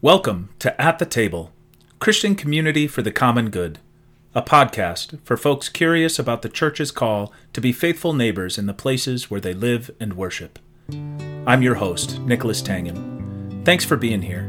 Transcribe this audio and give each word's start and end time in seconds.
Welcome 0.00 0.50
to 0.60 0.80
At 0.80 1.00
the 1.00 1.06
Table, 1.06 1.50
Christian 1.98 2.36
Community 2.36 2.86
for 2.86 3.02
the 3.02 3.10
Common 3.10 3.50
Good, 3.50 3.80
a 4.32 4.40
podcast 4.40 5.18
for 5.24 5.36
folks 5.36 5.68
curious 5.68 6.20
about 6.20 6.42
the 6.42 6.48
church's 6.48 6.92
call 6.92 7.32
to 7.52 7.60
be 7.60 7.72
faithful 7.72 8.12
neighbors 8.12 8.58
in 8.58 8.66
the 8.66 8.72
places 8.72 9.28
where 9.28 9.40
they 9.40 9.52
live 9.52 9.90
and 9.98 10.12
worship. 10.12 10.60
I'm 11.48 11.62
your 11.62 11.74
host, 11.74 12.20
Nicholas 12.20 12.62
Tangen. 12.62 13.64
Thanks 13.64 13.84
for 13.84 13.96
being 13.96 14.22
here. 14.22 14.42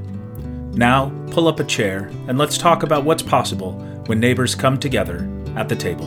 Now, 0.75 1.11
pull 1.31 1.47
up 1.47 1.59
a 1.59 1.63
chair 1.63 2.11
and 2.27 2.37
let's 2.37 2.59
talk 2.59 2.83
about 2.83 3.03
what's 3.03 3.23
possible 3.23 3.71
when 4.05 4.19
neighbors 4.19 4.53
come 4.53 4.77
together 4.77 5.27
at 5.55 5.67
the 5.67 5.75
table. 5.75 6.05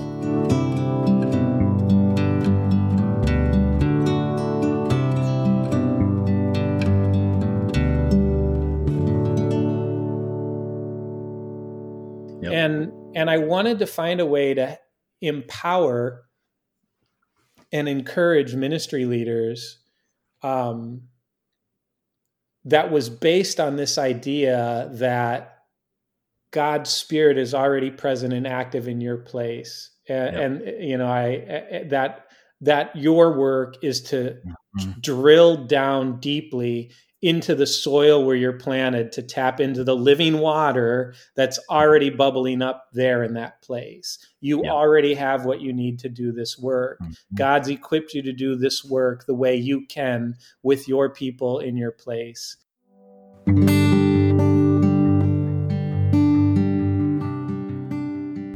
And 13.23 13.31
I 13.31 13.39
wanted 13.39 13.79
to 13.79 13.87
find 13.87 14.19
a 14.19 14.27
way 14.27 14.53
to 14.55 14.81
empower 15.21 16.25
and 17.71 17.89
encourage 17.89 18.57
ministry 18.57 19.05
leaders 19.05 19.79
um, 20.43 21.03
that 22.65 22.91
was 22.91 23.09
based 23.09 23.61
on 23.61 23.77
this 23.77 23.97
idea 23.97 24.91
that 24.95 25.59
God's 26.51 26.91
spirit 26.91 27.39
is 27.39 27.55
already 27.55 27.93
present 27.93 28.33
and 28.33 28.45
active 28.45 28.89
in 28.89 29.01
your 29.01 29.19
place, 29.19 29.93
and, 30.09 30.35
yep. 30.35 30.43
and 30.45 30.85
you 30.85 30.99
know, 30.99 31.07
I 31.07 31.85
that 31.91 32.27
that 32.63 32.97
your 32.97 33.39
work 33.39 33.77
is 33.85 34.03
to 34.11 34.37
mm-hmm. 34.81 34.91
drill 34.99 35.65
down 35.69 36.19
deeply 36.19 36.91
into 37.23 37.55
the 37.55 37.67
soil 37.67 38.25
where 38.25 38.35
you're 38.35 38.53
planted 38.53 39.13
to 39.13 39.23
tap 39.23 39.61
into 39.61 39.85
the 39.85 39.95
living 39.95 40.39
water 40.39 41.15
that's 41.37 41.59
already 41.71 42.11
bubbling 42.11 42.61
up 42.61 42.89
there 42.93 43.23
in 43.23 43.33
that 43.35 43.63
place. 43.63 44.19
You 44.41 44.65
yeah. 44.65 44.71
already 44.71 45.15
have 45.15 45.45
what 45.45 45.61
you 45.61 45.73
need 45.73 46.01
to 46.01 46.09
do 46.09 46.33
this 46.33 46.59
work. 46.59 46.99
Mm-hmm. 47.01 47.37
God's 47.37 47.69
equipped 47.69 48.13
you 48.13 48.23
to 48.23 48.33
do 48.33 48.57
this 48.57 48.85
work 48.85 49.25
the 49.25 49.35
way 49.35 49.55
you 49.55 49.87
can 49.87 50.35
with 50.65 50.89
your 50.89 51.11
people 51.11 51.61
in 51.61 51.77
your 51.77 51.93
place. 51.93 52.57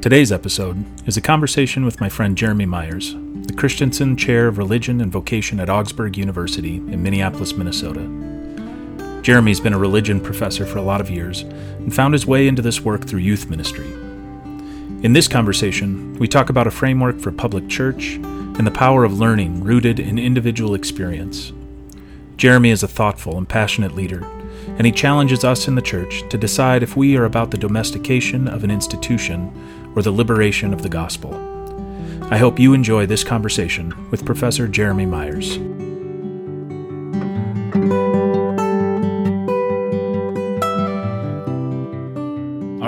Today's 0.02 0.30
episode 0.30 0.84
is 1.08 1.16
a 1.16 1.20
conversation 1.20 1.84
with 1.84 2.00
my 2.00 2.08
friend 2.08 2.36
Jeremy 2.36 2.66
Myers, 2.66 3.14
the 3.14 3.54
Christensen 3.56 4.16
Chair 4.16 4.46
of 4.46 4.58
Religion 4.58 5.00
and 5.00 5.10
Vocation 5.10 5.58
at 5.58 5.68
Augsburg 5.68 6.16
University 6.16 6.76
in 6.76 7.02
Minneapolis, 7.02 7.54
Minnesota. 7.54 8.35
Jeremy's 9.26 9.58
been 9.58 9.72
a 9.72 9.78
religion 9.78 10.20
professor 10.20 10.64
for 10.64 10.78
a 10.78 10.82
lot 10.82 11.00
of 11.00 11.10
years 11.10 11.40
and 11.40 11.92
found 11.92 12.14
his 12.14 12.28
way 12.28 12.46
into 12.46 12.62
this 12.62 12.82
work 12.82 13.08
through 13.08 13.18
youth 13.18 13.50
ministry. 13.50 13.92
In 15.02 15.14
this 15.14 15.26
conversation, 15.26 16.14
we 16.20 16.28
talk 16.28 16.48
about 16.48 16.68
a 16.68 16.70
framework 16.70 17.18
for 17.18 17.32
public 17.32 17.66
church 17.66 18.14
and 18.14 18.64
the 18.64 18.70
power 18.70 19.02
of 19.02 19.18
learning 19.18 19.64
rooted 19.64 19.98
in 19.98 20.16
individual 20.16 20.76
experience. 20.76 21.52
Jeremy 22.36 22.70
is 22.70 22.84
a 22.84 22.86
thoughtful 22.86 23.36
and 23.36 23.48
passionate 23.48 23.96
leader, 23.96 24.22
and 24.78 24.86
he 24.86 24.92
challenges 24.92 25.42
us 25.42 25.66
in 25.66 25.74
the 25.74 25.82
church 25.82 26.22
to 26.30 26.38
decide 26.38 26.84
if 26.84 26.96
we 26.96 27.16
are 27.16 27.24
about 27.24 27.50
the 27.50 27.58
domestication 27.58 28.46
of 28.46 28.62
an 28.62 28.70
institution 28.70 29.50
or 29.96 30.02
the 30.02 30.12
liberation 30.12 30.72
of 30.72 30.82
the 30.82 30.88
gospel. 30.88 31.34
I 32.30 32.36
hope 32.36 32.60
you 32.60 32.74
enjoy 32.74 33.06
this 33.06 33.24
conversation 33.24 34.08
with 34.12 34.24
Professor 34.24 34.68
Jeremy 34.68 35.06
Myers. 35.06 35.58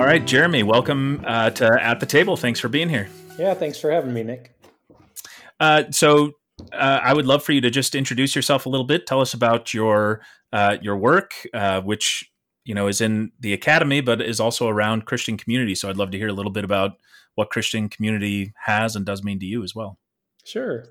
Right, 0.09 0.25
Jeremy, 0.25 0.63
welcome 0.63 1.23
uh, 1.27 1.51
to 1.51 1.67
At 1.83 1.99
the 1.99 2.05
Table. 2.07 2.35
Thanks 2.35 2.59
for 2.59 2.67
being 2.67 2.89
here. 2.89 3.07
Yeah, 3.37 3.53
thanks 3.53 3.79
for 3.79 3.91
having 3.91 4.11
me, 4.11 4.23
Nick. 4.23 4.55
Uh, 5.59 5.83
so, 5.91 6.31
uh, 6.73 6.99
I 7.03 7.13
would 7.13 7.27
love 7.27 7.43
for 7.43 7.51
you 7.51 7.61
to 7.61 7.69
just 7.69 7.93
introduce 7.93 8.35
yourself 8.35 8.65
a 8.65 8.69
little 8.69 8.87
bit. 8.87 9.05
Tell 9.05 9.21
us 9.21 9.35
about 9.35 9.71
your 9.71 10.21
uh, 10.51 10.77
your 10.81 10.97
work, 10.97 11.33
uh, 11.53 11.81
which 11.81 12.27
you 12.65 12.73
know 12.73 12.87
is 12.87 13.01
in 13.01 13.31
the 13.39 13.53
academy, 13.53 14.01
but 14.01 14.19
is 14.19 14.39
also 14.39 14.67
around 14.67 15.05
Christian 15.05 15.37
community. 15.37 15.75
So, 15.75 15.89
I'd 15.89 15.97
love 15.97 16.09
to 16.09 16.17
hear 16.17 16.29
a 16.29 16.33
little 16.33 16.51
bit 16.51 16.63
about 16.63 16.93
what 17.35 17.51
Christian 17.51 17.87
community 17.87 18.51
has 18.65 18.95
and 18.95 19.05
does 19.05 19.23
mean 19.23 19.39
to 19.39 19.45
you 19.45 19.63
as 19.63 19.75
well. 19.75 19.99
Sure. 20.43 20.85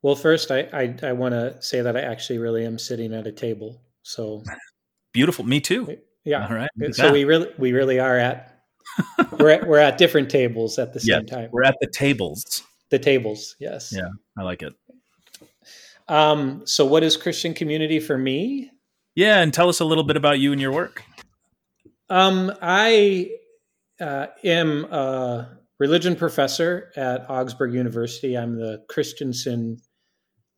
Well, 0.00 0.16
first, 0.16 0.50
I 0.50 0.60
I, 0.72 0.96
I 1.02 1.12
want 1.12 1.34
to 1.34 1.60
say 1.60 1.82
that 1.82 1.94
I 1.94 2.00
actually 2.00 2.38
really 2.38 2.64
am 2.64 2.78
sitting 2.78 3.12
at 3.12 3.26
a 3.26 3.32
table. 3.32 3.82
So 4.02 4.44
beautiful. 5.12 5.44
Me 5.44 5.60
too. 5.60 5.98
Yeah. 6.30 6.46
All 6.46 6.54
right. 6.54 6.70
So 6.92 7.06
yeah. 7.06 7.12
we 7.12 7.24
really 7.24 7.48
we 7.58 7.72
really 7.72 7.98
are 7.98 8.16
at 8.16 8.62
we're 9.32 9.50
at, 9.50 9.66
we're 9.66 9.78
at 9.78 9.98
different 9.98 10.30
tables 10.30 10.78
at 10.78 10.92
the 10.92 11.00
same 11.00 11.26
time. 11.26 11.50
We're 11.52 11.64
at 11.64 11.74
the 11.80 11.88
tables. 11.88 12.62
The 12.90 13.00
tables. 13.00 13.56
Yes. 13.58 13.92
Yeah, 13.92 14.08
I 14.38 14.42
like 14.42 14.62
it. 14.62 14.72
Um, 16.08 16.62
so 16.66 16.86
what 16.86 17.02
is 17.02 17.16
Christian 17.16 17.52
community 17.52 17.98
for 17.98 18.16
me? 18.16 18.70
Yeah, 19.16 19.40
and 19.40 19.52
tell 19.52 19.68
us 19.68 19.80
a 19.80 19.84
little 19.84 20.04
bit 20.04 20.16
about 20.16 20.38
you 20.38 20.52
and 20.52 20.60
your 20.60 20.72
work. 20.72 21.02
Um, 22.08 22.52
I 22.62 23.30
uh, 24.00 24.26
am 24.44 24.84
a 24.84 25.58
religion 25.80 26.14
professor 26.14 26.92
at 26.94 27.28
Augsburg 27.28 27.74
University. 27.74 28.38
I'm 28.38 28.56
the 28.56 28.84
Christensen 28.88 29.80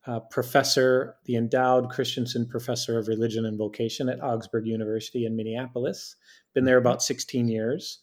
uh, 0.05 0.19
professor, 0.19 1.15
the 1.25 1.35
endowed 1.35 1.89
Christensen 1.89 2.47
Professor 2.47 2.97
of 2.99 3.07
Religion 3.07 3.45
and 3.45 3.57
Vocation 3.57 4.09
at 4.09 4.21
Augsburg 4.21 4.67
University 4.67 5.25
in 5.25 5.35
Minneapolis. 5.35 6.15
Been 6.53 6.65
there 6.65 6.77
about 6.77 7.01
16 7.01 7.47
years. 7.47 7.99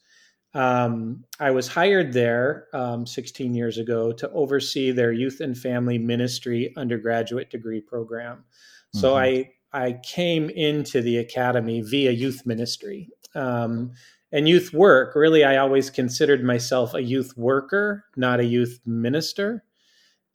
Um, 0.55 1.25
I 1.39 1.50
was 1.50 1.69
hired 1.69 2.12
there 2.12 2.66
um, 2.72 3.06
16 3.06 3.55
years 3.55 3.78
ago 3.78 4.12
to 4.12 4.31
oversee 4.31 4.91
their 4.91 5.12
youth 5.12 5.41
and 5.41 5.56
family 5.56 5.99
ministry 5.99 6.72
undergraduate 6.77 7.50
degree 7.50 7.81
program. 7.81 8.44
So 8.93 9.15
mm-hmm. 9.15 9.19
I 9.19 9.50
I 9.72 9.93
came 10.03 10.50
into 10.50 11.00
the 11.00 11.19
academy 11.19 11.81
via 11.81 12.10
youth 12.10 12.44
ministry 12.44 13.09
um, 13.37 13.93
and 14.33 14.49
youth 14.49 14.72
work. 14.72 15.15
Really, 15.15 15.44
I 15.44 15.59
always 15.59 15.91
considered 15.91 16.43
myself 16.43 16.94
a 16.94 17.03
youth 17.03 17.37
worker, 17.37 18.05
not 18.16 18.41
a 18.41 18.44
youth 18.44 18.81
minister. 18.84 19.62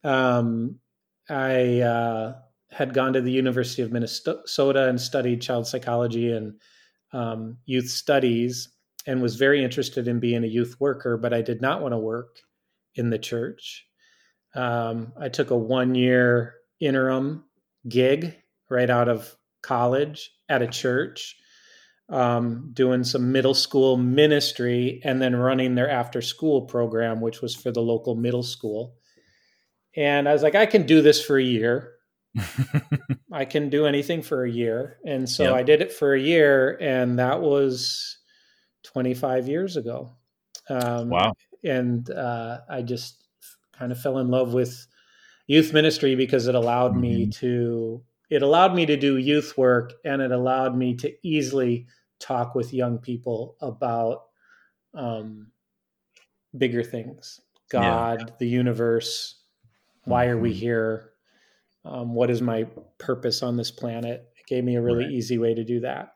Um, 0.06 0.80
I 1.30 1.81
uh, 1.81 2.36
had 2.69 2.94
gone 2.94 3.13
to 3.13 3.22
the 3.22 3.31
University 3.31 3.81
of 3.81 3.91
Minnesota 3.91 4.88
and 4.88 5.00
studied 5.00 5.41
child 5.41 5.68
psychology 5.68 6.31
and 6.31 6.59
um, 7.13 7.58
youth 7.66 7.90
studies 7.90 8.69
and 9.08 9.22
was 9.22 9.36
very 9.36 9.63
interested 9.63 10.08
in 10.08 10.19
being 10.19 10.44
a 10.44 10.47
youth 10.47 10.75
worker, 10.80 11.18
but 11.18 11.34
I 11.34 11.41
did 11.41 11.62
not 11.62 11.81
want 11.81 11.94
to 11.94 11.97
work 11.97 12.38
in 12.96 13.09
the 13.09 13.19
church. 13.19 13.86
Um, 14.56 15.13
I 15.19 15.30
took 15.30 15.52
a 15.52 15.58
one 15.58 15.96
year 15.96 16.56
interim 16.80 17.44
gig 17.88 18.36
right 18.69 18.90
out 18.90 19.09
of 19.09 19.36
college 19.62 20.31
at 20.50 20.62
a 20.62 20.68
church, 20.68 21.36
um, 22.09 22.72
doing 22.74 23.03
some 23.03 23.31
middle 23.31 23.53
school 23.53 23.97
ministry 23.97 25.02
and 25.03 25.22
then 25.22 25.36
running 25.36 25.75
their 25.75 25.90
after 25.90 26.22
school 26.22 26.63
program, 26.63 27.22
which 27.22 27.42
was 27.42 27.56
for 27.56 27.72
the 27.72 27.81
local 27.81 28.16
middle 28.16 28.44
school. 28.44 28.96
And 29.95 30.28
I 30.28 30.33
was 30.33 30.44
like, 30.44 30.56
I 30.56 30.66
can 30.66 30.85
do 30.85 31.01
this 31.01 31.23
for 31.23 31.38
a 31.38 31.44
year. 31.44 31.94
I 33.31 33.45
can 33.45 33.69
do 33.69 33.85
anything 33.85 34.22
for 34.22 34.44
a 34.44 34.51
year. 34.51 34.97
And 35.06 35.29
so 35.29 35.44
yep. 35.44 35.53
I 35.53 35.63
did 35.63 35.81
it 35.81 35.91
for 35.91 36.13
a 36.13 36.19
year, 36.19 36.78
and 36.81 37.19
that 37.19 37.41
was 37.41 38.17
25 38.83 39.47
years 39.47 39.78
ago. 39.78 40.11
Um, 40.69 41.09
wow. 41.09 41.33
And 41.63 42.09
uh, 42.09 42.59
I 42.69 42.81
just 42.81 43.23
kind 43.78 43.91
of 43.91 44.00
fell 44.00 44.19
in 44.19 44.29
love 44.29 44.53
with 44.53 44.88
youth 45.47 45.73
ministry 45.73 46.16
because 46.16 46.47
it 46.47 46.56
allowed 46.56 46.91
mm-hmm. 46.91 47.01
me 47.01 47.29
to 47.29 48.03
it 48.29 48.41
allowed 48.41 48.73
me 48.73 48.85
to 48.88 48.97
do 48.97 49.17
youth 49.17 49.56
work 49.57 49.94
and 50.03 50.22
it 50.22 50.31
allowed 50.31 50.75
me 50.75 50.95
to 50.95 51.13
easily 51.22 51.85
talk 52.19 52.56
with 52.56 52.73
young 52.73 52.97
people 52.97 53.56
about 53.62 54.24
um, 54.95 55.51
bigger 56.57 56.83
things 56.83 57.39
god 57.69 58.19
yeah. 58.21 58.36
the 58.39 58.48
universe 58.48 59.44
why 60.06 60.28
are 60.28 60.38
we 60.38 60.52
mm-hmm. 60.52 60.60
here? 60.60 61.12
Um, 61.84 62.16
what 62.16 62.31
is 62.31 62.42
my 62.42 62.66
purpose 62.98 63.44
on 63.44 63.57
this 63.57 63.72
planet? 63.72 64.28
It 64.40 64.48
gave 64.48 64.63
me 64.63 64.75
a 64.75 64.81
really 64.81 65.06
right. 65.06 65.13
easy 65.13 65.38
way 65.38 65.54
to 65.54 65.63
do 65.63 65.81
that. 65.81 66.13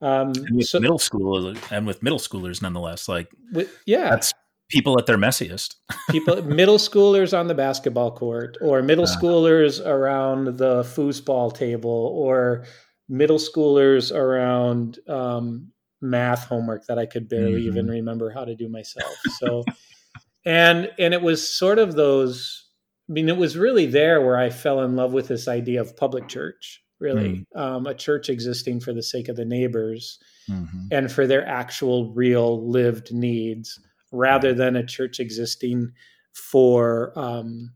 Um, 0.00 0.32
and 0.34 0.56
with 0.56 0.66
so, 0.66 0.80
middle 0.80 0.98
school 0.98 1.54
and 1.70 1.86
with 1.86 2.02
middle 2.02 2.18
schoolers, 2.18 2.62
nonetheless, 2.62 3.08
like 3.08 3.28
with, 3.52 3.70
yeah, 3.84 4.10
that's 4.10 4.32
people 4.68 4.98
at 4.98 5.06
their 5.06 5.18
messiest. 5.18 5.74
people, 6.10 6.42
middle 6.42 6.78
schoolers 6.78 7.36
on 7.36 7.48
the 7.48 7.54
basketball 7.54 8.12
court, 8.12 8.56
or 8.60 8.80
middle 8.82 9.04
uh, 9.04 9.08
schoolers 9.08 9.84
around 9.84 10.58
the 10.58 10.82
foosball 10.82 11.52
table, 11.52 12.12
or 12.14 12.64
middle 13.08 13.38
schoolers 13.38 14.14
around 14.14 14.98
um, 15.08 15.72
math 16.00 16.44
homework 16.44 16.86
that 16.86 16.98
I 16.98 17.06
could 17.06 17.28
barely 17.28 17.60
mm-hmm. 17.60 17.68
even 17.68 17.88
remember 17.88 18.30
how 18.30 18.44
to 18.44 18.54
do 18.54 18.68
myself. 18.68 19.14
So, 19.38 19.64
and 20.44 20.90
and 20.98 21.12
it 21.12 21.22
was 21.22 21.52
sort 21.52 21.78
of 21.80 21.94
those 21.94 22.67
I 23.08 23.12
mean, 23.12 23.28
it 23.28 23.36
was 23.36 23.56
really 23.56 23.86
there 23.86 24.20
where 24.20 24.36
I 24.38 24.50
fell 24.50 24.82
in 24.82 24.96
love 24.96 25.12
with 25.12 25.28
this 25.28 25.48
idea 25.48 25.80
of 25.80 25.96
public 25.96 26.28
church. 26.28 26.82
really, 27.00 27.46
mm. 27.54 27.60
um, 27.60 27.86
a 27.86 27.94
church 27.94 28.28
existing 28.28 28.80
for 28.80 28.92
the 28.92 29.02
sake 29.02 29.28
of 29.28 29.36
the 29.36 29.44
neighbors 29.44 30.18
mm-hmm. 30.50 30.88
and 30.90 31.10
for 31.10 31.26
their 31.26 31.46
actual, 31.46 32.12
real, 32.12 32.68
lived 32.68 33.12
needs, 33.12 33.80
rather 34.10 34.52
than 34.52 34.74
a 34.74 34.84
church 34.84 35.20
existing 35.20 35.92
for 36.32 37.12
um, 37.16 37.72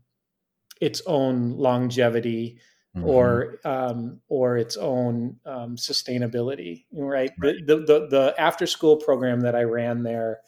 its 0.81 1.01
own 1.05 1.51
longevity 1.51 2.59
mm-hmm. 2.95 3.07
or 3.07 3.59
um, 3.63 4.19
or 4.27 4.57
its 4.57 4.77
own 4.77 5.37
um, 5.45 5.75
sustainability. 5.75 6.85
Right. 6.91 7.31
right. 7.39 7.55
The, 7.65 7.77
the 7.77 8.07
the 8.09 8.35
after 8.37 8.67
school 8.67 8.97
program 8.97 9.41
that 9.41 9.55
I 9.55 9.63
ran 9.63 10.03
there 10.03 10.39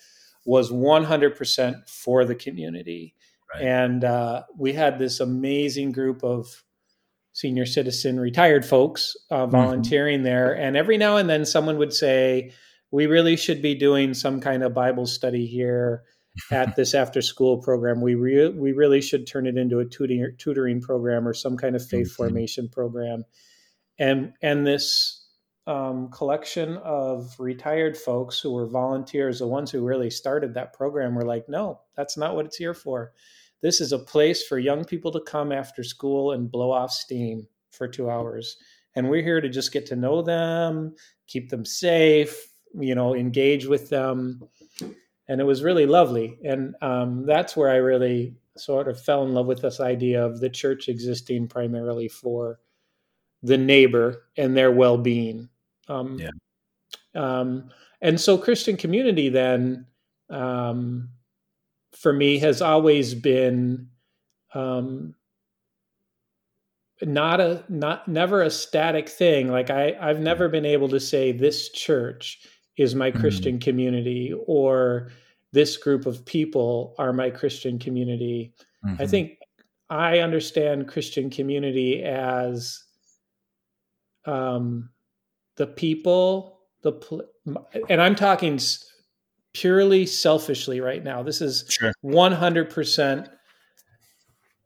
was 0.45 0.71
100% 0.71 1.89
for 1.89 2.23
the 2.23 2.35
community, 2.35 3.14
right. 3.55 3.67
and 3.67 4.03
uh, 4.03 4.43
we 4.57 4.73
had 4.73 4.99
this 4.99 5.19
amazing 5.19 5.91
group 5.91 6.23
of 6.23 6.63
senior 7.33 7.65
citizen 7.65 8.19
retired 8.19 8.65
folks 8.65 9.15
uh, 9.31 9.39
mm-hmm. 9.39 9.51
volunteering 9.51 10.17
mm-hmm. 10.17 10.25
there, 10.25 10.55
and 10.55 10.77
every 10.77 10.97
now 10.97 11.17
and 11.17 11.29
then 11.29 11.45
someone 11.45 11.77
would 11.77 11.93
say. 11.93 12.51
We 12.91 13.07
really 13.07 13.35
should 13.35 13.61
be 13.61 13.75
doing 13.75 14.13
some 14.13 14.39
kind 14.39 14.63
of 14.63 14.73
Bible 14.73 15.05
study 15.05 15.47
here 15.47 16.03
at 16.51 16.75
this 16.75 16.93
after 16.93 17.21
school 17.21 17.57
program. 17.57 17.99
We 17.99 18.15
re- 18.15 18.49
we 18.49 18.71
really 18.71 19.01
should 19.01 19.27
turn 19.27 19.47
it 19.47 19.57
into 19.57 19.79
a 19.79 19.85
tutoring 19.85 20.35
tutoring 20.37 20.81
program 20.81 21.27
or 21.27 21.33
some 21.33 21.57
kind 21.57 21.75
of 21.75 21.85
faith 21.85 22.07
mm-hmm. 22.07 22.15
formation 22.15 22.69
program. 22.69 23.25
And 23.97 24.33
and 24.41 24.65
this 24.65 25.25
um, 25.67 26.09
collection 26.09 26.77
of 26.77 27.35
retired 27.39 27.97
folks 27.97 28.39
who 28.39 28.51
were 28.51 28.67
volunteers, 28.67 29.39
the 29.39 29.47
ones 29.47 29.71
who 29.71 29.83
really 29.83 30.09
started 30.09 30.53
that 30.53 30.73
program, 30.73 31.15
were 31.15 31.25
like, 31.25 31.49
no, 31.49 31.81
that's 31.95 32.17
not 32.17 32.35
what 32.35 32.45
it's 32.45 32.57
here 32.57 32.73
for. 32.73 33.13
This 33.65 33.81
is 33.81 33.91
a 33.91 33.97
place 33.97 34.45
for 34.45 34.59
young 34.59 34.85
people 34.85 35.11
to 35.11 35.21
come 35.21 35.51
after 35.51 35.83
school 35.83 36.33
and 36.33 36.51
blow 36.51 36.71
off 36.71 36.91
steam 36.91 37.47
for 37.71 37.87
two 37.87 38.11
hours. 38.11 38.57
And 38.95 39.09
we're 39.09 39.23
here 39.23 39.41
to 39.41 39.49
just 39.49 39.73
get 39.73 39.87
to 39.87 39.95
know 39.95 40.21
them, 40.21 40.93
keep 41.25 41.49
them 41.49 41.65
safe, 41.65 42.53
you 42.79 42.93
know, 42.93 43.15
engage 43.15 43.65
with 43.65 43.89
them 43.89 44.47
and 45.27 45.41
it 45.41 45.45
was 45.45 45.63
really 45.63 45.85
lovely. 45.85 46.37
And 46.43 46.75
um, 46.81 47.25
that's 47.25 47.57
where 47.57 47.69
I 47.69 47.77
really 47.77 48.35
sort 48.55 48.87
of 48.87 49.01
fell 49.01 49.23
in 49.23 49.33
love 49.33 49.47
with 49.47 49.61
this 49.61 49.79
idea 49.79 50.23
of 50.23 50.39
the 50.39 50.49
church 50.49 50.87
existing 50.87 51.47
primarily 51.47 52.07
for 52.07 52.59
the 53.41 53.57
neighbor 53.57 54.27
and 54.37 54.55
their 54.55 54.71
well-being. 54.71 55.49
Um, 55.87 56.19
yeah. 56.19 56.29
Um, 57.15 57.71
and 58.01 58.21
so 58.21 58.37
Christian 58.37 58.77
community 58.77 59.29
then, 59.29 59.87
um, 60.29 61.09
for 61.95 62.13
me, 62.13 62.37
has 62.39 62.61
always 62.61 63.13
been 63.13 63.87
um, 64.53 65.15
not 67.01 67.41
a 67.41 67.63
not 67.69 68.07
never 68.07 68.41
a 68.41 68.49
static 68.49 69.09
thing. 69.09 69.49
Like 69.49 69.69
I 69.69 69.95
I've 69.99 70.19
never 70.19 70.49
been 70.49 70.65
able 70.65 70.89
to 70.89 70.99
say 70.99 71.31
this 71.31 71.69
church 71.69 72.39
is 72.77 72.95
my 72.95 73.11
mm-hmm. 73.11 73.19
Christian 73.19 73.59
community 73.59 74.33
or 74.47 75.11
this 75.51 75.77
group 75.77 76.05
of 76.05 76.25
people 76.25 76.95
are 76.97 77.13
my 77.13 77.29
Christian 77.29 77.79
community. 77.79 78.53
Mm-hmm. 78.85 79.01
I 79.01 79.07
think 79.07 79.37
I 79.89 80.19
understand 80.19 80.87
Christian 80.87 81.29
community 81.29 82.03
as 82.03 82.83
um, 84.25 84.89
the 85.55 85.67
people, 85.67 86.59
the 86.81 86.93
pl- 86.93 87.25
and 87.89 88.01
I'm 88.01 88.15
talking 88.15 88.59
purely 89.55 90.05
selfishly 90.05 90.81
right 90.81 91.03
now. 91.03 91.23
This 91.23 91.41
is 91.41 91.65
sure. 91.69 91.93
100% 92.03 93.29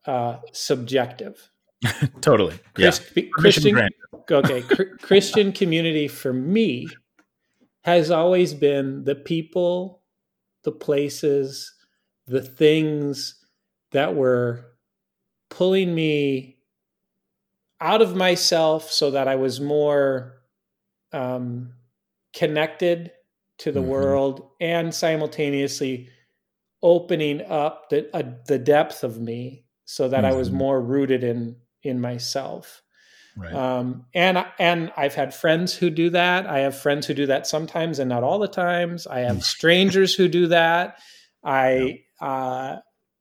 uh, 0.05 0.37
subjective. 0.51 1.49
totally. 2.21 2.59
Christ, 2.73 3.03
yeah. 3.15 3.23
Christian, 3.31 3.89
okay. 4.29 4.61
Christian 5.01 5.51
community 5.53 6.07
for 6.07 6.33
me 6.33 6.87
has 7.83 8.11
always 8.11 8.53
been 8.53 9.03
the 9.03 9.15
people, 9.15 10.01
the 10.63 10.71
places, 10.71 11.71
the 12.27 12.41
things 12.41 13.35
that 13.91 14.15
were 14.15 14.65
pulling 15.49 15.93
me 15.93 16.57
out 17.79 18.01
of 18.01 18.15
myself 18.15 18.91
so 18.91 19.11
that 19.11 19.27
I 19.27 19.35
was 19.35 19.61
more 19.61 20.33
um, 21.13 21.73
connected 22.33 23.11
to 23.59 23.71
the 23.71 23.79
mm-hmm. 23.79 23.89
world 23.89 24.49
and 24.59 24.93
simultaneously 24.93 26.09
opening 26.81 27.41
up 27.45 27.89
the, 27.89 28.09
uh, 28.15 28.23
the 28.47 28.57
depth 28.57 29.03
of 29.03 29.19
me 29.19 29.65
so 29.85 30.07
that 30.07 30.23
mm-hmm. 30.23 30.33
I 30.33 30.37
was 30.37 30.49
mm-hmm. 30.49 30.57
more 30.57 30.81
rooted 30.81 31.23
in 31.23 31.55
in 31.83 32.01
myself. 32.01 32.81
Right. 33.37 33.53
Um, 33.53 34.05
and 34.13 34.45
and 34.59 34.91
I've 34.97 35.15
had 35.15 35.33
friends 35.33 35.73
who 35.73 35.89
do 35.89 36.09
that. 36.11 36.45
I 36.45 36.59
have 36.59 36.77
friends 36.77 37.07
who 37.07 37.13
do 37.13 37.25
that 37.27 37.47
sometimes 37.47 37.99
and 37.99 38.09
not 38.09 38.23
all 38.23 38.39
the 38.39 38.47
times. 38.47 39.07
I 39.07 39.19
have 39.19 39.43
strangers 39.55 40.13
who 40.13 40.27
do 40.27 40.47
that. 40.47 40.99
I 41.43 42.03
yeah. 42.21 42.27
uh, 42.27 42.79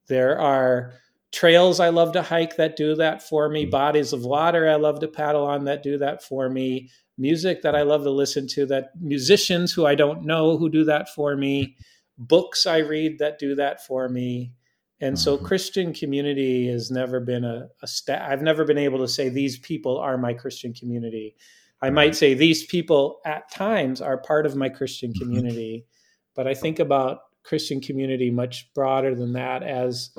there 0.08 0.38
are 0.38 0.94
trails 1.30 1.78
I 1.78 1.90
love 1.90 2.12
to 2.12 2.22
hike 2.22 2.56
that 2.56 2.76
do 2.76 2.96
that 2.96 3.22
for 3.22 3.48
me. 3.48 3.62
Mm-hmm. 3.62 3.70
Bodies 3.70 4.12
of 4.12 4.24
water 4.24 4.68
I 4.68 4.76
love 4.76 5.00
to 5.00 5.08
paddle 5.08 5.46
on 5.46 5.64
that 5.64 5.82
do 5.82 5.98
that 5.98 6.22
for 6.22 6.48
me. 6.48 6.90
Music 7.18 7.62
that 7.62 7.74
I 7.74 7.82
love 7.82 8.04
to 8.04 8.10
listen 8.10 8.46
to. 8.48 8.66
That 8.66 8.90
musicians 9.00 9.72
who 9.72 9.84
I 9.86 9.94
don't 9.94 10.24
know 10.24 10.56
who 10.56 10.70
do 10.70 10.84
that 10.84 11.08
for 11.08 11.36
me. 11.36 11.76
Books 12.16 12.66
I 12.66 12.78
read 12.78 13.18
that 13.18 13.38
do 13.38 13.54
that 13.56 13.84
for 13.84 14.08
me. 14.08 14.52
And 15.00 15.16
mm-hmm. 15.16 15.22
so 15.22 15.36
Christian 15.38 15.92
community 15.92 16.68
has 16.68 16.90
never 16.90 17.20
been 17.20 17.44
a, 17.44 17.68
a 17.82 17.86
sta- 17.86 18.26
I've 18.26 18.42
never 18.42 18.64
been 18.64 18.78
able 18.78 18.98
to 18.98 19.08
say 19.08 19.28
these 19.28 19.58
people 19.58 19.98
are 19.98 20.18
my 20.18 20.34
Christian 20.34 20.72
community. 20.72 21.36
I 21.80 21.90
might 21.90 22.16
say 22.16 22.34
these 22.34 22.66
people 22.66 23.20
at 23.24 23.50
times 23.52 24.00
are 24.00 24.18
part 24.18 24.46
of 24.46 24.56
my 24.56 24.68
Christian 24.68 25.12
mm-hmm. 25.12 25.24
community, 25.24 25.86
but 26.34 26.46
I 26.46 26.54
think 26.54 26.78
about 26.78 27.20
Christian 27.44 27.80
community 27.80 28.30
much 28.30 28.72
broader 28.74 29.14
than 29.14 29.32
that 29.34 29.62
as 29.62 30.10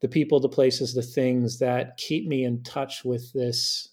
the 0.00 0.08
people, 0.08 0.40
the 0.40 0.48
places, 0.48 0.94
the 0.94 1.02
things 1.02 1.58
that 1.58 1.96
keep 1.96 2.26
me 2.26 2.44
in 2.44 2.62
touch 2.62 3.04
with 3.04 3.32
this 3.32 3.88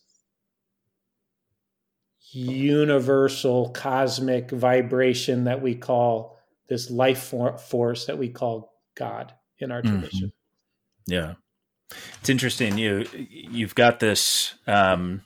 universal 2.34 3.70
cosmic 3.70 4.52
vibration 4.52 5.46
that 5.46 5.62
we 5.62 5.76
call 5.76 6.38
this 6.68 6.90
life 6.90 7.34
force 7.62 8.06
that 8.06 8.18
we 8.18 8.30
call 8.30 8.74
God 8.96 9.34
in 9.60 9.72
our 9.72 9.82
mm-hmm. 9.82 10.00
tradition. 10.00 10.28
Mm-hmm. 10.28 11.14
Yeah, 11.14 11.34
it's 12.20 12.30
interesting. 12.30 12.78
You 12.78 13.06
you've 13.30 13.76
got 13.76 14.00
this. 14.00 14.56
Um, 14.68 15.22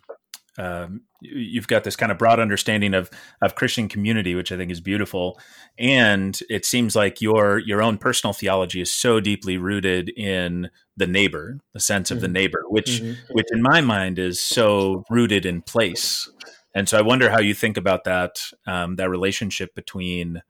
um, 0.59 1.01
you've 1.21 1.67
got 1.67 1.83
this 1.83 1.95
kind 1.95 2.11
of 2.11 2.17
broad 2.17 2.39
understanding 2.39 2.93
of 2.93 3.11
of 3.41 3.55
Christian 3.55 3.87
community, 3.87 4.33
which 4.33 4.51
I 4.51 4.57
think 4.57 4.71
is 4.71 4.81
beautiful, 4.81 5.39
and 5.77 6.37
it 6.49 6.65
seems 6.65 6.95
like 6.95 7.21
your 7.21 7.59
your 7.59 7.81
own 7.81 7.97
personal 7.99 8.33
theology 8.33 8.81
is 8.81 8.91
so 8.91 9.19
deeply 9.19 9.57
rooted 9.57 10.09
in 10.09 10.69
the 10.95 11.07
neighbor, 11.07 11.59
the 11.73 11.79
sense 11.79 12.09
of 12.09 12.17
mm-hmm. 12.17 12.21
the 12.23 12.27
neighbor, 12.29 12.63
which 12.69 13.01
mm-hmm. 13.01 13.33
which 13.33 13.47
in 13.51 13.61
my 13.61 13.81
mind 13.81 14.17
is 14.17 14.39
so 14.39 15.03
rooted 15.09 15.45
in 15.45 15.61
place. 15.61 16.27
And 16.77 16.87
so 16.87 16.95
I 16.95 17.01
wonder 17.01 17.31
how 17.31 17.39
you 17.39 17.55
think 17.55 17.75
about 17.75 18.03
that 18.03 18.39
um, 18.67 18.97
that 18.97 19.09
relationship 19.09 19.73
between 19.73 20.43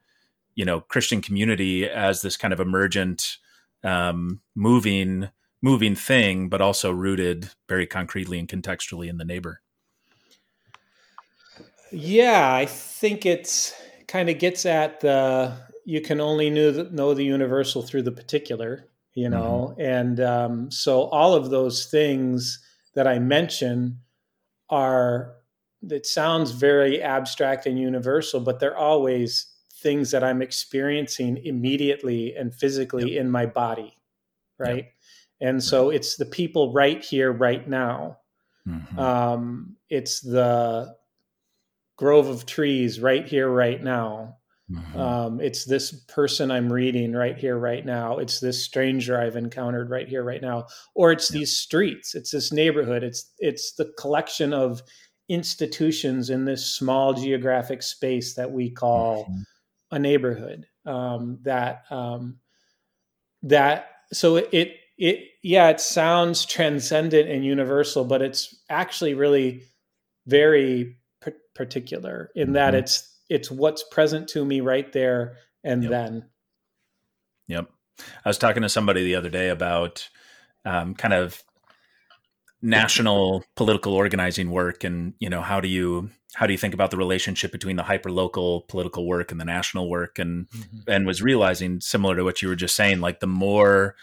you 0.56 0.66
know 0.66 0.82
Christian 0.82 1.22
community 1.22 1.90
as 1.90 2.22
this 2.22 2.36
kind 2.36 2.54
of 2.54 2.60
emergent 2.60 3.38
um, 3.82 4.42
moving 4.54 5.30
moving 5.62 5.96
thing, 5.96 6.50
but 6.50 6.60
also 6.60 6.92
rooted 6.92 7.52
very 7.70 7.88
concretely 7.88 8.38
and 8.40 8.50
contextually 8.50 9.08
in 9.08 9.16
the 9.16 9.24
neighbor. 9.24 9.62
Yeah, 11.94 12.54
I 12.54 12.66
think 12.66 13.26
it's 13.26 13.74
kind 14.10 14.30
of 14.30 14.38
gets 14.38 14.66
at 14.66 15.00
the 15.00 15.54
you 15.86 16.02
can 16.02 16.20
only 16.20 16.50
know 16.50 16.72
the, 16.72 16.84
know 16.92 17.14
the 17.14 17.24
universal 17.24 17.84
through 17.84 18.02
the 18.02 18.12
particular, 18.12 18.86
you 19.14 19.30
know, 19.30 19.70
mm-hmm. 19.80 19.82
and 19.82 20.20
um, 20.20 20.72
so 20.72 21.04
all 21.04 21.36
of 21.36 21.52
those 21.52 21.86
things 21.86 22.60
that 22.96 23.08
I 23.08 23.18
mention 23.18 24.02
are. 24.70 25.37
It 25.90 26.06
sounds 26.06 26.52
very 26.52 27.02
abstract 27.02 27.66
and 27.66 27.80
universal, 27.80 28.40
but 28.40 28.60
they're 28.60 28.78
always 28.78 29.48
things 29.82 30.12
that 30.12 30.24
I'm 30.24 30.42
experiencing 30.42 31.38
immediately 31.44 32.36
and 32.36 32.54
physically 32.54 33.14
yep. 33.14 33.22
in 33.22 33.32
my 33.32 33.46
body. 33.46 33.96
Right. 34.58 34.76
Yep. 34.76 34.94
And 35.40 35.64
so 35.64 35.92
it's 35.92 36.16
the 36.16 36.26
people 36.26 36.74
right 36.74 37.04
here, 37.04 37.32
right 37.32 37.68
now. 37.68 38.18
Mm-hmm. 38.68 39.00
Um, 39.00 39.76
it's 39.90 40.20
the 40.20 40.96
grove 41.96 42.28
of 42.28 42.46
trees 42.46 43.00
right 43.00 43.28
here, 43.28 43.50
right 43.50 43.82
now. 43.84 44.38
Mm-hmm. 44.70 45.00
Um, 45.00 45.40
it's 45.40 45.64
this 45.64 45.92
person 45.92 46.52
I'm 46.52 46.74
reading 46.74 47.14
right 47.14 47.38
here, 47.38 47.58
right 47.58 47.86
now. 47.86 48.18
It's 48.18 48.40
this 48.40 48.62
stranger 48.62 49.20
I've 49.20 49.38
encountered 49.38 49.90
right 49.90 50.08
here, 50.08 50.24
right 50.24 50.42
now. 50.42 50.68
Or 50.96 51.12
it's 51.12 51.32
yep. 51.32 51.40
these 51.40 51.58
streets. 51.58 52.16
It's 52.16 52.32
this 52.32 52.52
neighborhood. 52.52 53.04
It's 53.04 53.32
it's 53.40 53.74
the 53.74 53.94
collection 53.98 54.54
of 54.54 54.82
institutions 55.30 56.30
in 56.30 56.46
this 56.46 56.66
small 56.66 57.14
geographic 57.14 57.84
space 57.84 58.34
that 58.36 58.52
we 58.52 58.70
call 58.70 59.26
mm-hmm 59.26 59.42
a 59.92 59.98
neighborhood 59.98 60.68
um, 60.86 61.40
that 61.44 61.86
um, 61.90 62.40
that 63.44 63.88
so 64.12 64.36
it 64.36 64.76
it 64.98 65.20
yeah 65.44 65.70
it 65.70 65.80
sounds 65.80 66.46
transcendent 66.46 67.30
and 67.30 67.46
universal 67.46 68.04
but 68.04 68.22
it's 68.22 68.54
actually 68.70 69.14
really 69.14 69.64
very 70.26 70.98
p- 71.24 71.32
particular 71.56 72.32
in 72.36 72.52
that 72.52 72.74
Mhm. 72.74 72.80
it's 72.80 73.16
it's 73.30 73.50
what's 73.50 73.84
present 73.84 74.28
to 74.28 74.44
me 74.44 74.60
right 74.60 74.92
there 74.92 75.38
and 75.64 75.84
Yep. 75.84 75.90
then. 75.90 76.26
Yep. 77.48 77.70
I 78.26 78.30
was 78.30 78.38
talking 78.38 78.62
to 78.64 78.70
somebody 78.70 79.04
the 79.06 79.16
other 79.16 79.30
day 79.30 79.48
about 79.50 80.10
um, 80.66 80.96
kind 80.96 81.14
of 81.14 81.42
national 82.62 83.44
political 83.56 83.94
organizing 83.94 84.52
work, 84.52 84.84
and 84.84 85.14
you 85.20 85.30
know, 85.30 85.42
how 85.42 85.60
do 85.60 85.68
you 85.68 86.10
how 86.34 86.46
do 86.46 86.54
you 86.54 86.58
think 86.58 86.74
about 86.74 86.92
the 86.92 86.98
relationship 86.98 87.52
between 87.52 87.76
the 87.78 87.84
hyper 87.84 88.12
local 88.12 88.62
political 88.70 89.08
work 89.08 89.32
and 89.32 89.40
the 89.40 89.46
national 89.46 89.90
work, 89.90 90.20
and 90.20 90.48
and 90.88 91.06
was 91.06 91.22
realizing 91.22 91.80
similar 91.82 92.16
to 92.16 92.24
what 92.24 92.42
you 92.42 92.48
were 92.50 92.56
just 92.56 92.76
saying, 92.76 93.00
like 93.02 93.20
the 93.20 93.28
more 93.28 93.96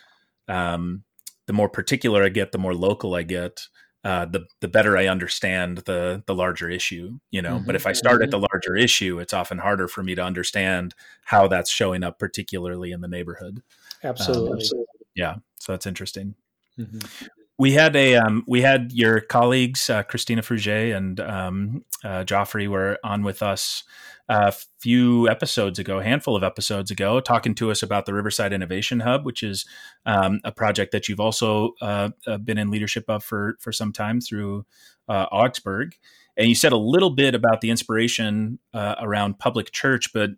um, 0.49 1.05
the 1.47 1.53
more 1.53 1.69
particular 1.69 2.25
I 2.25 2.29
get, 2.31 2.53
the 2.53 2.59
more 2.59 2.75
local 2.75 3.15
I 3.15 3.23
get. 3.23 3.69
Uh, 4.05 4.27
the 4.27 4.47
the 4.61 4.69
better 4.69 4.97
I 4.99 5.07
understand 5.07 5.79
the 5.79 6.23
the 6.27 6.35
larger 6.35 6.69
issue, 6.71 7.19
you 7.31 7.41
know. 7.43 7.61
But 7.67 7.75
Mhm. 7.75 7.77
if 7.77 7.87
I 7.87 7.93
start 7.93 8.23
at 8.23 8.31
the 8.31 8.39
larger 8.39 8.77
issue, 8.77 9.19
it's 9.19 9.33
often 9.33 9.59
harder 9.59 9.89
for 9.89 10.03
me 10.03 10.15
to 10.15 10.23
understand 10.23 10.95
how 11.25 11.49
that's 11.49 11.71
showing 11.71 12.05
up, 12.05 12.19
particularly 12.19 12.93
in 12.93 13.01
the 13.01 13.09
neighborhood. 13.09 13.63
Absolutely. 14.05 14.71
Yeah, 15.15 15.37
so 15.59 15.73
that's 15.73 15.87
interesting. 15.87 16.35
Mhm. 16.79 17.09
We 17.57 17.73
had 17.73 17.95
a 17.95 18.17
um, 18.17 18.45
we 18.49 18.63
had 18.63 18.93
your 18.93 19.21
colleagues 19.21 19.89
uh, 19.89 20.03
Christina 20.03 20.43
Fruget 20.43 20.97
and 20.97 21.21
um, 21.21 21.85
uh, 22.03 22.25
Joffrey 22.25 22.67
were 22.67 22.99
on 23.05 23.23
with 23.23 23.43
us 23.43 23.85
a 24.29 24.53
few 24.81 25.29
episodes 25.29 25.79
ago, 25.79 25.99
a 25.99 26.05
handful 26.05 26.35
of 26.35 26.43
episodes 26.43 26.91
ago, 26.91 27.21
talking 27.21 27.55
to 27.57 27.71
us 27.71 27.83
about 27.83 28.07
the 28.07 28.15
Riverside 28.15 28.53
Innovation 28.53 29.01
Hub, 29.01 29.25
which 29.25 29.43
is 29.43 29.67
um, 30.07 30.41
a 30.45 30.51
project 30.51 30.93
that 30.93 31.09
you've 31.09 31.21
also 31.21 31.73
uh, 31.81 32.11
uh, 32.27 32.39
been 32.39 32.59
in 32.59 32.71
leadership 32.71 33.05
of 33.09 33.23
for 33.23 33.57
for 33.61 33.71
some 33.71 33.93
time 33.93 34.21
through 34.21 34.65
uh, 35.09 35.27
Augsburg. 35.31 35.95
And 36.37 36.49
you 36.49 36.55
said 36.55 36.73
a 36.73 36.79
little 36.79 37.11
bit 37.11 37.35
about 37.35 37.61
the 37.61 37.71
inspiration 37.71 38.59
uh, 38.73 38.97
around 38.99 39.39
public 39.39 39.71
church, 39.71 40.13
but 40.13 40.31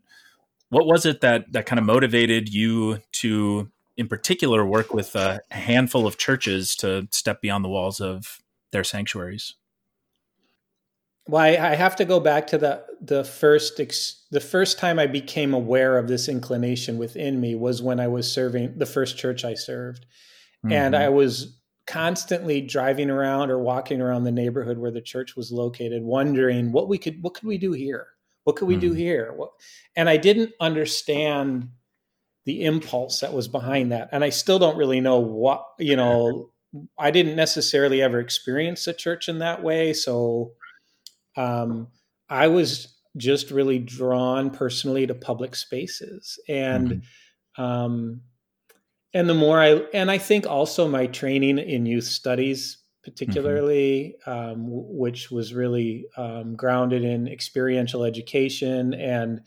what 0.69 0.87
was 0.87 1.07
it 1.07 1.21
that 1.21 1.53
that 1.53 1.67
kind 1.67 1.79
of 1.79 1.85
motivated 1.87 2.53
you 2.53 2.99
to 3.13 3.71
in 3.97 4.09
particular 4.09 4.65
work 4.67 4.93
with 4.93 5.15
a 5.15 5.41
handful 5.51 6.07
of 6.07 6.19
churches 6.19 6.77
to 6.77 7.09
step 7.11 7.41
beyond 7.41 7.65
the 7.65 7.69
walls 7.69 8.01
of 8.01 8.39
their 8.73 8.85
sanctuaries 8.85 9.55
Well, 11.29 11.43
I, 11.43 11.49
I 11.73 11.75
have 11.75 11.97
to 11.97 12.05
go 12.05 12.21
back 12.21 12.47
to 12.49 12.59
the 12.59 12.85
the 13.01 13.25
first 13.25 13.81
ex, 13.81 14.25
the 14.31 14.41
first 14.41 14.79
time 14.79 14.99
I 14.99 15.07
became 15.07 15.55
aware 15.55 15.99
of 15.99 16.09
this 16.09 16.29
inclination 16.29 16.99
within 16.99 17.41
me 17.41 17.55
was 17.55 17.83
when 17.83 17.99
I 18.01 18.09
was 18.09 18.33
serving 18.33 18.79
the 18.79 18.87
first 18.87 19.19
church 19.19 19.45
I 19.45 19.55
served, 19.55 20.07
and 20.71 20.95
Mhm. 20.95 20.99
I 20.99 21.09
was 21.09 21.61
constantly 21.87 22.61
driving 22.61 23.11
around 23.11 23.51
or 23.51 23.59
walking 23.59 24.01
around 24.01 24.25
the 24.25 24.33
neighborhood 24.33 24.79
where 24.79 24.91
the 24.93 25.01
church 25.03 25.37
was 25.37 25.53
located, 25.53 26.03
wondering 26.03 26.73
what 26.73 26.89
we 26.89 26.99
could 26.99 27.23
what 27.23 27.35
could 27.35 27.47
we 27.49 27.59
do 27.59 27.73
here, 27.73 28.09
what 28.45 28.57
could 28.57 28.69
we 28.69 28.77
do 28.77 28.93
Mhm. 28.93 28.99
here, 28.99 29.33
what, 29.37 29.51
and 29.97 30.09
I 30.09 30.17
didn't 30.19 30.53
understand 30.61 31.71
the 32.47 32.65
impulse 32.65 33.21
that 33.21 33.33
was 33.33 33.49
behind 33.49 33.93
that, 33.93 34.09
and 34.13 34.25
I 34.25 34.31
still 34.31 34.59
don't 34.59 34.79
really 34.79 35.01
know 35.01 35.19
what 35.19 35.65
you 35.79 35.97
know. 35.97 36.51
I 36.99 37.11
didn't 37.11 37.37
necessarily 37.37 38.03
ever 38.03 38.21
experience 38.21 38.87
a 38.87 38.93
church 38.93 39.29
in 39.29 39.39
that 39.39 39.63
way, 39.63 39.93
so 39.93 40.53
um, 41.37 41.89
I 42.29 42.49
was 42.49 42.95
just 43.17 43.51
really 43.51 43.79
drawn 43.79 44.51
personally 44.51 45.07
to 45.07 45.15
public 45.15 45.57
spaces, 45.57 46.39
and 46.49 47.03
um, 47.59 48.23
and 49.13 49.29
the 49.29 49.35
more 49.35 49.61
I 49.61 49.83
and 49.93 50.11
I 50.11 50.19
think 50.19 50.47
also 50.47 50.89
my 50.89 51.07
training 51.07 51.59
in 51.59 51.87
youth 51.87 52.05
studies, 52.05 52.79
particularly, 53.03 54.17
um, 54.27 54.65
w- 54.65 54.87
which 54.89 55.31
was 55.31 55.55
really 55.55 56.07
um, 56.17 56.55
grounded 56.55 57.03
in 57.03 57.27
experiential 57.27 58.05
education 58.05 58.95
and 58.95 59.41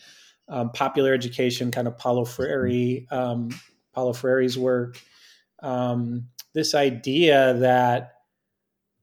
um, 0.50 0.72
popular 0.72 1.14
education, 1.14 1.72
kind 1.72 1.88
of 1.88 1.98
Paulo 1.98 2.26
Freire, 2.26 3.06
um, 3.12 3.50
Paulo 3.94 4.14
Freire's 4.14 4.58
work. 4.58 5.00
Um, 5.62 6.28
this 6.54 6.74
idea 6.74 7.54
that 7.56 8.14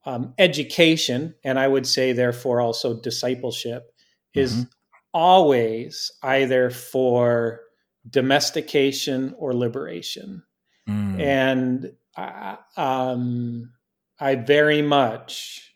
um, 0.05 0.33
education, 0.37 1.35
and 1.43 1.59
I 1.59 1.67
would 1.67 1.85
say, 1.85 2.13
therefore, 2.13 2.61
also 2.61 2.99
discipleship, 3.01 3.93
is 4.33 4.53
Mhm. 4.53 4.69
always 5.13 6.11
either 6.23 6.69
for 6.69 7.61
domestication 8.09 9.35
or 9.37 9.53
liberation. 9.53 10.43
Mm. 10.87 11.19
And 11.19 11.93
I, 12.15 12.57
um, 12.77 13.73
I 14.19 14.35
very 14.35 14.81
much 14.81 15.73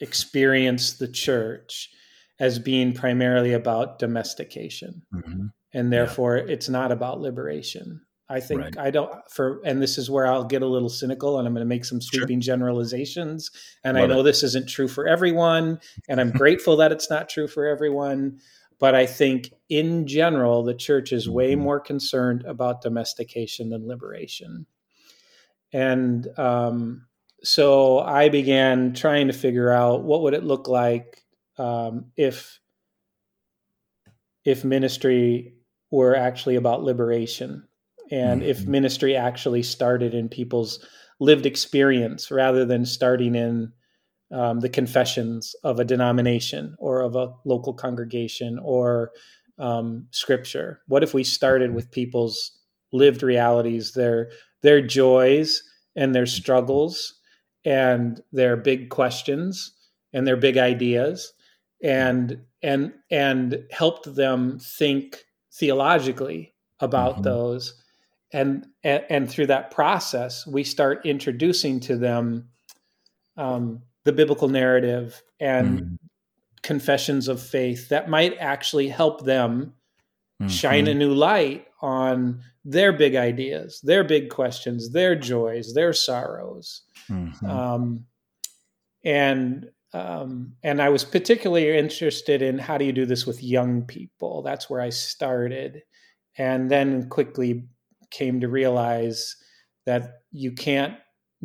experience 0.00 0.94
the 0.94 1.08
church 1.08 1.90
as 2.40 2.58
being 2.58 2.92
primarily 2.92 3.52
about 3.52 3.98
domestication, 4.00 5.02
Mhm. 5.14 5.52
and 5.72 5.92
therefore 5.92 6.36
it's 6.36 6.68
not 6.68 6.90
about 6.90 7.20
liberation. 7.20 8.00
I 8.28 8.38
think 8.40 8.60
Right. 8.60 8.78
I 8.78 8.90
don't 8.90 9.12
for, 9.30 9.60
and 9.64 9.82
this 9.82 9.98
is 9.98 10.08
where 10.08 10.26
I'll 10.26 10.44
get 10.44 10.62
a 10.62 10.66
little 10.66 10.88
cynical, 10.88 11.38
and 11.38 11.46
I'm 11.48 11.52
going 11.54 11.62
to 11.66 11.68
make 11.68 11.84
some 11.84 12.00
Sure. 12.00 12.20
sweeping 12.20 12.40
generalizations. 12.40 13.50
And 13.84 13.98
I 13.98 14.06
know 14.06 14.20
it. 14.20 14.24
this 14.24 14.42
isn't 14.44 14.68
true 14.68 14.86
for 14.88 15.06
everyone, 15.08 15.80
and 16.08 16.20
I'm 16.20 16.30
grateful 16.30 16.76
that 16.76 16.92
it's 16.92 17.10
not 17.10 17.28
true 17.28 17.46
for 17.48 17.66
everyone. 17.66 18.38
But 18.78 18.94
I 18.94 19.04
think 19.04 19.52
in 19.68 20.06
general, 20.06 20.62
the 20.62 20.74
church 20.74 21.12
is 21.12 21.28
way 21.28 21.54
Mhm. 21.54 21.58
more 21.58 21.80
concerned 21.80 22.44
about 22.46 22.80
domestication 22.82 23.68
than 23.68 23.86
liberation. 23.86 24.64
And 25.72 26.26
um, 26.38 27.06
so 27.42 27.98
I 27.98 28.28
began 28.28 28.92
trying 28.94 29.26
to 29.26 29.32
figure 29.32 29.70
out 29.70 30.02
what 30.04 30.22
would 30.22 30.34
it 30.34 30.44
look 30.44 30.66
like 30.68 31.24
um, 31.60 32.06
if 32.16 32.58
if 34.44 34.64
ministry 34.64 35.54
were 35.90 36.16
actually 36.16 36.56
about 36.56 36.82
liberation 36.82 37.66
and 38.10 38.42
if 38.42 38.60
Mhm. 38.64 38.68
ministry 38.68 39.14
actually 39.14 39.62
started 39.62 40.14
in 40.14 40.28
people's 40.28 40.84
lived 41.20 41.46
experience 41.46 42.30
rather 42.30 42.64
than 42.64 42.84
starting 42.84 43.34
in 43.34 43.72
um, 44.32 44.60
the 44.60 44.68
confessions 44.68 45.54
of 45.64 45.80
a 45.80 45.84
denomination 45.84 46.74
or 46.78 47.00
of 47.02 47.16
a 47.16 47.34
local 47.44 47.74
congregation 47.74 48.58
or 48.62 49.12
um, 49.58 50.06
scripture 50.12 50.80
what 50.86 51.02
if 51.02 51.12
we 51.12 51.22
started 51.24 51.74
with 51.74 51.90
people's 51.90 52.58
lived 52.92 53.22
realities 53.22 53.92
their 53.92 54.30
their 54.62 54.80
joys 54.80 55.62
and 55.96 56.14
their 56.14 56.26
struggles 56.26 57.20
and 57.64 58.22
their 58.32 58.56
big 58.56 58.88
questions 58.88 59.74
and 60.14 60.26
their 60.26 60.36
big 60.36 60.56
ideas 60.56 61.32
and 61.82 62.40
and 62.62 62.92
and 63.10 63.64
helped 63.70 64.14
them 64.14 64.58
think 64.58 65.24
theologically 65.52 66.54
about 66.80 67.18
Mhm. 67.18 67.22
those 67.24 67.82
and, 68.32 68.66
and 68.84 69.04
and 69.10 69.30
through 69.30 69.46
that 69.46 69.70
process 69.70 70.46
we 70.46 70.62
start 70.62 71.04
introducing 71.04 71.80
to 71.80 71.96
them 71.96 72.48
um, 73.36 73.82
the 74.04 74.12
biblical 74.12 74.48
narrative 74.48 75.22
and 75.40 75.80
Mhm. 75.80 75.98
confessions 76.62 77.28
of 77.28 77.40
faith 77.42 77.88
that 77.88 78.08
might 78.10 78.36
actually 78.38 78.88
help 78.88 79.24
them 79.24 79.74
shine 80.48 80.86
Mhm. 80.86 80.90
a 80.90 80.94
new 80.94 81.12
light 81.14 81.66
on 81.82 82.42
their 82.64 82.92
big 82.92 83.14
ideas 83.16 83.80
their 83.82 84.04
big 84.04 84.28
questions 84.30 84.90
their 84.90 85.14
joys 85.16 85.72
their 85.74 85.92
sorrows 85.92 86.82
Mhm. 87.08 87.42
um, 87.48 88.06
and 89.04 89.70
um, 89.92 90.54
and 90.62 90.80
I 90.80 90.88
was 90.88 91.04
particularly 91.04 91.76
interested 91.76 92.42
in 92.42 92.58
how 92.58 92.78
do 92.78 92.84
you 92.84 92.92
do 92.92 93.06
this 93.06 93.26
with 93.26 93.42
young 93.42 93.82
people. 93.82 94.42
That's 94.42 94.70
where 94.70 94.80
I 94.80 94.90
started, 94.90 95.82
and 96.38 96.70
then 96.70 97.08
quickly 97.08 97.64
came 98.10 98.40
to 98.40 98.48
realize 98.48 99.36
that 99.86 100.20
you 100.30 100.52
can't 100.52 100.94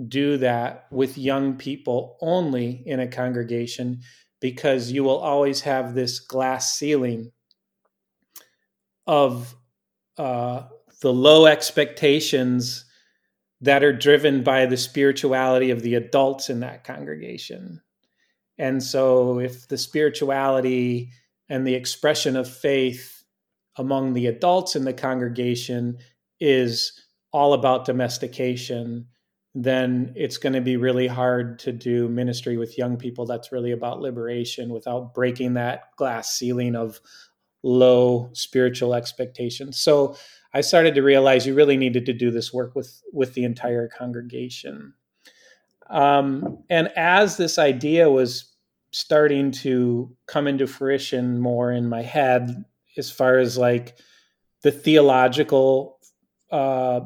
do 0.08 0.38
that 0.38 0.86
with 0.92 1.18
young 1.18 1.56
people 1.56 2.18
only 2.22 2.84
in 2.86 3.00
a 3.00 3.08
congregation 3.08 4.02
because 4.42 4.92
you 4.92 5.04
will 5.04 5.18
always 5.18 5.62
have 5.62 5.94
this 5.94 6.20
glass 6.20 6.78
ceiling 6.78 7.32
of 9.08 9.56
uh, 10.18 10.64
the 11.02 11.14
low 11.14 11.46
expectations 11.46 12.86
that 13.62 13.84
are 13.84 13.94
driven 13.94 14.44
by 14.44 14.66
the 14.66 14.78
spirituality 14.78 15.72
of 15.72 15.82
the 15.82 15.96
adults 15.96 16.50
in 16.50 16.60
that 16.60 16.84
congregation. 16.84 17.82
And 18.58 18.82
so, 18.82 19.40
if 19.40 19.68
the 19.68 19.78
spirituality 19.78 21.12
and 21.50 21.66
the 21.66 21.76
expression 21.76 22.36
of 22.36 22.50
faith 22.50 23.24
among 23.78 24.14
the 24.14 24.28
adults 24.28 24.76
in 24.76 24.86
the 24.86 24.94
congregation 24.94 25.98
is 26.40 27.06
all 27.32 27.54
about 27.54 27.86
domestication, 27.86 29.08
then 29.54 30.14
it's 30.16 30.38
going 30.38 30.54
to 30.54 30.62
be 30.62 30.78
really 30.78 31.08
hard 31.08 31.60
to 31.60 31.72
do 31.72 32.08
ministry 32.08 32.58
with 32.58 32.78
young 32.78 32.98
people 32.98 33.26
that's 33.26 33.52
really 33.52 33.72
about 33.72 34.02
liberation 34.02 34.70
without 34.70 35.14
breaking 35.14 35.54
that 35.54 35.96
glass 35.98 36.32
ceiling 36.32 36.76
of 36.76 37.00
low 37.64 38.30
spiritual 38.34 38.94
expectations. 38.94 39.78
So, 39.78 40.16
I 40.54 40.62
started 40.62 40.96
to 40.96 41.02
realize 41.02 41.46
you 41.46 41.54
really 41.54 41.76
needed 41.76 42.06
to 42.06 42.14
do 42.14 42.32
this 42.32 42.54
work 42.54 42.74
with 42.76 43.02
with 43.12 43.34
the 43.34 43.44
entire 43.44 43.90
congregation. 43.90 44.94
Um, 45.90 46.64
and 46.70 46.90
as 46.96 47.38
this 47.38 47.60
idea 47.60 48.10
was 48.10 48.52
starting 48.92 49.52
to 49.52 50.16
come 50.28 50.48
into 50.48 50.68
fruition 50.68 51.40
more 51.40 51.72
in 51.72 51.88
my 51.88 52.02
head 52.02 52.64
as 52.98 53.12
far 53.12 53.38
as 53.38 53.58
like 53.58 53.98
the 54.64 54.72
theological 54.72 56.00
uh, 56.52 57.02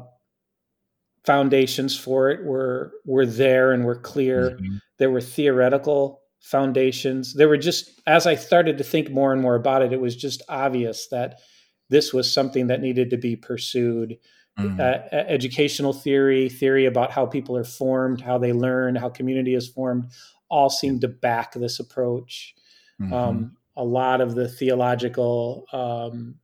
foundations 1.24 1.98
for 1.98 2.30
it 2.30 2.44
were 2.44 2.92
were 3.04 3.26
there 3.26 3.72
and 3.72 3.84
were 3.84 3.96
clear. 3.96 4.52
Mm-hmm. 4.52 4.76
There 4.98 5.10
were 5.10 5.20
theoretical 5.20 6.20
foundations. 6.40 7.34
There 7.34 7.48
were 7.48 7.58
just 7.58 8.00
as 8.06 8.26
I 8.26 8.34
started 8.34 8.78
to 8.78 8.84
think 8.84 9.10
more 9.10 9.32
and 9.32 9.42
more 9.42 9.56
about 9.56 9.82
it, 9.82 9.92
it 9.92 10.00
was 10.00 10.16
just 10.16 10.42
obvious 10.48 11.08
that 11.08 11.40
this 11.88 12.14
was 12.14 12.32
something 12.32 12.68
that 12.68 12.80
needed 12.80 13.10
to 13.10 13.16
be 13.16 13.36
pursued. 13.36 14.16
Mm-hmm. 14.60 14.80
Uh, 14.80 15.16
educational 15.28 15.92
theory, 15.92 16.48
theory 16.48 16.86
about 16.86 17.10
how 17.10 17.26
people 17.26 17.56
are 17.56 17.64
formed, 17.64 18.20
how 18.20 18.38
they 18.38 18.52
learn, 18.52 18.94
how 18.94 19.08
community 19.08 19.54
is 19.54 19.68
formed, 19.68 20.10
all 20.48 20.70
seemed 20.70 21.00
to 21.02 21.08
back 21.08 21.52
this 21.54 21.80
approach. 21.80 22.54
Mm-hmm. 23.00 23.12
Um, 23.12 23.56
a 23.76 23.84
lot 23.84 24.20
of 24.20 24.34
the 24.34 24.48
theological 24.48 25.66
um, 25.72 26.36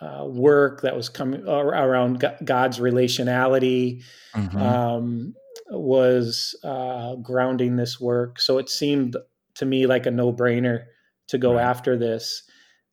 uh, 0.00 0.24
work 0.24 0.82
that 0.82 0.96
was 0.96 1.08
coming 1.08 1.46
around 1.46 2.24
God's 2.44 2.78
relationality 2.78 4.02
mm-hmm. 4.34 4.56
um, 4.56 5.34
was 5.70 6.54
uh, 6.64 7.16
grounding 7.16 7.76
this 7.76 8.00
work. 8.00 8.40
So 8.40 8.58
it 8.58 8.68
seemed 8.68 9.16
to 9.56 9.66
me 9.66 9.86
like 9.86 10.06
a 10.06 10.10
no 10.10 10.32
brainer 10.32 10.84
to 11.28 11.38
go 11.38 11.54
right. 11.54 11.64
after 11.64 11.96
this. 11.96 12.44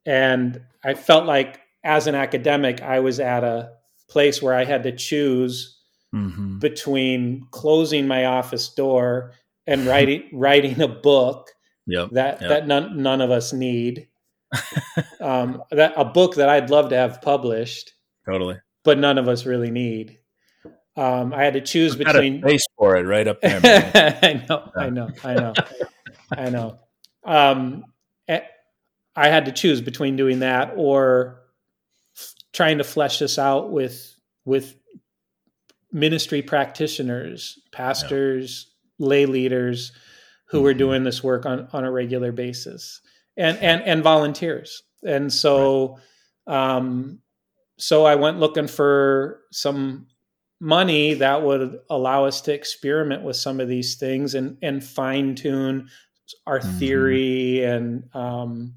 And 0.06 0.62
I 0.84 0.94
felt 0.94 1.26
like 1.26 1.62
as 1.84 2.08
an 2.08 2.16
academic, 2.16 2.82
I 2.82 3.00
was 3.00 3.20
at 3.20 3.44
a 3.44 3.72
place 4.08 4.42
where 4.42 4.54
I 4.54 4.66
had 4.66 4.84
to 4.84 4.96
choose 4.96 5.80
mm-hmm. 6.14 6.60
between 6.60 7.48
closing 7.52 8.08
my 8.08 8.26
office 8.26 8.70
door 8.70 9.34
and 9.68 9.86
writing 9.86 10.30
writing 10.34 10.82
a 10.82 10.88
book 10.88 11.52
yep. 11.88 12.10
that 12.12 12.42
yep. 12.42 12.50
that 12.50 12.68
none 12.68 13.02
none 13.02 13.22
of 13.22 13.32
us 13.32 13.54
need 13.54 14.08
um, 15.20 15.64
that 15.72 15.94
a 15.98 16.06
book 16.06 16.36
that 16.36 16.50
I'd 16.50 16.70
love 16.70 16.90
to 16.90 16.96
have 16.96 17.22
published. 17.22 17.94
Totally. 18.26 18.58
But 18.84 19.00
none 19.00 19.18
of 19.18 19.28
us 19.28 19.46
really 19.46 19.72
need. 19.72 20.20
Um, 20.98 21.34
I 21.34 21.44
had 21.44 21.54
to 21.54 21.62
choose 21.62 21.94
I've 21.94 22.00
between 22.00 22.42
space 22.42 22.66
for 22.78 22.96
it 22.96 23.04
right 23.04 23.28
up 23.28 23.42
there. 23.42 23.60
I 24.24 24.46
know, 24.48 24.72
I 24.78 24.90
know, 24.90 25.10
I 25.24 25.34
know, 25.34 25.54
I 26.32 26.50
know. 26.50 26.80
Um, 27.26 27.86
eh, 28.28 28.42
I 29.16 29.28
had 29.28 29.46
to 29.46 29.52
choose 29.52 29.82
between 29.82 30.16
doing 30.16 30.40
that 30.40 30.74
or 30.78 31.42
trying 32.56 32.78
to 32.78 32.84
flesh 32.84 33.20
this 33.20 33.38
out 33.38 33.72
with 33.72 34.16
with 34.46 34.76
ministry 35.92 36.42
practitioners, 36.42 37.60
pastors, 37.72 38.68
yeah. 38.98 39.08
lay 39.08 39.26
leaders 39.26 39.92
who 40.48 40.58
mm-hmm. 40.58 40.64
were 40.64 40.74
doing 40.74 41.04
this 41.04 41.24
work 41.24 41.46
on 41.46 41.68
on 41.74 41.84
a 41.84 41.92
regular 41.92 42.32
basis 42.32 43.02
and 43.38 43.58
and 43.60 43.84
and 43.84 44.04
volunteers. 44.04 44.84
And 45.06 45.32
so, 45.32 46.00
right. 46.48 46.78
um, 46.78 47.20
so 47.78 48.06
I 48.06 48.16
went 48.16 48.40
looking 48.40 48.68
for 48.68 49.42
some 49.52 50.08
money 50.62 51.16
that 51.16 51.44
would 51.44 51.80
allow 51.90 52.26
us 52.26 52.40
to 52.42 52.54
experiment 52.54 53.24
with 53.24 53.36
some 53.36 53.60
of 53.60 53.68
these 53.68 53.96
things 53.96 54.34
and 54.34 54.58
and 54.62 54.84
fine 54.84 55.36
tune 55.36 55.90
our 56.48 56.60
mm-hmm. 56.60 56.80
theory 56.80 57.64
and 57.64 58.16
um, 58.16 58.76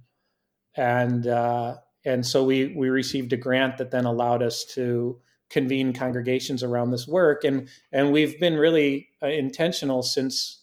and 0.77 1.27
uh, 1.27 1.77
and 2.05 2.25
so 2.25 2.45
we 2.45 2.75
we 2.77 2.89
received 2.89 3.33
a 3.33 3.37
grant 3.37 3.79
that 3.79 3.91
then 3.91 4.05
allowed 4.05 4.43
us 4.43 4.65
to 4.65 5.21
convene 5.51 5.93
congregations 5.93 6.63
around 6.63 6.91
this 6.91 7.09
work 7.09 7.45
and 7.45 7.69
and 7.93 8.13
we've 8.13 8.39
been 8.39 8.57
really 8.57 9.09
uh, 9.23 9.27
intentional 9.27 10.03
since 10.03 10.59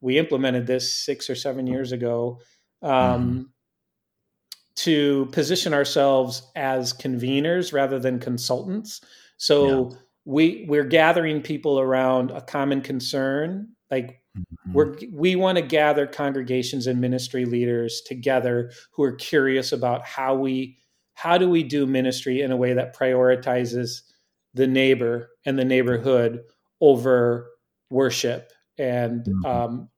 we 0.00 0.18
implemented 0.18 0.66
this 0.66 0.92
six 0.92 1.28
or 1.28 1.34
seven 1.34 1.66
years 1.66 1.92
ago 1.92 2.40
um, 2.82 2.90
mm-hmm. 2.92 3.42
to 4.76 5.26
position 5.32 5.74
ourselves 5.74 6.42
as 6.56 6.92
conveners 6.92 7.72
rather 7.72 7.98
than 7.98 8.18
consultants. 8.18 9.00
So 9.36 9.90
yeah. 9.90 9.96
we 10.24 10.64
we're 10.68 10.84
gathering 10.84 11.42
people 11.42 11.78
around 11.78 12.30
a 12.30 12.40
common 12.40 12.80
concern. 12.80 13.68
Like 13.90 14.19
mm-hmm. 14.36 14.72
we're 14.72 14.96
we 15.12 15.36
want 15.36 15.56
to 15.56 15.62
gather 15.62 16.06
congregations 16.06 16.86
and 16.86 17.00
ministry 17.00 17.44
leaders 17.44 18.00
together 18.02 18.70
who 18.92 19.02
are 19.02 19.12
curious 19.12 19.72
about 19.72 20.04
how 20.04 20.34
we 20.34 20.78
how 21.14 21.36
do 21.36 21.48
we 21.48 21.62
do 21.62 21.86
ministry 21.86 22.40
in 22.40 22.50
a 22.50 22.56
way 22.56 22.72
that 22.72 22.96
prioritizes 22.96 24.02
the 24.54 24.66
neighbor 24.66 25.30
and 25.44 25.58
the 25.58 25.64
neighborhood 25.64 26.40
over 26.80 27.50
worship 27.90 28.52
and 28.78 29.24
mm-hmm. 29.24 29.44
um, 29.44 29.88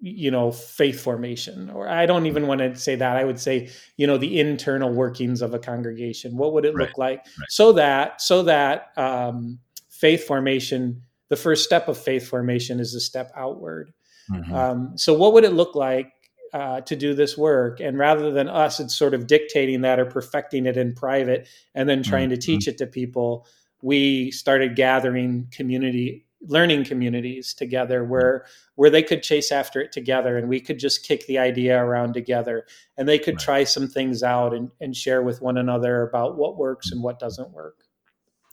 you 0.00 0.30
know 0.30 0.50
faith 0.50 1.00
formation 1.00 1.70
or 1.70 1.88
i 1.88 2.06
don't 2.06 2.26
even 2.26 2.48
want 2.48 2.60
to 2.60 2.74
say 2.74 2.96
that 2.96 3.16
i 3.16 3.24
would 3.24 3.38
say 3.38 3.70
you 3.96 4.06
know 4.06 4.18
the 4.18 4.40
internal 4.40 4.92
workings 4.92 5.40
of 5.40 5.54
a 5.54 5.58
congregation 5.58 6.36
what 6.36 6.52
would 6.52 6.64
it 6.64 6.74
right. 6.74 6.88
look 6.88 6.98
like 6.98 7.18
right. 7.18 7.48
so 7.48 7.72
that 7.72 8.20
so 8.20 8.42
that 8.42 8.90
um, 8.96 9.58
faith 9.90 10.26
formation 10.26 11.00
the 11.32 11.36
first 11.36 11.64
step 11.64 11.88
of 11.88 11.96
faith 11.96 12.28
formation 12.28 12.78
is 12.78 12.94
a 12.94 13.00
step 13.00 13.32
outward. 13.34 13.90
Mm-hmm. 14.30 14.54
um, 14.54 14.98
so 14.98 15.14
what 15.14 15.32
would 15.32 15.44
it 15.44 15.54
look 15.54 15.74
like 15.74 16.12
uh, 16.52 16.82
to 16.82 16.94
do 16.94 17.14
this 17.14 17.38
work? 17.38 17.80
And 17.80 17.96
rather 17.96 18.30
than 18.30 18.50
us 18.50 18.80
it's 18.80 18.94
sort 18.94 19.14
of 19.14 19.26
dictating 19.26 19.80
that 19.80 19.98
or 19.98 20.04
perfecting 20.04 20.66
it 20.66 20.76
in 20.76 20.94
private 20.94 21.48
and 21.74 21.88
then 21.88 22.02
trying 22.02 22.28
mm-hmm. 22.28 22.38
to 22.38 22.46
teach 22.46 22.68
it 22.68 22.76
to 22.78 22.86
people 22.86 23.46
we 23.80 24.30
started 24.30 24.76
gathering 24.76 25.48
community 25.50 26.26
learning 26.42 26.84
communities 26.84 27.54
together 27.54 28.04
where 28.04 28.44
where 28.74 28.90
they 28.90 29.02
could 29.02 29.22
chase 29.22 29.50
after 29.50 29.80
it 29.80 29.90
together 29.90 30.36
and 30.36 30.50
we 30.50 30.60
could 30.60 30.78
just 30.78 31.06
kick 31.08 31.26
the 31.26 31.38
idea 31.38 31.82
around 31.82 32.12
together. 32.12 32.66
And 32.98 33.08
they 33.08 33.18
could 33.18 33.36
right. 33.36 33.44
try 33.44 33.64
some 33.64 33.88
things 33.88 34.22
out 34.22 34.52
and, 34.52 34.70
and 34.82 34.94
share 34.94 35.22
with 35.22 35.40
one 35.40 35.56
another 35.56 36.02
about 36.02 36.36
what 36.36 36.58
works 36.58 36.92
and 36.92 37.02
what 37.02 37.18
doesn't 37.18 37.52
work. 37.52 37.84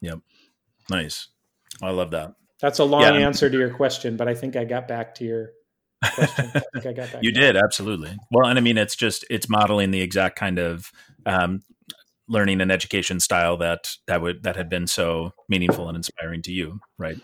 Yep. 0.01 0.19
Nice. 0.89 1.27
I 1.81 1.89
love 1.89 2.11
that 2.11 2.35
that's 2.61 2.79
a 2.79 2.83
long 2.83 3.01
yeah. 3.01 3.13
answer 3.13 3.49
to 3.49 3.57
your 3.57 3.73
question 3.73 4.17
but 4.17 4.27
i 4.27 4.33
think 4.33 4.55
i 4.55 4.63
got 4.63 4.87
back 4.87 5.15
to 5.15 5.25
your 5.25 5.49
question 6.13 6.51
I 6.55 6.61
think 6.73 6.85
I 6.85 6.93
got 6.93 7.11
back 7.13 7.23
you 7.23 7.31
did 7.31 7.55
absolutely 7.55 8.17
well 8.31 8.47
and 8.47 8.57
i 8.57 8.61
mean 8.61 8.77
it's 8.77 8.95
just 8.95 9.25
it's 9.29 9.49
modeling 9.49 9.91
the 9.91 10.01
exact 10.01 10.37
kind 10.37 10.59
of 10.59 10.91
um, 11.25 11.61
learning 12.27 12.61
and 12.61 12.71
education 12.71 13.19
style 13.19 13.57
that 13.57 13.89
that 14.07 14.21
would 14.21 14.43
that 14.43 14.55
had 14.55 14.69
been 14.69 14.87
so 14.87 15.33
meaningful 15.49 15.87
and 15.87 15.97
inspiring 15.97 16.41
to 16.43 16.51
you 16.51 16.79
right 16.97 17.17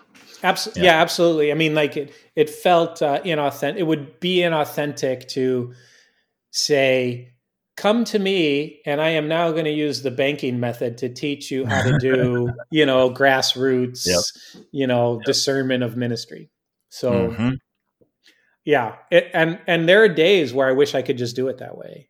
Absolutely. 0.43 0.83
Yeah. 0.83 0.95
yeah. 0.95 1.01
absolutely. 1.01 1.51
I 1.51 1.55
mean, 1.55 1.75
like 1.75 1.97
it, 1.97 2.13
it 2.35 2.49
felt 2.49 3.01
uh, 3.01 3.21
inauthentic. 3.23 3.77
It 3.77 3.83
would 3.83 4.19
be 4.19 4.37
inauthentic 4.37 5.27
to 5.29 5.73
say, 6.51 7.33
come 7.75 8.05
to 8.05 8.19
me 8.19 8.81
and 8.85 9.01
I 9.01 9.09
am 9.09 9.27
now 9.27 9.51
going 9.51 9.65
to 9.65 9.71
use 9.71 10.01
the 10.01 10.11
banking 10.11 10.59
method 10.59 10.97
to 10.99 11.09
teach 11.09 11.51
you 11.51 11.65
how 11.65 11.83
to 11.83 11.97
do, 11.99 12.49
you 12.71 12.85
know, 12.85 13.09
grassroots, 13.09 14.05
yep. 14.05 14.21
you 14.71 14.87
know, 14.87 15.15
yep. 15.15 15.25
discernment 15.25 15.83
of 15.83 15.97
ministry. 15.97 16.49
So 16.89 17.29
mm-hmm. 17.29 17.49
yeah. 18.63 18.95
It, 19.11 19.29
and, 19.33 19.59
and 19.67 19.89
there 19.89 20.03
are 20.03 20.09
days 20.09 20.53
where 20.53 20.67
I 20.67 20.71
wish 20.71 20.95
I 20.95 21.01
could 21.01 21.17
just 21.17 21.35
do 21.35 21.47
it 21.49 21.57
that 21.57 21.77
way. 21.77 22.09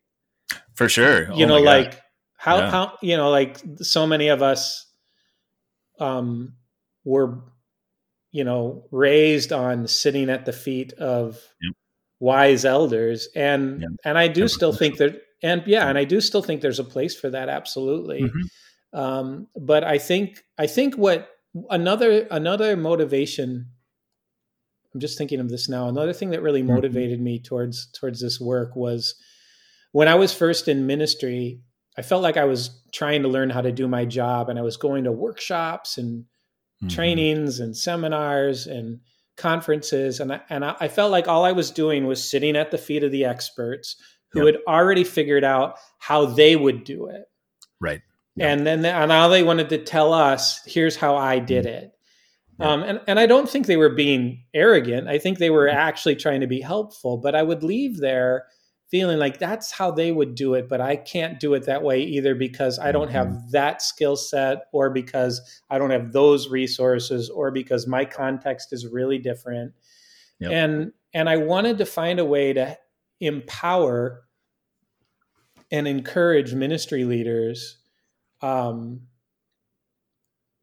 For 0.74 0.88
sure. 0.88 1.32
You 1.32 1.44
oh 1.44 1.48
know, 1.48 1.58
like 1.58 2.00
how, 2.36 2.58
yeah. 2.58 2.70
how, 2.70 2.92
you 3.02 3.16
know, 3.16 3.30
like 3.30 3.58
so 3.78 4.06
many 4.06 4.28
of 4.28 4.42
us, 4.42 4.86
um, 5.98 6.54
were 7.04 7.42
you 8.36 8.44
know, 8.44 8.86
raised 8.90 9.50
on 9.50 9.88
sitting 9.88 10.28
at 10.28 10.44
the 10.44 10.52
feet 10.52 10.92
of 10.92 11.40
yep. 11.62 11.72
wise 12.20 12.66
elders, 12.66 13.28
and 13.34 13.82
and 14.04 14.18
I 14.18 14.28
do 14.28 14.46
still 14.46 14.74
think 14.74 14.98
that, 14.98 15.22
and 15.42 15.62
yeah, 15.66 15.88
and 15.88 15.98
I 15.98 16.04
do 16.04 16.20
still 16.20 16.42
think 16.42 16.60
there's 16.60 16.78
a 16.78 16.84
place 16.84 17.18
for 17.18 17.30
that, 17.30 17.48
absolutely. 17.48 18.22
Mm-hmm. 18.22 18.98
Um, 18.98 19.48
but 19.54 19.84
I 19.84 19.98
think 19.98 20.42
I 20.58 20.66
think 20.66 20.96
what 20.96 21.28
another 21.70 22.26
another 22.30 22.76
motivation. 22.76 23.66
I'm 24.94 25.00
just 25.00 25.18
thinking 25.18 25.40
of 25.40 25.50
this 25.50 25.68
now. 25.68 25.88
Another 25.88 26.14
thing 26.14 26.30
that 26.30 26.42
really 26.42 26.62
mm-hmm. 26.62 26.74
motivated 26.74 27.20
me 27.20 27.38
towards 27.38 27.90
towards 27.92 28.20
this 28.20 28.40
work 28.40 28.74
was 28.74 29.14
when 29.92 30.08
I 30.08 30.14
was 30.14 30.32
first 30.32 30.68
in 30.68 30.86
ministry. 30.86 31.60
I 31.98 32.02
felt 32.02 32.22
like 32.22 32.36
I 32.36 32.44
was 32.44 32.82
trying 32.92 33.22
to 33.22 33.28
learn 33.28 33.48
how 33.48 33.62
to 33.62 33.72
do 33.72 33.88
my 33.88 34.04
job, 34.04 34.48
and 34.48 34.58
I 34.58 34.62
was 34.62 34.76
going 34.76 35.04
to 35.04 35.12
workshops 35.12 35.98
and 35.98 36.24
mm-hmm. 36.24 36.88
trainings 36.88 37.60
and 37.60 37.76
seminars 37.76 38.66
and 38.66 39.00
conferences 39.36 40.18
and 40.18 40.32
I, 40.32 40.40
and 40.48 40.64
I 40.64 40.88
felt 40.88 41.12
like 41.12 41.28
all 41.28 41.44
I 41.44 41.52
was 41.52 41.70
doing 41.70 42.06
was 42.06 42.28
sitting 42.28 42.56
at 42.56 42.70
the 42.70 42.78
feet 42.78 43.04
of 43.04 43.12
the 43.12 43.26
experts 43.26 43.96
who 44.30 44.44
yep. 44.44 44.54
had 44.54 44.62
already 44.66 45.04
figured 45.04 45.44
out 45.44 45.78
how 45.98 46.26
they 46.26 46.56
would 46.56 46.84
do 46.84 47.06
it. 47.06 47.22
Right. 47.80 48.02
Yep. 48.36 48.48
And 48.48 48.66
then 48.66 48.84
and 48.84 49.08
now 49.08 49.28
they 49.28 49.42
wanted 49.42 49.68
to 49.70 49.78
tell 49.78 50.12
us, 50.12 50.60
here's 50.66 50.96
how 50.96 51.16
I 51.16 51.38
did 51.38 51.64
mm-hmm. 51.64 51.84
it. 51.84 51.92
Yep. 52.58 52.68
Um, 52.68 52.82
and, 52.82 53.00
and 53.06 53.20
I 53.20 53.26
don't 53.26 53.48
think 53.48 53.66
they 53.66 53.76
were 53.76 53.94
being 53.94 54.44
arrogant. 54.54 55.08
I 55.08 55.18
think 55.18 55.38
they 55.38 55.50
were 55.50 55.68
actually 55.68 56.16
trying 56.16 56.40
to 56.40 56.46
be 56.46 56.60
helpful, 56.60 57.18
but 57.18 57.34
I 57.34 57.42
would 57.42 57.62
leave 57.62 57.98
there 57.98 58.46
feeling 58.90 59.18
like 59.18 59.38
that's 59.38 59.72
how 59.72 59.90
they 59.90 60.12
would 60.12 60.34
do 60.34 60.54
it, 60.54 60.68
but 60.68 60.80
I 60.80 60.96
can't 60.96 61.40
do 61.40 61.54
it 61.54 61.64
that 61.64 61.82
way 61.82 62.02
either 62.02 62.34
because 62.34 62.78
I 62.78 62.92
don't 62.92 63.10
have 63.10 63.26
mm-hmm. 63.26 63.50
that 63.50 63.82
skill 63.82 64.16
set 64.16 64.66
or 64.72 64.90
because 64.90 65.40
I 65.70 65.78
don't 65.78 65.90
have 65.90 66.12
those 66.12 66.48
resources 66.48 67.28
or 67.28 67.50
because 67.50 67.86
my 67.86 68.04
context 68.04 68.72
is 68.72 68.86
really 68.86 69.18
different. 69.18 69.72
Yep. 70.38 70.52
And 70.52 70.92
and 71.14 71.28
I 71.28 71.38
wanted 71.38 71.78
to 71.78 71.86
find 71.86 72.20
a 72.20 72.24
way 72.24 72.52
to 72.52 72.76
empower 73.20 74.22
and 75.70 75.88
encourage 75.88 76.54
ministry 76.54 77.04
leaders 77.04 77.78
um, 78.42 79.02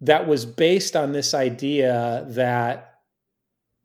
that 0.02 0.28
was 0.28 0.46
based 0.46 0.96
on 0.96 1.12
this 1.12 1.34
idea 1.34 2.26
that 2.30 2.94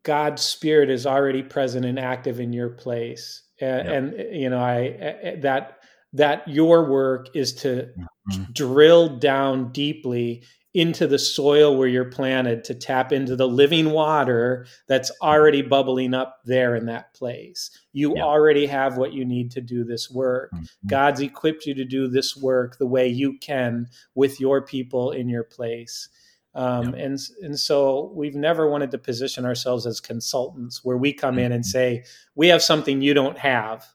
God's 0.03 0.41
spirit 0.41 0.89
is 0.89 1.05
already 1.05 1.43
present 1.43 1.85
and 1.85 1.99
active 1.99 2.39
in 2.39 2.53
your 2.53 2.69
place. 2.69 3.43
And, 3.59 3.87
yep. 3.87 3.95
and 3.95 4.35
you 4.35 4.49
know, 4.49 4.59
I, 4.59 5.37
that 5.41 5.79
that 6.13 6.47
your 6.47 6.89
work 6.89 7.29
is 7.35 7.53
to 7.53 7.89
mm-hmm. 8.31 8.43
drill 8.53 9.17
down 9.19 9.71
deeply 9.71 10.43
into 10.79 11.07
the 11.07 11.19
soil 11.19 11.75
where 11.75 11.89
you're 11.89 12.05
planted 12.05 12.63
to 12.63 12.73
tap 12.73 13.11
into 13.11 13.35
the 13.35 13.47
living 13.47 13.91
water 13.91 14.65
that's 14.87 15.11
already 15.21 15.61
bubbling 15.61 16.13
up 16.13 16.39
there 16.45 16.73
in 16.73 16.85
that 16.85 17.13
place. 17.13 17.69
You 17.91 18.13
yeah. 18.15 18.23
already 18.23 18.65
have 18.65 18.95
what 18.95 19.11
you 19.11 19.25
need 19.25 19.51
to 19.51 19.61
do 19.61 19.83
this 19.83 20.09
work. 20.09 20.51
Mm-hmm. 20.53 20.87
God's 20.87 21.19
equipped 21.19 21.65
you 21.65 21.73
to 21.73 21.83
do 21.83 22.07
this 22.07 22.37
work 22.37 22.77
the 22.77 22.87
way 22.87 23.09
you 23.09 23.37
can 23.39 23.87
with 24.15 24.39
your 24.39 24.61
people 24.61 25.11
in 25.11 25.27
your 25.27 25.43
place. 25.43 26.07
Um, 26.55 26.95
yeah. 26.95 27.03
and 27.03 27.19
and 27.41 27.59
so 27.59 28.13
we've 28.15 28.35
never 28.35 28.69
wanted 28.69 28.91
to 28.91 28.97
position 28.97 29.45
ourselves 29.45 29.85
as 29.85 29.99
consultants 29.99 30.81
where 30.81 30.97
we 30.97 31.11
come 31.11 31.35
mm-hmm. 31.35 31.39
in 31.45 31.51
and 31.51 31.63
mm-hmm. 31.65 31.71
say 31.71 32.03
we 32.35 32.47
have 32.47 32.63
something 32.63 33.01
you 33.01 33.13
don't 33.13 33.37
have. 33.37 33.85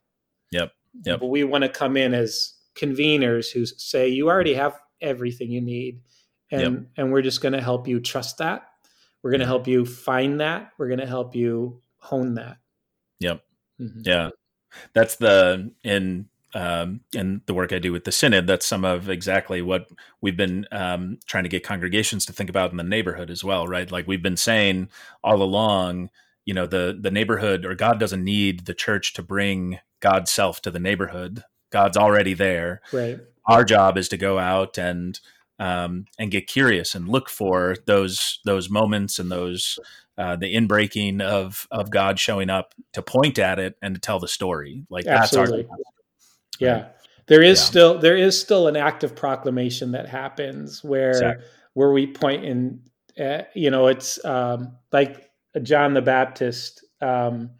Yep. 0.53 0.71
Yep. 1.07 1.21
But 1.21 1.27
we 1.29 1.45
want 1.45 1.63
to 1.63 1.71
come 1.71 1.97
in 1.97 2.13
as 2.13 2.53
conveners 2.77 3.51
who 3.51 3.65
say 3.65 4.07
you 4.07 4.29
already 4.29 4.53
have 4.53 4.79
everything 5.01 5.51
you 5.51 5.63
need 5.63 6.01
and 6.55 6.75
yep. 6.75 6.87
and 6.97 7.13
we're 7.13 7.23
just 7.23 7.41
going 7.41 7.53
to 7.53 7.61
help 7.61 7.89
you 7.89 8.01
trust 8.01 8.39
that 8.39 8.69
we're 9.23 9.31
going 9.31 9.41
to 9.41 9.47
help 9.47 9.67
you 9.67 9.85
find 9.85 10.41
that 10.41 10.71
we're 10.79 10.89
going 10.89 11.01
to 11.01 11.07
help 11.07 11.35
you 11.35 11.81
hone 11.99 12.35
that 12.35 12.59
yep 13.21 13.43
mm-hmm. 13.81 14.01
yeah 14.05 14.31
that's 14.93 15.17
the 15.17 15.73
in 15.83 16.29
um, 16.55 17.01
in 17.13 17.43
the 17.47 17.55
work 17.55 17.73
I 17.73 17.81
do 17.81 17.93
with 17.93 18.05
the 18.05 18.13
synod, 18.13 18.47
that's 18.47 18.65
some 18.65 18.85
of 18.85 19.11
exactly 19.11 19.61
what 19.61 19.89
we've 20.21 20.37
been 20.37 20.67
um, 20.71 21.19
trying 21.27 21.43
to 21.43 21.49
get 21.49 21.65
congregations 21.65 22.25
to 22.27 22.33
think 22.33 22.49
about 22.49 22.71
in 22.71 22.77
the 22.77 22.85
neighborhood 22.85 23.29
as 23.29 23.43
well, 23.43 23.67
right? 23.67 23.91
Like 23.91 24.07
we've 24.07 24.23
been 24.23 24.37
saying 24.37 24.89
all 25.25 25.43
along, 25.43 26.11
you 26.45 26.55
know, 26.55 26.67
the 26.67 26.97
the 26.99 27.11
neighborhood 27.11 27.65
or 27.67 27.75
God 27.75 27.99
doesn't 27.99 28.23
need 28.23 28.67
the 28.67 28.75
church 28.75 29.15
to 29.15 29.23
bring 29.23 29.81
God's 30.01 30.31
self 30.31 30.63
to 30.63 30.71
the 30.71 30.79
neighborhood. 30.79 31.43
God's 31.71 31.97
already 31.97 32.35
there. 32.35 32.83
Right. 32.93 33.19
Our 33.47 33.65
job 33.65 33.99
is 33.99 34.09
to 34.11 34.17
go 34.17 34.39
out 34.39 34.79
and 34.79 35.19
um, 35.59 36.07
and 36.19 36.31
get 36.31 36.47
curious 36.47 36.95
and 36.95 37.09
look 37.09 37.29
for 37.29 37.77
those 37.87 38.41
those 38.45 38.71
moments 38.71 39.19
and 39.19 39.31
those 39.31 39.79
uh, 40.19 40.37
the 40.37 40.55
inbreaking 40.55 41.21
of 41.21 41.67
of 41.71 41.91
God 41.91 42.19
showing 42.19 42.51
up 42.51 42.75
to 42.93 43.03
point 43.03 43.39
at 43.39 43.59
it 43.59 43.77
and 43.83 43.95
to 43.95 44.01
tell 44.01 44.19
the 44.19 44.29
story. 44.29 44.85
Like 44.89 45.07
Absolutely. 45.07 45.63
that's 45.63 45.71
our 45.71 45.79
yeah. 46.59 46.89
There 47.27 47.43
is 47.43 47.59
yeah. 47.61 47.65
still 47.65 47.99
there 47.99 48.17
is 48.17 48.39
still 48.39 48.69
an 48.69 48.77
act 48.77 49.03
of 49.03 49.17
proclamation 49.17 49.93
that 49.93 50.09
happens 50.09 50.85
where 50.85 51.11
exactly. 51.11 51.47
where 51.73 51.91
we 51.91 52.07
point 52.07 52.45
in 52.45 52.81
uh, 53.19 53.43
you 53.55 53.71
know 53.71 53.87
it's 53.87 54.23
um, 54.25 54.77
like 54.93 55.31
John 55.63 55.95
the 55.95 56.03
Baptist 56.03 56.85
um, 57.01 57.51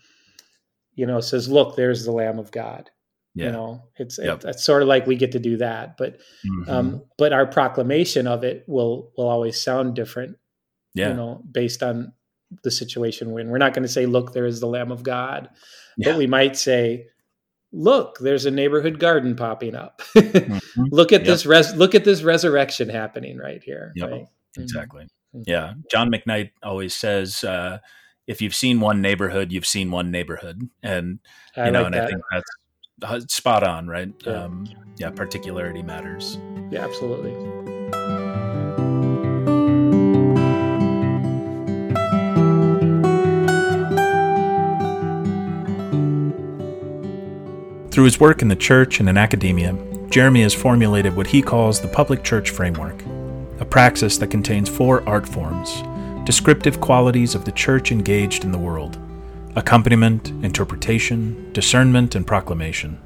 you 0.95 1.07
know 1.07 1.21
says 1.21 1.49
look 1.49 1.77
there's 1.77 2.05
the 2.05 2.13
lamb 2.13 2.39
of 2.39 2.51
God 2.51 2.91
yeah. 3.35 3.47
You 3.47 3.53
know, 3.53 3.83
it's 3.97 4.19
yep. 4.19 4.45
it, 4.45 4.51
it's 4.51 4.65
sort 4.65 4.83
of 4.83 4.89
like 4.89 5.07
we 5.07 5.17
get 5.17 5.33
to 5.33 5.41
do 5.41 5.57
that, 5.57 5.97
but 5.97 6.19
mm-hmm. 6.47 6.71
um, 6.71 7.03
but 7.19 7.33
our 7.33 7.47
proclamation 7.47 8.27
of 8.27 8.45
it 8.45 8.65
will 8.69 9.11
will 9.17 9.29
always 9.29 9.61
sound 9.61 9.95
different. 9.95 10.37
Yeah. 10.95 11.09
You 11.09 11.15
know, 11.15 11.43
based 11.51 11.83
on 11.83 12.13
the 12.63 12.71
situation 12.71 13.33
we're 13.33 13.41
in. 13.41 13.51
We're 13.51 13.59
not 13.59 13.75
going 13.75 13.83
to 13.83 13.89
say, 13.89 14.07
"Look, 14.07 14.33
there 14.33 14.47
is 14.47 14.61
the 14.61 14.67
Lamb 14.67 14.93
of 14.93 15.03
God," 15.03 15.49
yeah. 15.97 16.11
but 16.11 16.19
we 16.19 16.27
might 16.27 16.57
say, 16.57 17.09
"Look, 17.73 18.19
there's 18.19 18.47
a 18.47 18.51
neighborhood 18.51 19.01
garden 19.01 19.35
popping 19.35 19.75
up. 19.75 20.03
mm-hmm. 20.15 20.85
Look 20.93 21.13
at 21.13 21.23
yep. 21.23 21.27
this 21.27 21.47
res- 21.47 21.75
look 21.75 21.95
at 21.95 22.05
this 22.05 22.23
resurrection 22.23 22.89
happening 22.89 23.39
right 23.39 23.63
here." 23.63 23.93
Yep. 23.97 24.11
Right? 24.11 24.23
Mm-hmm. 24.23 24.63
Exactly. 24.63 25.05
Mm-hmm. 25.35 25.43
Yeah. 25.47 25.75
John 25.91 26.11
McKnight 26.11 26.51
always 26.63 26.95
says. 26.95 27.43
Uh, 27.43 27.79
if 28.27 28.41
you've 28.41 28.55
seen 28.55 28.81
one 28.81 29.03
neighborhood, 29.03 29.53
you've 29.53 29.67
seen 29.67 29.91
one 29.91 30.11
neighborhood, 30.11 30.63
and 30.83 31.19
you 31.59 31.63
I 31.63 31.69
know, 31.69 31.81
like 31.81 31.87
and 31.89 31.95
that. 31.95 32.05
I 32.05 32.07
think 32.07 32.23
that's 32.33 32.51
spot 33.29 33.63
on, 33.63 33.87
right? 33.87 34.13
Yeah. 34.25 34.45
Um, 34.45 34.67
yeah, 34.97 35.11
particularity 35.11 35.83
matters. 35.83 36.39
Yeah, 36.71 36.85
absolutely. 36.85 37.33
Through 47.91 48.05
his 48.05 48.19
work 48.19 48.43
in 48.43 48.49
the 48.49 48.57
church 48.57 48.99
and 48.99 49.09
in 49.09 49.17
academia, 49.17 49.77
Jeremy 50.11 50.43
has 50.43 50.55
formulated 50.55 51.15
what 51.17 51.29
he 51.29 51.43
calls 51.43 51.81
the 51.81 51.89
public 51.89 52.25
church 52.25 52.51
framework, 52.51 53.03
a 53.61 53.65
praxis 53.65 54.19
that 54.19 54.29
contains 54.29 54.69
four 54.69 55.09
art 55.09 55.29
forms, 55.29 55.83
descriptive 56.27 56.81
qualities 56.81 57.35
of 57.35 57.45
the 57.45 57.53
church 57.53 57.93
engaged 57.93 58.45
in 58.45 58.53
the 58.53 58.59
world 58.59 58.99
accompaniment, 59.57 60.29
interpretation, 60.45 61.53
discernment, 61.53 62.15
and 62.15 62.27
proclamation. 62.27 63.01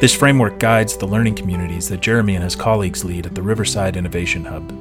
This 0.00 0.14
framework 0.14 0.58
guides 0.58 0.96
the 0.96 1.06
learning 1.06 1.34
communities 1.34 1.88
that 1.88 2.00
Jeremy 2.00 2.34
and 2.34 2.44
his 2.44 2.56
colleagues 2.56 3.04
lead 3.04 3.26
at 3.26 3.34
the 3.34 3.42
Riverside 3.42 3.96
Innovation 3.96 4.46
Hub. 4.46 4.72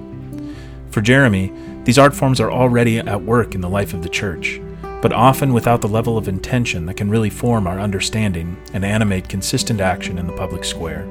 For 0.91 1.02
Jeremy, 1.02 1.52
these 1.84 2.00
art 2.00 2.15
forms 2.15 2.39
are 2.39 2.52
already 2.52 3.00
at 3.00 3.21
work 3.21 3.56
in 3.56 3.62
the 3.62 3.69
life 3.69 3.93
of 3.93 4.04
the 4.04 4.10
church, 4.10 4.62
but 5.02 5.12
often 5.12 5.54
without 5.54 5.82
the 5.82 5.88
level 5.88 6.17
of 6.17 6.28
intention 6.30 6.86
that 6.86 6.95
can 6.95 7.10
really 7.10 7.30
form 7.30 7.67
our 7.67 7.80
understanding 7.80 8.56
and 8.74 8.86
animate 8.86 9.28
consistent 9.28 9.82
action 9.82 10.17
in 10.17 10.28
the 10.28 10.38
public 10.38 10.63
square. 10.63 11.06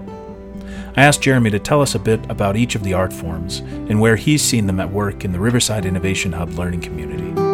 I 0.96 1.02
asked 1.02 1.22
Jeremy 1.22 1.50
to 1.50 1.58
tell 1.58 1.82
us 1.82 1.94
a 1.94 1.98
bit 1.98 2.24
about 2.30 2.56
each 2.56 2.76
of 2.76 2.84
the 2.84 2.94
art 2.94 3.12
forms 3.12 3.58
and 3.58 4.00
where 4.00 4.16
he's 4.16 4.42
seen 4.42 4.66
them 4.66 4.80
at 4.80 4.90
work 4.90 5.24
in 5.24 5.32
the 5.32 5.40
Riverside 5.40 5.84
Innovation 5.84 6.32
Hub 6.32 6.50
learning 6.50 6.80
community. 6.80 7.53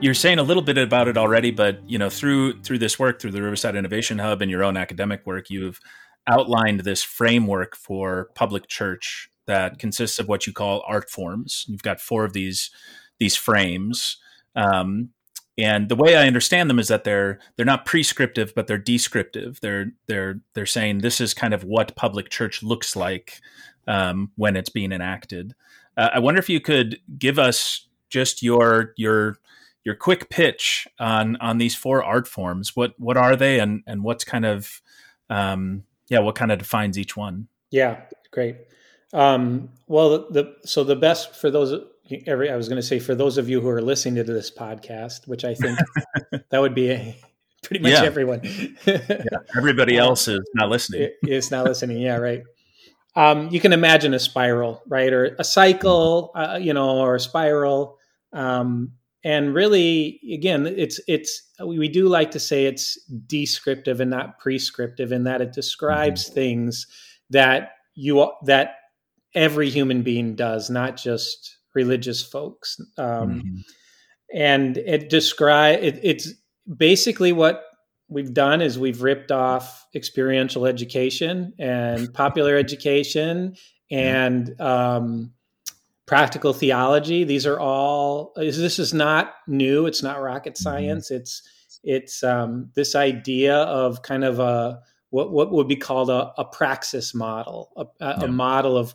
You're 0.00 0.14
saying 0.14 0.38
a 0.38 0.42
little 0.42 0.62
bit 0.62 0.78
about 0.78 1.08
it 1.08 1.16
already, 1.16 1.50
but 1.50 1.80
you 1.88 1.98
know, 1.98 2.10
through 2.10 2.60
through 2.62 2.78
this 2.78 2.98
work, 2.98 3.20
through 3.20 3.32
the 3.32 3.42
Riverside 3.42 3.76
Innovation 3.76 4.18
Hub 4.18 4.42
and 4.42 4.50
your 4.50 4.64
own 4.64 4.76
academic 4.76 5.26
work, 5.26 5.50
you've 5.50 5.80
outlined 6.26 6.80
this 6.80 7.02
framework 7.02 7.76
for 7.76 8.30
public 8.34 8.68
church 8.68 9.30
that 9.46 9.78
consists 9.78 10.18
of 10.18 10.28
what 10.28 10.46
you 10.46 10.52
call 10.52 10.82
art 10.86 11.10
forms. 11.10 11.64
You've 11.68 11.82
got 11.82 12.00
four 12.00 12.24
of 12.24 12.32
these 12.32 12.70
these 13.18 13.36
frames. 13.36 14.16
Um, 14.56 15.10
and 15.58 15.88
the 15.90 15.96
way 15.96 16.16
I 16.16 16.26
understand 16.26 16.70
them 16.70 16.78
is 16.78 16.88
that 16.88 17.04
they're 17.04 17.38
they're 17.56 17.66
not 17.66 17.84
prescriptive, 17.84 18.54
but 18.54 18.66
they're 18.66 18.78
descriptive. 18.78 19.60
They're 19.60 19.92
they're 20.06 20.40
they're 20.54 20.66
saying 20.66 20.98
this 20.98 21.20
is 21.20 21.34
kind 21.34 21.52
of 21.52 21.64
what 21.64 21.96
public 21.96 22.30
church 22.30 22.62
looks 22.62 22.96
like 22.96 23.40
um, 23.86 24.30
when 24.36 24.56
it's 24.56 24.70
being 24.70 24.92
enacted. 24.92 25.54
Uh, 25.96 26.10
I 26.14 26.18
wonder 26.20 26.38
if 26.38 26.48
you 26.48 26.60
could 26.60 27.00
give 27.18 27.38
us 27.38 27.88
just 28.08 28.42
your 28.42 28.94
your 28.96 29.36
your 29.84 29.94
quick 29.94 30.28
pitch 30.30 30.86
on 30.98 31.36
on 31.36 31.58
these 31.58 31.74
four 31.74 32.02
art 32.02 32.28
forms. 32.28 32.76
What 32.76 32.94
what 32.98 33.16
are 33.16 33.36
they, 33.36 33.58
and 33.58 33.82
and 33.86 34.02
what's 34.02 34.24
kind 34.24 34.44
of 34.44 34.82
um, 35.28 35.84
yeah, 36.08 36.18
what 36.20 36.34
kind 36.34 36.52
of 36.52 36.58
defines 36.58 36.98
each 36.98 37.16
one? 37.16 37.48
Yeah, 37.70 38.02
great. 38.30 38.56
Um, 39.12 39.70
well, 39.86 40.10
the, 40.10 40.26
the 40.30 40.56
so 40.68 40.84
the 40.84 40.96
best 40.96 41.34
for 41.34 41.50
those 41.50 41.74
every 42.26 42.50
I 42.50 42.56
was 42.56 42.68
going 42.68 42.80
to 42.80 42.86
say 42.86 42.98
for 42.98 43.14
those 43.14 43.38
of 43.38 43.48
you 43.48 43.60
who 43.60 43.68
are 43.68 43.82
listening 43.82 44.24
to 44.24 44.32
this 44.32 44.50
podcast, 44.50 45.26
which 45.26 45.44
I 45.44 45.54
think 45.54 45.78
that 46.50 46.60
would 46.60 46.74
be 46.74 46.90
a, 46.90 47.16
pretty 47.62 47.82
much 47.82 47.92
yeah. 47.92 48.02
everyone. 48.02 48.40
yeah. 48.86 49.24
Everybody 49.56 49.98
uh, 49.98 50.04
else 50.04 50.28
is 50.28 50.40
not 50.54 50.68
listening. 50.68 51.10
It's 51.22 51.50
not 51.50 51.64
listening. 51.64 51.98
Yeah, 51.98 52.16
right. 52.16 52.42
Um, 53.16 53.48
you 53.50 53.60
can 53.60 53.72
imagine 53.72 54.14
a 54.14 54.20
spiral, 54.20 54.82
right, 54.86 55.12
or 55.12 55.36
a 55.38 55.44
cycle, 55.44 56.30
uh, 56.34 56.58
you 56.60 56.72
know, 56.72 56.98
or 56.98 57.16
a 57.16 57.20
spiral. 57.20 57.98
Um, 58.32 58.92
and 59.24 59.54
really 59.54 60.20
again 60.32 60.66
it's 60.66 61.00
it's 61.06 61.42
we 61.64 61.88
do 61.88 62.08
like 62.08 62.30
to 62.30 62.40
say 62.40 62.66
it's 62.66 62.98
descriptive 63.26 64.00
and 64.00 64.10
not 64.10 64.38
prescriptive 64.38 65.12
in 65.12 65.24
that 65.24 65.40
it 65.40 65.52
describes 65.52 66.24
mm-hmm. 66.24 66.34
things 66.34 66.86
that 67.30 67.72
you 67.94 68.30
that 68.44 68.76
every 69.34 69.70
human 69.70 70.02
being 70.02 70.34
does 70.34 70.70
not 70.70 70.96
just 70.96 71.58
religious 71.74 72.22
folks 72.22 72.78
um, 72.98 73.06
mm-hmm. 73.30 73.56
and 74.34 74.76
it 74.78 75.10
describe 75.10 75.78
it, 75.82 76.00
it's 76.02 76.32
basically 76.76 77.32
what 77.32 77.64
we've 78.08 78.34
done 78.34 78.60
is 78.60 78.78
we've 78.78 79.02
ripped 79.02 79.30
off 79.30 79.86
experiential 79.94 80.66
education 80.66 81.52
and 81.58 82.12
popular 82.12 82.56
education 82.56 83.54
and 83.90 84.60
um, 84.60 85.32
practical 86.10 86.52
theology. 86.52 87.22
These 87.22 87.46
are 87.46 87.60
all. 87.60 88.32
This 88.34 88.80
is 88.80 88.92
not 88.92 89.32
new. 89.46 89.86
It's 89.86 90.02
not 90.02 90.20
rocket 90.20 90.54
mm-hmm. 90.54 90.62
science. 90.64 91.06
Mm-hmm. 91.06 91.20
It's 91.20 91.42
it's 91.84 92.24
um, 92.24 92.70
this 92.74 92.96
idea 92.96 93.54
of 93.54 94.02
kind 94.02 94.24
of 94.24 94.40
a 94.40 94.80
what 95.10 95.30
what 95.30 95.52
would 95.52 95.68
be 95.68 95.76
called 95.76 96.10
a, 96.10 96.32
a 96.36 96.44
praxis 96.44 97.14
model, 97.14 97.70
a, 97.76 97.82
a, 98.04 98.18
yeah. 98.18 98.24
a 98.24 98.26
model 98.26 98.76
of 98.76 98.92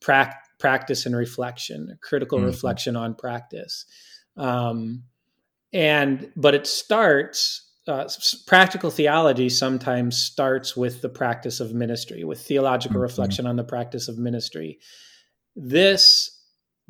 pra- 0.00 0.34
practice 0.58 1.04
and 1.04 1.14
reflection, 1.14 1.98
critical 2.00 2.38
mm-hmm. 2.38 2.46
reflection 2.46 2.96
on 2.96 3.14
practice. 3.14 3.84
Um, 4.38 5.02
and 5.70 6.32
but 6.34 6.54
it 6.54 6.66
starts 6.66 7.70
uh, 7.86 8.08
practical 8.46 8.90
theology 8.90 9.50
sometimes 9.50 10.16
starts 10.16 10.74
with 10.74 11.02
the 11.02 11.10
practice 11.10 11.60
of 11.60 11.74
ministry, 11.74 12.24
with 12.24 12.40
theological 12.40 12.94
mm-hmm. 12.94 13.02
reflection 13.02 13.46
on 13.46 13.56
the 13.56 13.64
practice 13.64 14.08
of 14.08 14.16
ministry. 14.16 14.78
This, 15.56 16.33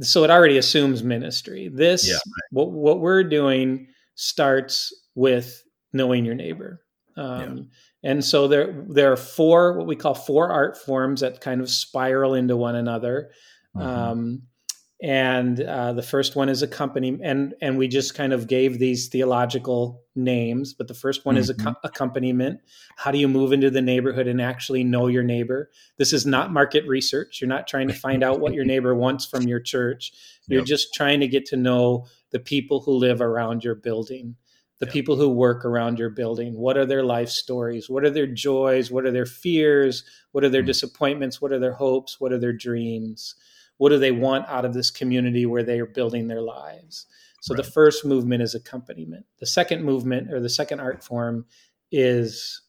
so 0.00 0.24
it 0.24 0.30
already 0.30 0.58
assumes 0.58 1.02
ministry. 1.02 1.68
This, 1.68 2.08
yeah, 2.08 2.14
right. 2.14 2.50
what 2.50 2.70
what 2.72 3.00
we're 3.00 3.24
doing 3.24 3.88
starts 4.14 4.92
with 5.14 5.62
knowing 5.92 6.24
your 6.24 6.34
neighbor. 6.34 6.80
Um, 7.16 7.56
yeah. 8.02 8.10
And 8.10 8.24
so 8.24 8.48
there 8.48 8.84
there 8.88 9.12
are 9.12 9.16
four 9.16 9.78
what 9.78 9.86
we 9.86 9.96
call 9.96 10.14
four 10.14 10.50
art 10.50 10.76
forms 10.76 11.20
that 11.20 11.40
kind 11.40 11.60
of 11.60 11.70
spiral 11.70 12.34
into 12.34 12.56
one 12.56 12.74
another. 12.76 13.30
Mm-hmm. 13.76 13.86
Um, 13.86 14.42
and 15.04 15.60
uh, 15.60 15.92
the 15.92 16.02
first 16.02 16.34
one 16.34 16.48
is 16.48 16.62
accompaniment 16.62 17.22
and 17.22 17.54
and 17.60 17.76
we 17.76 17.86
just 17.86 18.14
kind 18.14 18.32
of 18.32 18.46
gave 18.46 18.78
these 18.78 19.08
theological 19.08 20.02
names 20.16 20.72
but 20.72 20.88
the 20.88 20.94
first 20.94 21.26
one 21.26 21.34
mm-hmm. 21.34 21.42
is 21.42 21.50
ac- 21.50 21.76
accompaniment. 21.84 22.60
How 22.96 23.10
do 23.10 23.18
you 23.18 23.28
move 23.28 23.52
into 23.52 23.68
the 23.68 23.82
neighborhood 23.82 24.26
and 24.26 24.40
actually 24.40 24.82
know 24.82 25.08
your 25.08 25.22
neighbor? 25.22 25.70
This 25.98 26.14
is 26.14 26.24
not 26.24 26.54
market 26.54 26.86
research. 26.88 27.38
You're 27.38 27.48
not 27.48 27.66
trying 27.66 27.88
to 27.88 27.94
find 27.94 28.24
out 28.24 28.40
what 28.40 28.54
your 28.54 28.64
neighbor 28.64 28.94
wants 28.94 29.26
from 29.26 29.42
your 29.42 29.60
church. 29.60 30.12
You're 30.48 30.60
yep. 30.60 30.68
just 30.68 30.94
trying 30.94 31.20
to 31.20 31.28
get 31.28 31.44
to 31.46 31.56
know 31.58 32.06
the 32.30 32.40
people 32.40 32.80
who 32.80 32.92
live 32.92 33.20
around 33.20 33.62
your 33.62 33.74
building 33.74 34.36
the 34.80 34.86
yep. 34.86 34.92
people 34.92 35.14
who 35.14 35.28
work 35.28 35.64
around 35.64 36.00
your 36.00 36.10
building. 36.10 36.54
What 36.54 36.76
are 36.76 36.84
their 36.84 37.04
life 37.04 37.28
stories? 37.28 37.88
What 37.88 38.04
are 38.04 38.10
their 38.10 38.26
joys? 38.26 38.90
What 38.90 39.04
are 39.04 39.12
their 39.12 39.24
fears? 39.24 40.02
What 40.32 40.42
are 40.42 40.48
their 40.48 40.62
mm-hmm. 40.62 40.66
disappointments? 40.66 41.40
What 41.40 41.52
are 41.52 41.60
their 41.60 41.74
hopes? 41.74 42.18
What 42.18 42.32
are 42.32 42.40
their 42.40 42.52
dreams 42.52 43.36
what 43.78 43.90
do 43.90 43.98
they 43.98 44.12
want 44.12 44.46
out 44.48 44.64
of 44.64 44.74
this 44.74 44.90
community 44.90 45.46
where 45.46 45.62
they 45.62 45.80
are 45.80 45.86
building 45.86 46.28
their 46.28 46.42
lives 46.42 47.06
so 47.40 47.54
right. 47.54 47.62
the 47.62 47.70
first 47.70 48.04
movement 48.04 48.42
is 48.42 48.54
accompaniment 48.54 49.24
the 49.40 49.46
second 49.46 49.84
movement 49.84 50.32
or 50.32 50.40
the 50.40 50.48
second 50.48 50.80
art 50.80 51.02
form 51.02 51.44
is 51.90 52.62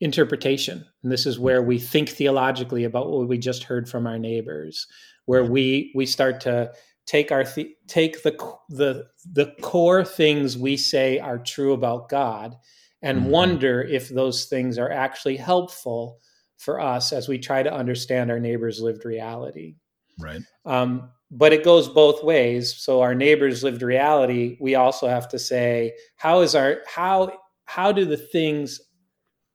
interpretation 0.00 0.84
and 1.02 1.12
this 1.12 1.26
is 1.26 1.38
where 1.38 1.62
we 1.62 1.78
think 1.78 2.08
theologically 2.08 2.84
about 2.84 3.10
what 3.10 3.28
we 3.28 3.38
just 3.38 3.64
heard 3.64 3.88
from 3.88 4.06
our 4.06 4.18
neighbors 4.18 4.86
where 5.26 5.44
we 5.44 5.92
we 5.94 6.04
start 6.04 6.40
to 6.40 6.70
take 7.06 7.30
our 7.30 7.44
th- 7.44 7.76
take 7.86 8.22
the 8.22 8.32
the 8.68 9.06
the 9.32 9.52
core 9.62 10.04
things 10.04 10.56
we 10.56 10.76
say 10.76 11.18
are 11.18 11.38
true 11.38 11.72
about 11.72 12.08
God 12.08 12.56
and 13.02 13.20
mm-hmm. 13.20 13.30
wonder 13.30 13.82
if 13.82 14.08
those 14.08 14.46
things 14.46 14.78
are 14.78 14.90
actually 14.90 15.36
helpful 15.36 16.18
for 16.56 16.80
us 16.80 17.12
as 17.12 17.28
we 17.28 17.38
try 17.38 17.62
to 17.62 17.72
understand 17.72 18.30
our 18.30 18.40
neighbor's 18.40 18.80
lived 18.80 19.04
reality. 19.04 19.76
Right. 20.18 20.42
Um, 20.64 21.10
but 21.30 21.52
it 21.52 21.64
goes 21.64 21.88
both 21.88 22.22
ways. 22.22 22.74
So 22.76 23.00
our 23.00 23.14
neighbors' 23.14 23.64
lived 23.64 23.82
reality, 23.82 24.56
we 24.60 24.76
also 24.76 25.08
have 25.08 25.28
to 25.28 25.38
say, 25.38 25.94
how 26.16 26.40
is 26.40 26.54
our 26.54 26.78
how 26.86 27.32
how 27.64 27.90
do 27.92 28.04
the 28.04 28.16
things 28.16 28.80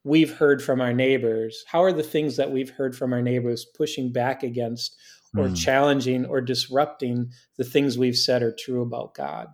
we've 0.04 0.32
heard 0.32 0.62
from 0.62 0.80
our 0.80 0.92
neighbors, 0.92 1.64
how 1.66 1.82
are 1.82 1.92
the 1.92 2.02
things 2.02 2.36
that 2.36 2.50
we've 2.50 2.70
heard 2.70 2.96
from 2.96 3.12
our 3.12 3.22
neighbors 3.22 3.66
pushing 3.76 4.12
back 4.12 4.42
against 4.42 4.96
or 5.36 5.46
mm. 5.46 5.56
challenging 5.56 6.24
or 6.26 6.40
disrupting 6.40 7.30
the 7.56 7.64
things 7.64 7.98
we've 7.98 8.16
said 8.16 8.42
are 8.42 8.54
true 8.58 8.82
about 8.82 9.14
God? 9.14 9.48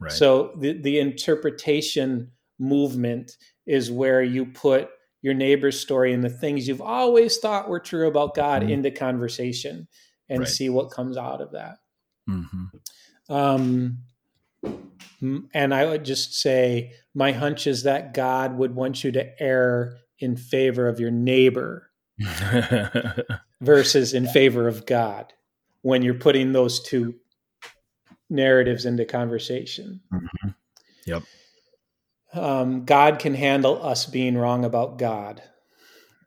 Right. 0.00 0.12
So 0.12 0.54
the, 0.58 0.72
the 0.72 0.98
interpretation 0.98 2.30
movement 2.58 3.36
is 3.66 3.90
where 3.90 4.22
you 4.22 4.46
put 4.46 4.88
your 5.20 5.34
neighbor's 5.34 5.78
story 5.78 6.12
and 6.12 6.24
the 6.24 6.30
things 6.30 6.66
you've 6.66 6.80
always 6.80 7.38
thought 7.38 7.68
were 7.68 7.78
true 7.78 8.08
about 8.08 8.34
God 8.34 8.62
mm. 8.62 8.70
into 8.70 8.90
conversation 8.90 9.86
and 10.28 10.40
right. 10.40 10.48
see 10.48 10.68
what 10.68 10.90
comes 10.90 11.16
out 11.16 11.40
of 11.40 11.52
that. 11.52 11.78
Mm-hmm. 12.28 13.32
Um, 13.32 13.98
and 15.54 15.74
I 15.74 15.86
would 15.86 16.04
just 16.04 16.34
say, 16.34 16.92
my 17.14 17.32
hunch 17.32 17.66
is 17.66 17.84
that 17.84 18.14
God 18.14 18.56
would 18.56 18.74
want 18.74 19.04
you 19.04 19.12
to 19.12 19.42
err 19.42 19.98
in 20.18 20.36
favor 20.36 20.88
of 20.88 21.00
your 21.00 21.10
neighbor 21.10 21.90
versus 23.60 24.14
in 24.14 24.26
favor 24.26 24.68
of 24.68 24.86
God 24.86 25.32
when 25.82 26.02
you're 26.02 26.14
putting 26.14 26.52
those 26.52 26.80
two 26.80 27.14
narratives 28.30 28.86
into 28.86 29.04
conversation. 29.04 30.00
Mm-hmm. 30.12 30.48
Yep. 31.06 31.22
Um, 32.34 32.84
God 32.84 33.18
can 33.18 33.34
handle 33.34 33.84
us 33.84 34.06
being 34.06 34.36
wrong 34.36 34.64
about 34.64 34.98
God. 34.98 35.42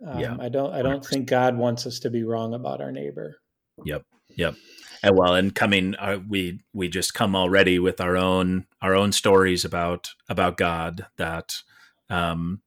Um, 0.05 0.19
yeah. 0.19 0.37
I 0.39 0.49
don't. 0.49 0.73
I 0.73 0.81
don't 0.81 1.01
100%. 1.01 1.07
think 1.07 1.29
God 1.29 1.57
wants 1.57 1.87
us 1.87 1.99
to 1.99 2.09
be 2.09 2.23
wrong 2.23 2.53
about 2.53 2.81
our 2.81 2.91
neighbor. 2.91 3.37
Yep. 3.83 4.03
Yep. 4.37 4.55
And 5.03 5.17
well, 5.17 5.35
and 5.35 5.53
coming, 5.53 5.95
uh, 5.95 6.19
we 6.27 6.61
we 6.73 6.87
just 6.87 7.13
come 7.13 7.35
already 7.35 7.77
with 7.79 8.01
our 8.01 8.17
own 8.17 8.65
our 8.81 8.95
own 8.95 9.11
stories 9.11 9.63
about 9.63 10.09
about 10.29 10.57
God 10.57 11.05
that, 11.17 11.61
um, 12.09 12.61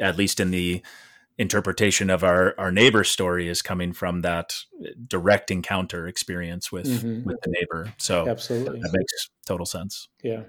at 0.00 0.16
least 0.16 0.40
in 0.40 0.50
the 0.50 0.82
interpretation 1.38 2.08
of 2.08 2.24
our 2.24 2.54
our 2.58 2.72
neighbor's 2.72 3.10
story 3.10 3.46
is 3.46 3.60
coming 3.60 3.92
from 3.92 4.22
that 4.22 4.56
direct 5.06 5.50
encounter 5.50 6.08
experience 6.08 6.72
with 6.72 6.86
mm-hmm. 6.86 7.24
with 7.24 7.36
the 7.42 7.50
neighbor. 7.50 7.92
So 7.98 8.28
absolutely, 8.28 8.80
that 8.80 8.92
makes 8.92 9.30
total 9.46 9.66
sense. 9.66 10.08
Yeah. 10.22 10.42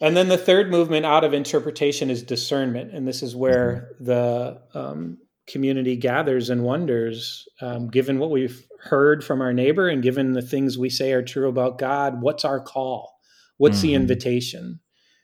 And 0.00 0.16
then 0.16 0.28
the 0.28 0.38
third 0.38 0.70
movement 0.70 1.04
out 1.04 1.24
of 1.24 1.34
interpretation 1.34 2.08
is 2.08 2.22
discernment, 2.22 2.94
and 2.94 3.06
this 3.06 3.20
is 3.22 3.34
where 3.34 3.90
mm-hmm. 3.94 4.04
the 4.04 4.62
um, 4.72 5.18
community 5.48 5.96
gathers 5.96 6.50
and 6.50 6.62
wonders, 6.62 7.48
um, 7.60 7.88
given 7.88 8.18
what 8.18 8.30
we've 8.30 8.66
heard 8.80 9.24
from 9.24 9.40
our 9.40 9.52
neighbor 9.52 9.88
and 9.88 10.02
given 10.02 10.32
the 10.32 10.42
things 10.42 10.78
we 10.78 10.90
say 10.90 11.12
are 11.12 11.22
true 11.22 11.48
about 11.48 11.78
God, 11.78 12.22
what's 12.22 12.44
our 12.44 12.60
call? 12.60 13.18
What's 13.56 13.78
mm-hmm. 13.78 13.86
the 13.88 13.94
invitation? 13.94 14.80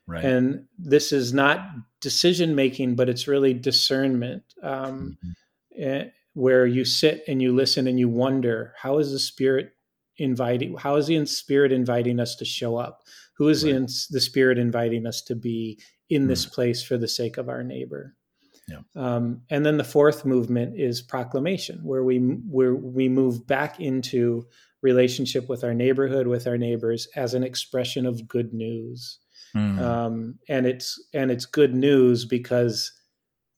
Right. 0.07 0.25
And 0.25 0.67
this 0.79 1.13
is 1.13 1.33
not 1.33 1.65
decision 2.01 2.55
making, 2.55 2.97
but 2.97 3.09
it's 3.09 3.29
really 3.29 3.55
discernment, 3.55 4.43
um, 4.63 5.17
mm-hmm. 5.79 6.09
where 6.35 6.67
you 6.67 6.85
sit 6.85 7.23
and 7.29 7.41
you 7.41 7.55
listen 7.55 7.87
and 7.87 7.99
you 7.99 8.09
wonder, 8.09 8.75
how 8.77 8.99
is 8.99 9.13
the 9.13 9.19
Spirit 9.19 9.71
inviting? 10.19 10.77
How 10.77 10.97
is 10.97 11.07
the 11.07 11.25
Spirit 11.27 11.73
inviting 11.73 12.21
us 12.21 12.37
to 12.37 12.45
show 12.45 12.77
up? 12.77 13.03
Who 13.37 13.49
is 13.49 13.65
right. 13.65 13.75
the, 13.75 14.07
the 14.11 14.21
Spirit 14.21 14.59
inviting 14.59 15.07
us 15.07 15.23
to 15.23 15.35
be 15.35 15.81
in 16.11 16.23
mm-hmm. 16.23 16.29
this 16.29 16.45
place 16.45 16.83
for 16.83 16.99
the 16.99 17.09
sake 17.09 17.37
of 17.39 17.49
our 17.49 17.63
neighbor? 17.63 18.15
Yeah. 18.69 18.81
Um, 18.97 19.43
and 19.51 19.65
then 19.65 19.77
the 19.77 19.85
fourth 19.85 20.25
movement 20.25 20.79
is 20.79 21.03
proclamation, 21.03 21.81
where 21.83 22.03
we 22.03 22.19
where 22.19 22.75
we 22.75 23.09
move 23.09 23.47
back 23.47 23.81
into 23.81 24.47
relationship 24.83 25.49
with 25.49 25.65
our 25.65 25.75
neighborhood, 25.75 26.27
with 26.27 26.47
our 26.47 26.59
neighbors, 26.59 27.09
as 27.17 27.35
an 27.35 27.43
expression 27.43 28.07
of 28.07 28.27
good 28.27 28.53
news. 28.55 29.19
Mm. 29.55 29.81
Um, 29.81 30.39
and 30.49 30.67
it's 30.67 31.03
and 31.13 31.31
it's 31.31 31.47
good 31.47 31.75
news 31.75 32.25
because 32.25 32.93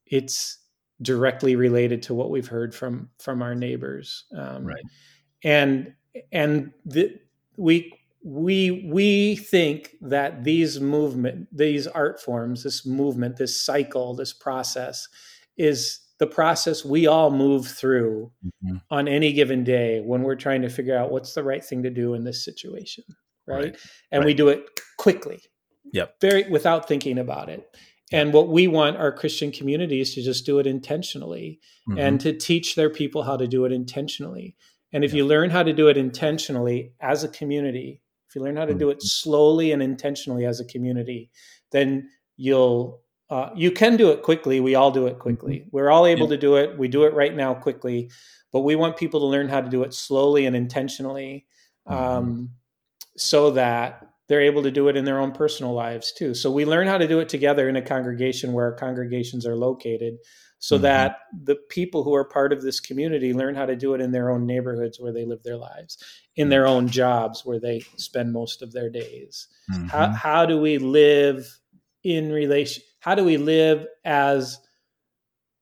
it's 0.06 0.58
directly 1.02 1.56
related 1.56 2.02
to 2.02 2.14
what 2.14 2.30
we've 2.30 2.48
heard 2.48 2.74
from 2.74 3.10
from 3.18 3.42
our 3.42 3.54
neighbors. 3.54 4.24
Um, 4.36 4.64
right. 4.64 4.84
And 5.44 5.94
and 6.32 6.72
the, 6.84 7.18
we 7.56 7.92
we 8.26 8.88
we 8.92 9.36
think 9.36 9.94
that 10.00 10.42
these 10.42 10.80
movement 10.80 11.46
these 11.56 11.86
art 11.86 12.20
forms 12.20 12.64
this 12.64 12.84
movement 12.84 13.36
this 13.36 13.62
cycle 13.64 14.16
this 14.16 14.32
process 14.32 15.06
is 15.56 16.00
the 16.18 16.26
process 16.26 16.84
we 16.84 17.06
all 17.06 17.30
move 17.30 17.68
through 17.68 18.32
mm-hmm. 18.44 18.78
on 18.90 19.06
any 19.06 19.32
given 19.32 19.62
day 19.62 20.00
when 20.00 20.22
we're 20.22 20.34
trying 20.34 20.60
to 20.60 20.68
figure 20.68 20.98
out 20.98 21.12
what's 21.12 21.34
the 21.34 21.44
right 21.44 21.64
thing 21.64 21.84
to 21.84 21.90
do 21.90 22.14
in 22.14 22.24
this 22.24 22.44
situation 22.44 23.04
right, 23.46 23.62
right. 23.62 23.76
and 24.10 24.20
right. 24.20 24.26
we 24.26 24.34
do 24.34 24.48
it 24.48 24.80
quickly 24.98 25.40
yep 25.92 26.20
very 26.20 26.50
without 26.50 26.88
thinking 26.88 27.18
about 27.18 27.48
it 27.48 27.76
and 28.10 28.32
what 28.32 28.48
we 28.48 28.66
want 28.66 28.96
our 28.96 29.12
christian 29.12 29.52
communities 29.52 30.16
to 30.16 30.20
just 30.20 30.44
do 30.44 30.58
it 30.58 30.66
intentionally 30.66 31.60
mm-hmm. 31.88 32.00
and 32.00 32.20
to 32.20 32.32
teach 32.32 32.74
their 32.74 32.90
people 32.90 33.22
how 33.22 33.36
to 33.36 33.46
do 33.46 33.64
it 33.64 33.70
intentionally 33.70 34.56
and 34.92 35.04
if 35.04 35.14
you 35.14 35.24
learn 35.24 35.50
how 35.50 35.62
to 35.62 35.72
do 35.72 35.86
it 35.86 35.96
intentionally 35.96 36.92
as 37.00 37.22
a 37.22 37.28
community 37.28 38.00
you 38.36 38.42
learn 38.42 38.56
how 38.56 38.66
to 38.66 38.74
do 38.74 38.90
it 38.90 39.02
slowly 39.02 39.72
and 39.72 39.82
intentionally 39.82 40.44
as 40.44 40.60
a 40.60 40.64
community, 40.64 41.30
then 41.72 42.08
you'll 42.36 43.00
uh, 43.28 43.50
you 43.56 43.72
can 43.72 43.96
do 43.96 44.10
it 44.10 44.22
quickly. 44.22 44.60
We 44.60 44.76
all 44.76 44.92
do 44.92 45.08
it 45.08 45.18
quickly. 45.18 45.56
Mm-hmm. 45.56 45.68
We're 45.72 45.90
all 45.90 46.06
able 46.06 46.26
yeah. 46.26 46.36
to 46.36 46.36
do 46.36 46.56
it. 46.56 46.78
We 46.78 46.86
do 46.86 47.04
it 47.04 47.14
right 47.14 47.34
now 47.34 47.54
quickly, 47.54 48.10
but 48.52 48.60
we 48.60 48.76
want 48.76 48.96
people 48.96 49.18
to 49.20 49.26
learn 49.26 49.48
how 49.48 49.60
to 49.60 49.68
do 49.68 49.82
it 49.82 49.92
slowly 49.92 50.46
and 50.46 50.54
intentionally, 50.54 51.46
mm-hmm. 51.88 51.96
um, 51.96 52.50
so 53.16 53.50
that 53.52 54.06
they're 54.28 54.42
able 54.42 54.62
to 54.62 54.70
do 54.70 54.88
it 54.88 54.96
in 54.96 55.04
their 55.04 55.20
own 55.20 55.32
personal 55.32 55.72
lives 55.72 56.12
too. 56.12 56.34
So 56.34 56.50
we 56.50 56.64
learn 56.64 56.86
how 56.86 56.98
to 56.98 57.06
do 57.06 57.20
it 57.20 57.28
together 57.28 57.68
in 57.68 57.76
a 57.76 57.82
congregation 57.82 58.52
where 58.52 58.66
our 58.66 58.74
congregations 58.74 59.46
are 59.46 59.56
located 59.56 60.18
so 60.58 60.76
mm-hmm. 60.76 60.84
that 60.84 61.18
the 61.44 61.56
people 61.68 62.02
who 62.02 62.14
are 62.14 62.24
part 62.24 62.52
of 62.52 62.62
this 62.62 62.80
community 62.80 63.32
learn 63.32 63.54
how 63.54 63.66
to 63.66 63.76
do 63.76 63.94
it 63.94 64.00
in 64.00 64.10
their 64.10 64.30
own 64.30 64.46
neighborhoods 64.46 64.98
where 64.98 65.12
they 65.12 65.24
live 65.24 65.42
their 65.42 65.56
lives, 65.56 65.98
in 66.34 66.48
their 66.48 66.66
own 66.66 66.88
jobs 66.88 67.44
where 67.44 67.60
they 67.60 67.80
spend 67.96 68.32
most 68.32 68.62
of 68.62 68.72
their 68.72 68.90
days. 68.90 69.48
Mm-hmm. 69.70 69.88
How, 69.88 70.10
how 70.10 70.46
do 70.46 70.58
we 70.58 70.78
live 70.78 71.46
in 72.02 72.32
relation? 72.32 72.82
How 73.00 73.14
do 73.14 73.24
we 73.24 73.36
live 73.36 73.86
as 74.04 74.58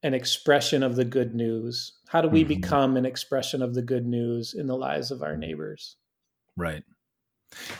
an 0.03 0.15
expression 0.15 0.83
of 0.83 0.97
the 0.97 1.05
good 1.05 1.35
news? 1.35 1.99
How 2.09 2.21
do 2.21 2.29
we 2.29 2.41
mm-hmm. 2.41 2.61
become 2.61 2.97
an 2.97 3.07
expression 3.07 3.63
of 3.63 3.75
the 3.75 3.83
good 3.83 4.07
news 4.07 4.55
in 4.55 4.67
the 4.67 4.77
lives 4.77 5.11
of 5.11 5.23
our 5.23 5.37
neighbors? 5.37 5.97
Right. 6.57 6.85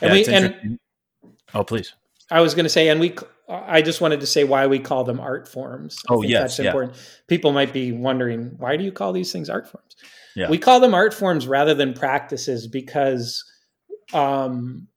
And 0.01 0.09
yeah, 0.09 0.25
we 0.27 0.33
and 0.33 0.79
oh 1.53 1.63
please 1.63 1.93
I 2.31 2.41
was 2.41 2.55
going 2.55 2.65
to 2.65 2.69
say, 2.69 2.89
and 2.89 2.99
we, 2.99 3.15
I 3.47 3.81
just 3.81 4.01
wanted 4.01 4.19
to 4.21 4.25
say 4.25 4.43
why 4.43 4.67
we 4.67 4.79
call 4.79 5.03
them 5.03 5.19
art 5.19 5.47
forms. 5.47 5.97
I 6.09 6.13
oh, 6.13 6.21
yes. 6.23 6.41
That's 6.41 6.59
yeah. 6.59 6.65
important. 6.65 6.97
People 7.27 7.51
might 7.51 7.71
be 7.71 7.91
wondering, 7.91 8.55
why 8.57 8.77
do 8.77 8.83
you 8.83 8.91
call 8.91 9.13
these 9.13 9.31
things 9.31 9.49
art 9.49 9.67
forms? 9.67 9.95
Yeah. 10.35 10.49
We 10.49 10.57
call 10.57 10.79
them 10.79 10.93
art 10.93 11.13
forms 11.13 11.47
rather 11.47 11.73
than 11.73 11.93
practices 11.93 12.67
because, 12.67 13.43
um, 14.13 14.87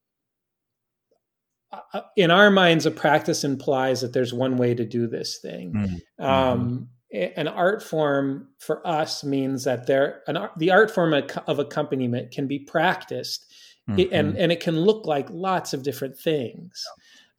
uh, 1.70 2.00
in 2.16 2.30
our 2.30 2.50
minds, 2.50 2.86
a 2.86 2.90
practice 2.90 3.44
implies 3.44 4.00
that 4.00 4.14
there's 4.14 4.32
one 4.32 4.56
way 4.56 4.74
to 4.74 4.86
do 4.86 5.06
this 5.06 5.38
thing. 5.38 5.74
Mm-hmm. 5.74 6.24
Um, 6.24 6.88
an 7.12 7.48
art 7.48 7.82
form 7.82 8.48
for 8.58 8.86
us 8.86 9.24
means 9.24 9.64
that 9.64 9.86
there 9.86 10.22
an, 10.26 10.48
the 10.58 10.70
art 10.70 10.90
form 10.90 11.14
of 11.14 11.58
accompaniment 11.58 12.32
can 12.32 12.46
be 12.46 12.58
practiced 12.58 13.47
mm-hmm. 13.88 14.14
and 14.14 14.36
and 14.36 14.52
it 14.52 14.60
can 14.60 14.78
look 14.78 15.06
like 15.06 15.28
lots 15.30 15.72
of 15.72 15.82
different 15.82 16.16
things 16.16 16.84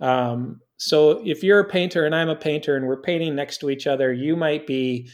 um, 0.01 0.61
so 0.77 1.21
if 1.25 1.43
you're 1.43 1.59
a 1.59 1.67
painter 1.69 2.05
and 2.05 2.15
i'm 2.15 2.29
a 2.29 2.35
painter 2.35 2.75
and 2.75 2.85
we're 2.87 3.01
painting 3.01 3.35
next 3.35 3.57
to 3.59 3.69
each 3.69 3.87
other 3.87 4.11
you 4.11 4.35
might 4.35 4.65
be 4.65 5.09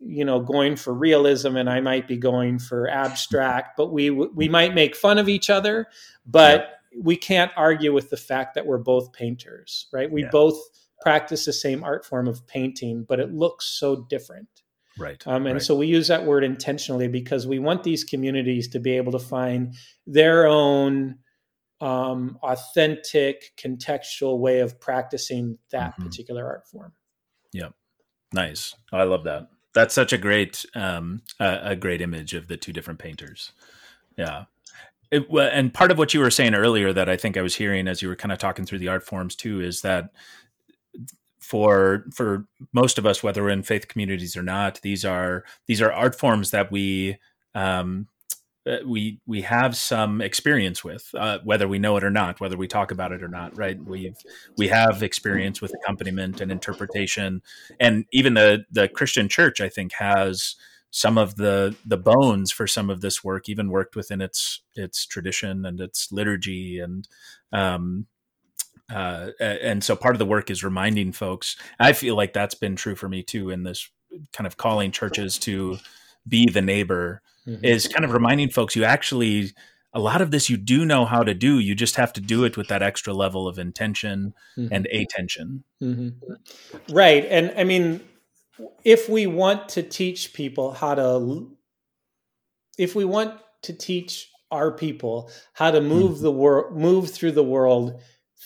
you 0.00 0.24
know 0.24 0.40
going 0.40 0.76
for 0.76 0.94
realism 0.94 1.56
and 1.56 1.68
i 1.68 1.80
might 1.80 2.06
be 2.06 2.16
going 2.16 2.58
for 2.58 2.88
abstract 2.88 3.76
but 3.76 3.92
we 3.92 4.10
we 4.10 4.48
might 4.48 4.74
make 4.74 4.94
fun 4.94 5.18
of 5.18 5.28
each 5.28 5.50
other 5.50 5.86
but 6.24 6.80
yeah. 6.92 7.00
we 7.02 7.16
can't 7.16 7.50
argue 7.56 7.92
with 7.92 8.08
the 8.10 8.16
fact 8.16 8.54
that 8.54 8.64
we're 8.64 8.78
both 8.78 9.12
painters 9.12 9.88
right 9.92 10.10
we 10.10 10.22
yeah. 10.22 10.30
both 10.30 10.56
practice 11.00 11.44
the 11.44 11.52
same 11.52 11.84
art 11.84 12.04
form 12.04 12.28
of 12.28 12.46
painting, 12.46 13.04
but 13.08 13.20
it 13.20 13.32
looks 13.32 13.66
so 13.66 14.06
different. 14.08 14.48
Right. 14.98 15.22
Um, 15.26 15.46
and 15.46 15.54
right. 15.54 15.62
so 15.62 15.76
we 15.76 15.86
use 15.86 16.08
that 16.08 16.24
word 16.24 16.44
intentionally 16.44 17.08
because 17.08 17.46
we 17.46 17.58
want 17.58 17.84
these 17.84 18.04
communities 18.04 18.68
to 18.68 18.80
be 18.80 18.96
able 18.96 19.12
to 19.12 19.18
find 19.18 19.74
their 20.06 20.46
own 20.46 21.18
um, 21.80 22.38
authentic, 22.42 23.52
contextual 23.56 24.38
way 24.38 24.60
of 24.60 24.80
practicing 24.80 25.58
that 25.70 25.92
mm-hmm. 25.92 26.04
particular 26.04 26.46
art 26.46 26.66
form. 26.68 26.92
Yep. 27.52 27.74
Nice. 28.32 28.74
I 28.92 29.04
love 29.04 29.24
that. 29.24 29.48
That's 29.74 29.94
such 29.94 30.12
a 30.12 30.18
great, 30.18 30.66
um, 30.74 31.22
a, 31.38 31.60
a 31.62 31.76
great 31.76 32.00
image 32.00 32.34
of 32.34 32.48
the 32.48 32.56
two 32.56 32.72
different 32.72 32.98
painters. 32.98 33.52
Yeah. 34.16 34.44
It, 35.10 35.26
and 35.30 35.72
part 35.72 35.90
of 35.90 35.98
what 35.98 36.12
you 36.12 36.20
were 36.20 36.30
saying 36.30 36.54
earlier 36.54 36.92
that 36.92 37.08
I 37.08 37.16
think 37.16 37.36
I 37.36 37.42
was 37.42 37.54
hearing 37.54 37.88
as 37.88 38.02
you 38.02 38.08
were 38.08 38.16
kind 38.16 38.32
of 38.32 38.38
talking 38.38 38.66
through 38.66 38.80
the 38.80 38.88
art 38.88 39.06
forms 39.06 39.34
too 39.34 39.60
is 39.60 39.80
that 39.82 40.10
for 41.48 42.04
for 42.14 42.46
most 42.74 42.98
of 42.98 43.06
us, 43.06 43.22
whether 43.22 43.42
we're 43.42 43.48
in 43.48 43.62
faith 43.62 43.88
communities 43.88 44.36
or 44.36 44.42
not, 44.42 44.82
these 44.82 45.02
are 45.02 45.44
these 45.66 45.80
are 45.80 45.90
art 45.90 46.14
forms 46.14 46.50
that 46.50 46.70
we 46.70 47.16
um, 47.54 48.06
uh, 48.66 48.76
we 48.84 49.18
we 49.26 49.40
have 49.40 49.74
some 49.74 50.20
experience 50.20 50.84
with, 50.84 51.08
uh, 51.16 51.38
whether 51.44 51.66
we 51.66 51.78
know 51.78 51.96
it 51.96 52.04
or 52.04 52.10
not, 52.10 52.38
whether 52.38 52.58
we 52.58 52.68
talk 52.68 52.90
about 52.90 53.12
it 53.12 53.22
or 53.22 53.28
not. 53.28 53.56
Right? 53.56 53.82
We 53.82 54.12
we 54.58 54.68
have 54.68 55.02
experience 55.02 55.62
with 55.62 55.72
accompaniment 55.72 56.42
and 56.42 56.52
interpretation, 56.52 57.40
and 57.80 58.04
even 58.12 58.34
the 58.34 58.66
the 58.70 58.86
Christian 58.86 59.26
Church, 59.26 59.62
I 59.62 59.70
think, 59.70 59.94
has 59.94 60.54
some 60.90 61.16
of 61.16 61.36
the 61.36 61.74
the 61.86 61.96
bones 61.96 62.52
for 62.52 62.66
some 62.66 62.90
of 62.90 63.00
this 63.00 63.24
work, 63.24 63.48
even 63.48 63.70
worked 63.70 63.96
within 63.96 64.20
its 64.20 64.60
its 64.74 65.06
tradition 65.06 65.64
and 65.64 65.80
its 65.80 66.12
liturgy 66.12 66.78
and 66.78 67.08
um, 67.52 68.06
uh, 68.90 69.30
and 69.40 69.84
so 69.84 69.94
part 69.94 70.14
of 70.14 70.18
the 70.18 70.26
work 70.26 70.50
is 70.50 70.64
reminding 70.64 71.12
folks. 71.12 71.56
I 71.78 71.92
feel 71.92 72.16
like 72.16 72.32
that's 72.32 72.54
been 72.54 72.76
true 72.76 72.94
for 72.94 73.08
me 73.08 73.22
too 73.22 73.50
in 73.50 73.62
this 73.62 73.88
kind 74.32 74.46
of 74.46 74.56
calling 74.56 74.90
churches 74.90 75.38
to 75.38 75.78
be 76.26 76.48
the 76.48 76.62
neighbor 76.62 77.22
mm-hmm. 77.46 77.64
is 77.64 77.88
kind 77.88 78.04
of 78.04 78.12
reminding 78.12 78.50
folks 78.50 78.76
you 78.76 78.84
actually 78.84 79.52
a 79.92 80.00
lot 80.00 80.20
of 80.20 80.30
this 80.30 80.50
you 80.50 80.56
do 80.56 80.84
know 80.84 81.04
how 81.04 81.22
to 81.22 81.34
do 81.34 81.58
you 81.58 81.74
just 81.74 81.96
have 81.96 82.12
to 82.12 82.20
do 82.20 82.44
it 82.44 82.56
with 82.56 82.68
that 82.68 82.82
extra 82.82 83.12
level 83.12 83.48
of 83.48 83.58
intention 83.58 84.34
mm-hmm. 84.56 84.72
and 84.72 84.86
attention 84.86 85.64
mm-hmm. 85.82 86.08
right 86.94 87.24
and 87.26 87.52
i 87.56 87.64
mean 87.64 88.00
if 88.84 89.08
we 89.08 89.26
want 89.26 89.68
to 89.68 89.82
teach 89.82 90.32
people 90.32 90.72
how 90.72 90.94
to 90.94 91.50
if 92.76 92.94
we 92.94 93.04
want 93.04 93.34
to 93.62 93.72
teach 93.72 94.30
our 94.50 94.70
people 94.70 95.30
how 95.52 95.70
to 95.70 95.80
move 95.80 96.12
mm-hmm. 96.12 96.22
the 96.22 96.32
world 96.32 96.76
move 96.76 97.10
through 97.10 97.32
the 97.32 97.44
world 97.44 98.00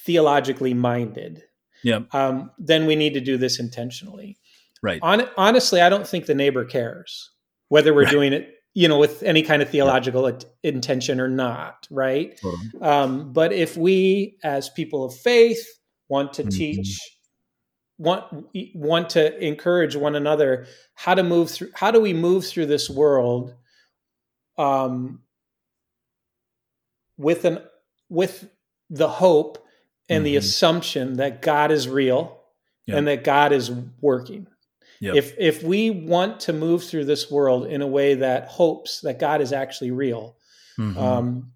theologically 0.05 0.75
minded, 0.75 1.43
yeah, 1.85 2.01
um, 2.13 2.51
then 2.59 2.87
we 2.87 2.97
need 2.97 3.15
to 3.15 3.21
do 3.21 3.37
this 3.37 3.59
intentionally. 3.59 4.39
Right. 4.83 5.01
On, 5.03 5.29
honestly, 5.37 5.81
I 5.81 5.89
don't 5.89 6.07
think 6.07 6.27
the 6.27 6.35
neighbor 6.35 6.65
cares 6.65 7.31
whether 7.69 7.95
we're 7.95 8.03
right. 8.03 8.11
doing 8.11 8.33
it, 8.35 8.57
you 8.75 8.87
know, 8.87 8.99
with 8.99 9.23
any 9.23 9.43
kind 9.43 9.63
of 9.63 9.71
theological 9.71 10.29
yeah. 10.29 10.37
intention 10.63 11.19
or 11.21 11.29
not. 11.29 11.87
Right. 11.91 12.39
Um, 12.83 13.33
but 13.33 13.53
if 13.53 13.79
we, 13.79 14.37
as 14.45 14.69
people 14.69 15.05
of 15.05 15.15
faith, 15.15 15.67
want 16.09 16.35
to 16.35 16.43
mm-hmm. 16.43 16.51
teach 16.51 17.01
want 17.97 18.25
want 18.75 19.09
to 19.11 19.39
encourage 19.43 19.97
one 19.97 20.15
another 20.15 20.67
how 20.95 21.15
to 21.15 21.23
move 21.23 21.51
through 21.51 21.71
how 21.75 21.91
do 21.91 22.01
we 22.01 22.13
move 22.13 22.45
through 22.45 22.67
this 22.67 22.91
world 22.91 23.55
um 24.59 25.21
with 27.17 27.45
an 27.45 27.59
with 28.09 28.51
the 28.91 29.09
hope 29.09 29.65
and 30.09 30.19
mm-hmm. 30.19 30.25
the 30.25 30.37
assumption 30.37 31.17
that 31.17 31.43
God 31.43 31.71
is 31.71 31.89
real 31.89 32.41
yep. 32.87 32.99
and 32.99 33.09
that 33.09 33.25
God 33.25 33.53
is 33.53 33.71
working. 34.01 34.47
Yep. 35.01 35.15
If 35.17 35.35
if 35.39 35.63
we 35.63 35.91
want 35.91 36.41
to 36.41 36.53
move 36.53 36.85
through 36.85 37.07
this 37.07 37.31
world 37.31 37.67
in 37.67 37.83
a 37.83 37.87
way 37.87 38.15
that 38.15 38.47
hopes 38.47 39.01
that 39.01 39.19
God 39.19 39.41
is 39.41 39.53
actually 39.53 39.91
real, 39.91 40.37
mm-hmm. 40.79 40.97
um, 40.97 41.53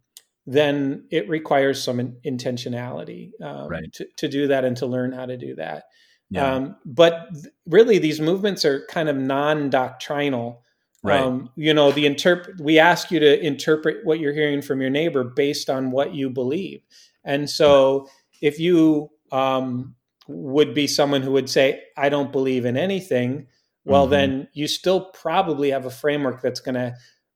then 0.47 1.05
it 1.11 1.29
requires 1.29 1.83
some 1.83 2.01
in, 2.01 2.17
intentionality 2.25 3.31
um, 3.41 3.69
right. 3.69 3.93
to, 3.93 4.07
to 4.17 4.29
do 4.29 4.49
that 4.49 4.65
and 4.65 4.77
to 4.79 4.87
learn 4.87 5.13
how 5.13 5.27
to 5.27 5.37
do 5.37 5.55
that. 5.57 5.85
Yeah. 6.29 6.55
Um, 6.55 6.77
but 6.85 7.29
th- 7.35 7.55
really, 7.67 7.99
these 7.99 8.21
movements 8.21 8.65
are 8.65 8.85
kind 8.87 9.09
of 9.09 9.17
non-doctrinal. 9.17 10.63
Right. 11.05 11.21
Um, 11.21 11.51
you 11.55 11.73
know, 11.73 11.93
the 11.93 12.05
interpret. 12.05 12.61
We 12.61 12.81
ask 12.81 13.13
you 13.13 13.21
to 13.21 13.41
interpret 13.41 14.05
what 14.05 14.19
you're 14.19 14.33
hearing 14.33 14.61
from 14.61 14.81
your 14.81 14.91
neighbor 14.91 15.23
based 15.23 15.71
on 15.71 15.93
what 15.93 16.15
you 16.17 16.31
believe, 16.31 16.81
and 17.23 17.49
so 17.49 18.09
if 18.41 18.59
you 18.59 19.11
um, 19.33 19.95
would 20.29 20.75
be 20.75 20.87
someone 20.87 21.23
who 21.23 21.33
would 21.33 21.51
say, 21.51 21.83
I 21.97 22.09
don't 22.09 22.33
believe 22.33 22.65
in 22.65 22.77
anything, 22.77 23.47
well, 23.85 24.05
mm-hmm. 24.05 24.11
then 24.11 24.49
you 24.53 24.67
still 24.67 25.07
probably 25.13 25.71
have 25.71 25.87
a 25.87 25.91
framework 25.91 26.43
that's 26.43 26.61
going 26.61 26.75
to 26.75 26.95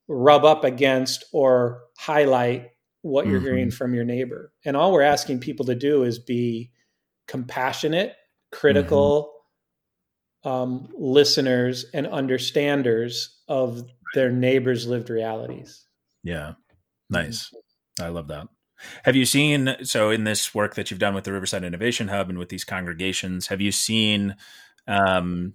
rub 0.09 0.45
up 0.45 0.65
against 0.65 1.25
or 1.33 1.83
highlight 1.99 2.71
what 3.03 3.27
you're 3.27 3.39
mm-hmm. 3.39 3.47
hearing 3.47 3.71
from 3.71 3.95
your 3.95 4.05
neighbor. 4.05 4.53
And 4.65 4.77
all 4.77 4.93
we're 4.93 5.03
asking 5.03 5.41
people 5.41 5.67
to 5.67 5.75
do 5.75 6.03
is 6.03 6.19
be 6.19 6.73
compassionate, 7.29 8.15
critical 8.51 9.33
mm-hmm. 10.45 10.51
um, 10.51 10.89
listeners, 10.99 11.87
and 11.95 12.07
understanders 12.09 13.41
of 13.49 13.85
their 14.15 14.31
neighbors' 14.31 14.87
lived 14.87 15.09
realities. 15.09 15.87
Yeah. 16.25 16.55
Nice. 17.09 17.51
I 18.01 18.09
love 18.09 18.29
that. 18.29 18.49
Have 19.05 19.17
you 19.17 19.25
seen 19.25 19.77
so 19.83 20.11
in 20.11 20.25
this 20.25 20.55
work 20.55 20.75
that 20.75 20.91
you've 20.91 21.01
done 21.01 21.15
with 21.15 21.25
the 21.25 21.33
Riverside 21.33 21.65
Innovation 21.65 22.09
Hub 22.09 22.29
and 22.29 22.39
with 22.39 22.49
these 22.49 22.65
congregations? 22.65 23.49
Have 23.49 23.61
you 23.61 23.73
seen 23.73 24.37
um, 24.87 25.55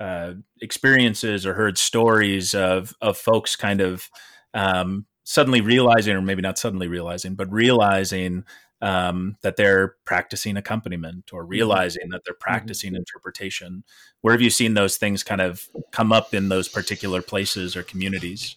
uh, 0.00 0.34
experiences 0.60 1.46
or 1.46 1.54
heard 1.54 1.78
stories 1.78 2.54
of 2.54 2.94
of 3.00 3.16
folks 3.16 3.54
kind 3.54 3.80
of 3.80 4.10
um, 4.54 5.06
suddenly 5.24 5.60
realizing, 5.60 6.16
or 6.16 6.22
maybe 6.22 6.42
not 6.42 6.58
suddenly 6.58 6.88
realizing, 6.88 7.34
but 7.34 7.52
realizing 7.52 8.44
um, 8.80 9.36
that 9.42 9.56
they're 9.56 9.94
practicing 10.04 10.56
accompaniment 10.56 11.30
or 11.32 11.42
mm-hmm. 11.42 11.50
realizing 11.50 12.08
that 12.10 12.22
they're 12.24 12.34
mm-hmm. 12.34 12.40
practicing 12.40 12.90
mm-hmm. 12.90 12.96
interpretation? 12.96 13.84
Where 14.22 14.34
have 14.34 14.42
you 14.42 14.50
seen 14.50 14.74
those 14.74 14.96
things 14.96 15.22
kind 15.22 15.40
of 15.40 15.68
come 15.92 16.12
up 16.12 16.34
in 16.34 16.48
those 16.48 16.68
particular 16.68 17.22
places 17.22 17.76
or 17.76 17.82
communities? 17.82 18.56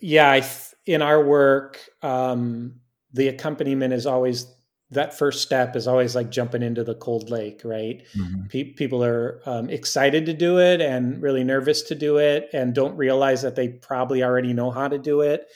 Yeah, 0.00 0.30
I 0.30 0.40
th- 0.40 0.69
in 0.90 1.02
our 1.02 1.22
work, 1.22 1.78
um, 2.02 2.80
the 3.12 3.28
accompaniment 3.28 3.92
is 3.92 4.06
always 4.06 4.52
that 4.90 5.16
first 5.16 5.40
step 5.40 5.76
is 5.76 5.86
always 5.86 6.16
like 6.16 6.32
jumping 6.32 6.64
into 6.64 6.82
the 6.82 6.96
cold 6.96 7.30
lake, 7.30 7.60
right? 7.64 8.02
Mm-hmm. 8.16 8.46
Pe- 8.48 8.72
people 8.72 9.04
are 9.04 9.40
um, 9.46 9.70
excited 9.70 10.26
to 10.26 10.34
do 10.34 10.58
it 10.58 10.80
and 10.80 11.22
really 11.22 11.44
nervous 11.44 11.82
to 11.82 11.94
do 11.94 12.16
it 12.16 12.50
and 12.52 12.74
don't 12.74 12.96
realize 12.96 13.42
that 13.42 13.54
they 13.54 13.68
probably 13.68 14.24
already 14.24 14.52
know 14.52 14.72
how 14.72 14.88
to 14.88 14.98
do 14.98 15.20
it. 15.20 15.46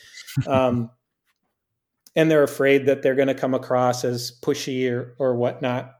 Um, 0.46 0.90
and 2.14 2.30
they're 2.30 2.44
afraid 2.44 2.86
that 2.86 3.02
they're 3.02 3.16
going 3.16 3.26
to 3.26 3.34
come 3.34 3.54
across 3.54 4.04
as 4.04 4.38
pushy 4.40 4.88
or, 4.88 5.16
or 5.18 5.34
whatnot. 5.34 5.94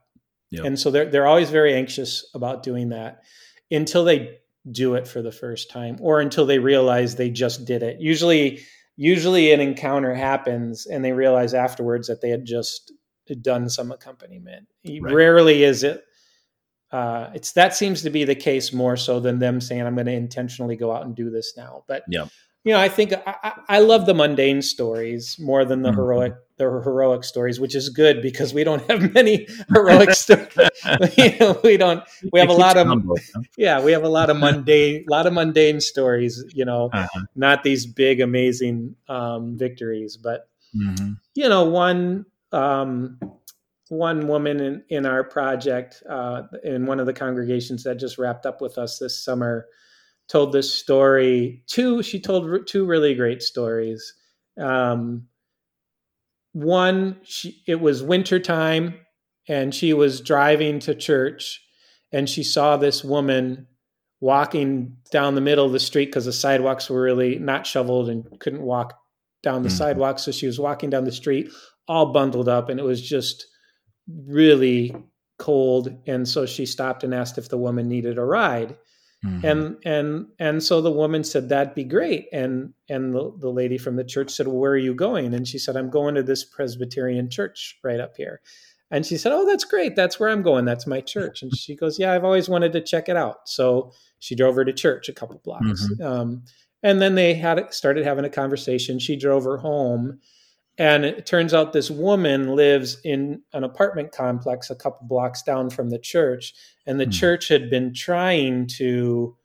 Yep. 0.51 0.63
And 0.63 0.79
so 0.79 0.89
they're, 0.89 1.11
they're 1.11 1.27
always 1.27 1.49
very 1.49 1.73
anxious 1.73 2.25
about 2.33 2.63
doing 2.63 2.89
that 2.89 3.23
until 3.69 4.05
they 4.05 4.37
do 4.71 4.95
it 4.95 5.09
for 5.09 5.21
the 5.21 5.33
first 5.33 5.69
time 5.69 5.97
or 5.99 6.21
until 6.21 6.45
they 6.45 6.59
realize 6.59 7.15
they 7.15 7.29
just 7.29 7.65
did 7.65 7.83
it. 7.83 7.99
Usually 7.99 8.61
usually 8.97 9.51
an 9.51 9.59
encounter 9.59 10.13
happens 10.13 10.85
and 10.85 11.03
they 11.03 11.11
realize 11.11 11.53
afterwards 11.53 12.07
that 12.07 12.21
they 12.21 12.29
had 12.29 12.45
just 12.45 12.93
done 13.41 13.69
some 13.69 13.91
accompaniment. 13.91 14.67
Right. 14.85 15.13
Rarely 15.13 15.63
is 15.63 15.83
it. 15.83 16.03
Uh, 16.91 17.29
it's 17.33 17.53
that 17.53 17.75
seems 17.75 18.03
to 18.03 18.09
be 18.09 18.23
the 18.23 18.35
case 18.35 18.71
more 18.71 18.95
so 18.95 19.19
than 19.19 19.39
them 19.39 19.59
saying, 19.59 19.81
"I'm 19.81 19.95
going 19.95 20.05
to 20.05 20.13
intentionally 20.13 20.75
go 20.75 20.91
out 20.93 21.05
and 21.05 21.15
do 21.15 21.29
this 21.29 21.53
now." 21.57 21.83
But 21.87 22.03
yeah. 22.07 22.27
you 22.63 22.71
know, 22.71 22.79
I 22.79 22.87
think 22.87 23.13
I, 23.25 23.53
I 23.67 23.79
love 23.79 24.05
the 24.05 24.13
mundane 24.13 24.61
stories 24.61 25.35
more 25.39 25.65
than 25.65 25.81
the 25.81 25.89
mm-hmm. 25.89 25.97
heroic 25.97 26.33
the 26.57 26.63
heroic 26.63 27.23
stories, 27.23 27.59
which 27.59 27.75
is 27.75 27.89
good 27.89 28.21
because 28.21 28.53
we 28.53 28.63
don't 28.63 28.81
have 28.89 29.13
many 29.13 29.47
heroic 29.73 30.11
stories. 30.13 30.69
you 31.17 31.37
know, 31.39 31.59
we 31.63 31.77
don't. 31.77 32.03
We 32.31 32.39
have 32.39 32.49
a 32.49 32.53
lot 32.53 32.77
of 32.77 32.87
humble, 32.87 33.17
yeah. 33.57 33.81
We 33.81 33.91
have 33.91 34.03
a 34.03 34.09
lot 34.09 34.29
of 34.29 34.37
mundane, 34.37 35.05
lot 35.09 35.27
of 35.27 35.33
mundane 35.33 35.81
stories. 35.81 36.43
You 36.53 36.65
know, 36.65 36.89
uh-huh. 36.93 37.21
not 37.35 37.63
these 37.63 37.85
big, 37.85 38.21
amazing 38.21 38.95
um, 39.09 39.57
victories, 39.57 40.17
but 40.17 40.49
mm-hmm. 40.75 41.13
you 41.33 41.49
know, 41.49 41.65
one 41.65 42.25
um, 42.51 43.19
one 43.89 44.27
woman 44.27 44.59
in 44.59 44.83
in 44.89 45.05
our 45.05 45.23
project 45.23 46.01
uh, 46.09 46.43
in 46.63 46.85
one 46.85 46.99
of 46.99 47.05
the 47.05 47.13
congregations 47.13 47.83
that 47.83 47.99
just 47.99 48.17
wrapped 48.17 48.45
up 48.45 48.61
with 48.61 48.77
us 48.77 48.97
this 48.99 49.23
summer 49.23 49.67
told 50.27 50.51
this 50.51 50.73
story. 50.73 51.63
Two, 51.67 52.01
she 52.01 52.19
told 52.19 52.67
two 52.67 52.85
really 52.85 53.13
great 53.13 53.41
stories. 53.41 54.13
Um, 54.57 55.27
one, 56.55 57.17
she, 57.23 57.61
it 57.67 57.81
was 57.81 58.01
wintertime 58.01 58.95
and 59.45 59.75
she 59.75 59.91
was 59.91 60.21
driving 60.21 60.79
to 60.79 60.95
church 60.95 61.61
and 62.13 62.29
she 62.29 62.43
saw 62.43 62.77
this 62.77 63.03
woman 63.03 63.67
walking 64.21 64.95
down 65.11 65.35
the 65.35 65.41
middle 65.41 65.65
of 65.65 65.73
the 65.73 65.81
street 65.81 66.05
because 66.05 66.23
the 66.23 66.31
sidewalks 66.31 66.89
were 66.89 67.01
really 67.01 67.37
not 67.37 67.67
shoveled 67.67 68.07
and 68.07 68.39
couldn't 68.39 68.61
walk 68.61 68.97
down 69.43 69.63
the 69.63 69.67
mm-hmm. 69.67 69.77
sidewalk. 69.77 70.17
So 70.17 70.31
she 70.31 70.47
was 70.47 70.57
walking 70.57 70.89
down 70.89 71.03
the 71.03 71.11
street 71.11 71.49
all 71.89 72.13
bundled 72.13 72.47
up 72.47 72.69
and 72.69 72.79
it 72.79 72.83
was 72.83 73.01
just 73.01 73.45
really 74.07 74.95
cold. 75.37 75.89
And 76.07 76.25
so 76.25 76.45
she 76.45 76.65
stopped 76.65 77.03
and 77.03 77.13
asked 77.13 77.37
if 77.37 77.49
the 77.49 77.57
woman 77.57 77.89
needed 77.89 78.17
a 78.17 78.23
ride. 78.23 78.77
Mm-hmm. 79.25 79.45
And 79.45 79.77
and 79.85 80.27
and 80.39 80.63
so 80.63 80.81
the 80.81 80.91
woman 80.91 81.23
said 81.23 81.49
that'd 81.49 81.73
be 81.73 81.83
great. 81.83 82.27
And 82.31 82.73
and 82.89 83.13
the, 83.13 83.31
the 83.39 83.49
lady 83.49 83.77
from 83.77 83.95
the 83.95 84.03
church 84.03 84.29
said, 84.29 84.47
Well, 84.47 84.57
where 84.57 84.71
are 84.71 84.77
you 84.77 84.93
going? 84.93 85.33
And 85.33 85.47
she 85.47 85.57
said, 85.57 85.75
I'm 85.75 85.89
going 85.89 86.15
to 86.15 86.23
this 86.23 86.43
Presbyterian 86.43 87.29
church 87.29 87.79
right 87.83 87.99
up 87.99 88.15
here. 88.17 88.41
And 88.91 89.05
she 89.05 89.17
said, 89.17 89.31
Oh, 89.31 89.45
that's 89.45 89.63
great. 89.63 89.95
That's 89.95 90.19
where 90.19 90.29
I'm 90.29 90.43
going. 90.43 90.65
That's 90.65 90.85
my 90.85 91.01
church. 91.01 91.41
And 91.41 91.55
she 91.55 91.75
goes, 91.75 91.97
Yeah, 91.97 92.13
I've 92.13 92.23
always 92.23 92.47
wanted 92.47 92.73
to 92.73 92.81
check 92.81 93.09
it 93.09 93.17
out. 93.17 93.49
So 93.49 93.91
she 94.19 94.35
drove 94.35 94.55
her 94.55 94.65
to 94.65 94.73
church 94.73 95.09
a 95.09 95.13
couple 95.13 95.41
blocks. 95.43 95.65
Mm-hmm. 95.65 96.03
Um, 96.03 96.43
and 96.83 97.01
then 97.01 97.15
they 97.15 97.33
had 97.33 97.73
started 97.73 98.05
having 98.05 98.25
a 98.25 98.29
conversation. 98.29 98.99
She 98.99 99.15
drove 99.15 99.43
her 99.45 99.57
home 99.57 100.19
and 100.77 101.05
it 101.05 101.25
turns 101.25 101.53
out 101.53 101.71
this 101.71 101.89
woman 101.89 102.55
lives 102.55 102.97
in 103.03 103.41
an 103.53 103.63
apartment 103.63 104.11
complex 104.11 104.69
a 104.69 104.75
couple 104.75 105.07
blocks 105.07 105.41
down 105.41 105.69
from 105.69 105.89
the 105.89 105.99
church. 105.99 106.53
And 106.85 106.99
the 106.99 107.05
mm. 107.05 107.13
church 107.13 107.47
had 107.47 107.69
been 107.69 107.93
trying 107.93 108.67
to 108.77 109.37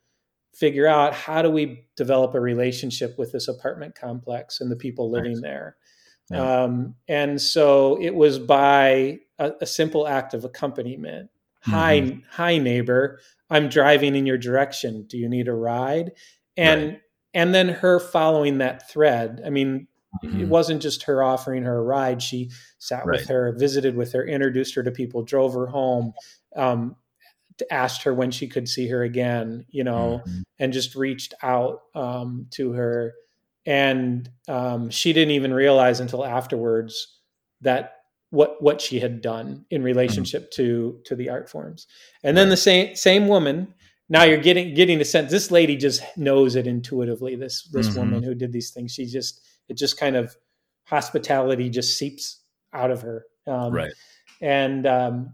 figure 0.53 0.87
out 0.87 1.13
how 1.13 1.41
do 1.41 1.49
we 1.49 1.85
develop 1.95 2.35
a 2.35 2.39
relationship 2.41 3.17
with 3.17 3.31
this 3.31 3.47
apartment 3.47 3.95
complex 3.95 4.59
and 4.59 4.69
the 4.69 4.75
people 4.75 5.09
living 5.09 5.33
nice. 5.33 5.41
there. 5.41 5.77
Yeah. 6.29 6.63
Um, 6.63 6.95
and 7.07 7.41
so 7.41 7.97
it 8.01 8.13
was 8.13 8.37
by 8.37 9.19
a, 9.39 9.53
a 9.61 9.65
simple 9.65 10.07
act 10.07 10.33
of 10.33 10.43
accompaniment. 10.43 11.29
Mm-hmm. 11.65 11.71
Hi, 11.71 12.21
hi, 12.29 12.57
neighbor. 12.57 13.19
I'm 13.49 13.69
driving 13.69 14.15
in 14.15 14.25
your 14.25 14.37
direction. 14.37 15.05
Do 15.07 15.17
you 15.17 15.29
need 15.29 15.47
a 15.47 15.53
ride? 15.53 16.11
And 16.57 16.83
right. 16.83 17.01
and 17.33 17.55
then 17.55 17.69
her 17.69 17.99
following 17.99 18.57
that 18.57 18.89
thread. 18.89 19.41
I 19.45 19.49
mean, 19.49 19.87
Mm-hmm. 20.23 20.41
It 20.41 20.47
wasn't 20.47 20.81
just 20.81 21.03
her 21.03 21.23
offering 21.23 21.63
her 21.63 21.77
a 21.77 21.83
ride. 21.83 22.21
She 22.21 22.51
sat 22.79 23.05
right. 23.05 23.19
with 23.19 23.27
her, 23.29 23.55
visited 23.57 23.95
with 23.95 24.13
her, 24.13 24.25
introduced 24.25 24.75
her 24.75 24.83
to 24.83 24.91
people, 24.91 25.23
drove 25.23 25.53
her 25.53 25.67
home, 25.67 26.13
um, 26.55 26.95
asked 27.69 28.03
her 28.03 28.13
when 28.13 28.31
she 28.31 28.47
could 28.47 28.67
see 28.67 28.87
her 28.87 29.03
again, 29.03 29.65
you 29.69 29.83
know, 29.83 30.21
mm-hmm. 30.25 30.41
and 30.59 30.73
just 30.73 30.95
reached 30.95 31.33
out 31.43 31.81
um, 31.95 32.47
to 32.51 32.73
her. 32.73 33.13
And 33.65 34.29
um, 34.47 34.89
she 34.89 35.13
didn't 35.13 35.31
even 35.31 35.53
realize 35.53 35.99
until 35.99 36.25
afterwards 36.25 37.19
that 37.61 37.97
what 38.31 38.61
what 38.61 38.81
she 38.81 38.99
had 38.99 39.21
done 39.21 39.65
in 39.69 39.83
relationship 39.83 40.51
mm-hmm. 40.51 40.63
to 40.63 40.99
to 41.05 41.15
the 41.15 41.29
art 41.29 41.49
forms. 41.49 41.85
And 42.23 42.35
then 42.35 42.49
the 42.49 42.57
same 42.57 42.95
same 42.95 43.27
woman 43.27 43.73
now 44.11 44.23
you're 44.23 44.37
getting 44.37 44.73
getting 44.75 44.99
the 44.99 45.05
sense 45.05 45.31
this 45.31 45.49
lady 45.49 45.75
just 45.75 46.03
knows 46.17 46.55
it 46.55 46.67
intuitively 46.67 47.35
this 47.35 47.63
this 47.71 47.87
mm-hmm. 47.87 47.99
woman 47.99 48.23
who 48.23 48.35
did 48.35 48.51
these 48.51 48.71
things 48.71 48.93
she 48.93 49.05
just 49.05 49.41
it 49.71 49.77
just 49.77 49.97
kind 49.97 50.17
of 50.17 50.35
hospitality 50.83 51.69
just 51.69 51.97
seeps 51.97 52.41
out 52.73 52.91
of 52.91 53.01
her. 53.01 53.25
Um, 53.47 53.73
right. 53.73 53.93
And 54.41 54.85
um, 54.85 55.33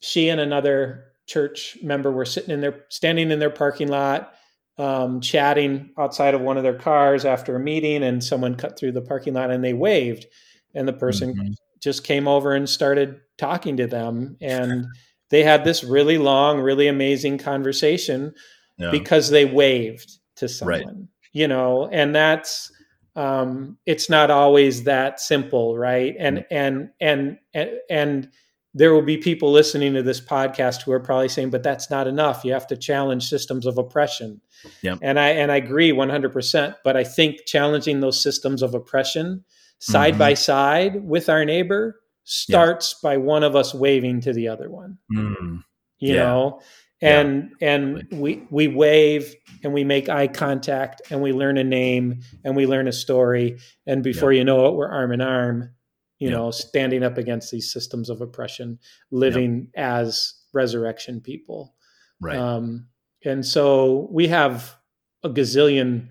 she 0.00 0.28
and 0.28 0.40
another 0.40 1.06
church 1.26 1.78
member 1.82 2.12
were 2.12 2.26
sitting 2.26 2.50
in 2.50 2.60
their 2.60 2.84
standing 2.90 3.30
in 3.30 3.38
their 3.38 3.50
parking 3.50 3.88
lot, 3.88 4.34
um, 4.76 5.20
chatting 5.20 5.90
outside 5.98 6.34
of 6.34 6.42
one 6.42 6.58
of 6.58 6.62
their 6.62 6.78
cars 6.78 7.24
after 7.24 7.56
a 7.56 7.60
meeting, 7.60 8.02
and 8.02 8.22
someone 8.22 8.54
cut 8.54 8.78
through 8.78 8.92
the 8.92 9.02
parking 9.02 9.34
lot 9.34 9.50
and 9.50 9.64
they 9.64 9.72
waved, 9.72 10.26
and 10.74 10.86
the 10.86 10.92
person 10.92 11.34
mm-hmm. 11.34 11.52
just 11.80 12.04
came 12.04 12.28
over 12.28 12.54
and 12.54 12.68
started 12.68 13.20
talking 13.38 13.76
to 13.78 13.86
them, 13.86 14.36
and 14.40 14.86
they 15.30 15.42
had 15.42 15.64
this 15.64 15.82
really 15.82 16.18
long, 16.18 16.60
really 16.60 16.88
amazing 16.88 17.38
conversation 17.38 18.34
yeah. 18.76 18.90
because 18.90 19.30
they 19.30 19.46
waved 19.46 20.18
to 20.36 20.48
someone. 20.48 20.84
Right. 20.84 20.96
You 21.32 21.48
know, 21.48 21.88
and 21.92 22.14
that's 22.14 22.72
um, 23.18 23.76
it's 23.84 24.08
not 24.08 24.30
always 24.30 24.84
that 24.84 25.18
simple, 25.18 25.76
right? 25.76 26.14
And 26.20 26.46
and 26.52 26.90
and 27.00 27.38
and 27.52 27.70
and 27.90 28.28
there 28.74 28.94
will 28.94 29.02
be 29.02 29.16
people 29.16 29.50
listening 29.50 29.94
to 29.94 30.04
this 30.04 30.20
podcast 30.20 30.82
who 30.82 30.92
are 30.92 31.00
probably 31.00 31.28
saying, 31.28 31.50
"But 31.50 31.64
that's 31.64 31.90
not 31.90 32.06
enough. 32.06 32.44
You 32.44 32.52
have 32.52 32.68
to 32.68 32.76
challenge 32.76 33.28
systems 33.28 33.66
of 33.66 33.76
oppression." 33.76 34.40
Yep. 34.82 35.00
And 35.02 35.18
I 35.18 35.30
and 35.30 35.50
I 35.50 35.56
agree 35.56 35.90
one 35.90 36.10
hundred 36.10 36.32
percent. 36.32 36.76
But 36.84 36.96
I 36.96 37.02
think 37.02 37.40
challenging 37.44 37.98
those 37.98 38.22
systems 38.22 38.62
of 38.62 38.72
oppression 38.72 39.44
side 39.80 40.12
mm-hmm. 40.12 40.18
by 40.20 40.34
side 40.34 41.04
with 41.04 41.28
our 41.28 41.44
neighbor 41.44 41.98
starts 42.22 42.94
by 43.02 43.16
one 43.16 43.42
of 43.42 43.56
us 43.56 43.74
waving 43.74 44.20
to 44.20 44.32
the 44.32 44.46
other 44.46 44.70
one. 44.70 44.98
Mm. 45.12 45.64
You 45.98 46.14
yeah. 46.14 46.22
know, 46.22 46.60
and 47.00 47.52
yeah. 47.60 47.74
and 47.74 48.08
we 48.12 48.42
we 48.50 48.68
wave 48.68 49.34
and 49.62 49.72
we 49.72 49.84
make 49.84 50.08
eye 50.08 50.26
contact 50.26 51.02
and 51.10 51.22
we 51.22 51.32
learn 51.32 51.56
a 51.56 51.64
name 51.64 52.20
and 52.44 52.56
we 52.56 52.66
learn 52.66 52.88
a 52.88 52.92
story 52.92 53.58
and 53.86 54.02
before 54.02 54.32
yeah. 54.32 54.38
you 54.38 54.44
know 54.44 54.66
it 54.66 54.74
we're 54.74 54.90
arm 54.90 55.12
in 55.12 55.20
arm 55.20 55.70
you 56.18 56.28
yeah. 56.28 56.36
know 56.36 56.50
standing 56.50 57.04
up 57.04 57.16
against 57.18 57.50
these 57.50 57.72
systems 57.72 58.10
of 58.10 58.20
oppression 58.20 58.78
living 59.10 59.68
as 59.76 60.34
resurrection 60.52 61.20
people 61.20 61.74
right 62.20 62.36
um, 62.36 62.88
and 63.24 63.44
so 63.46 64.08
we 64.10 64.26
have 64.26 64.74
a 65.22 65.30
gazillion 65.30 66.08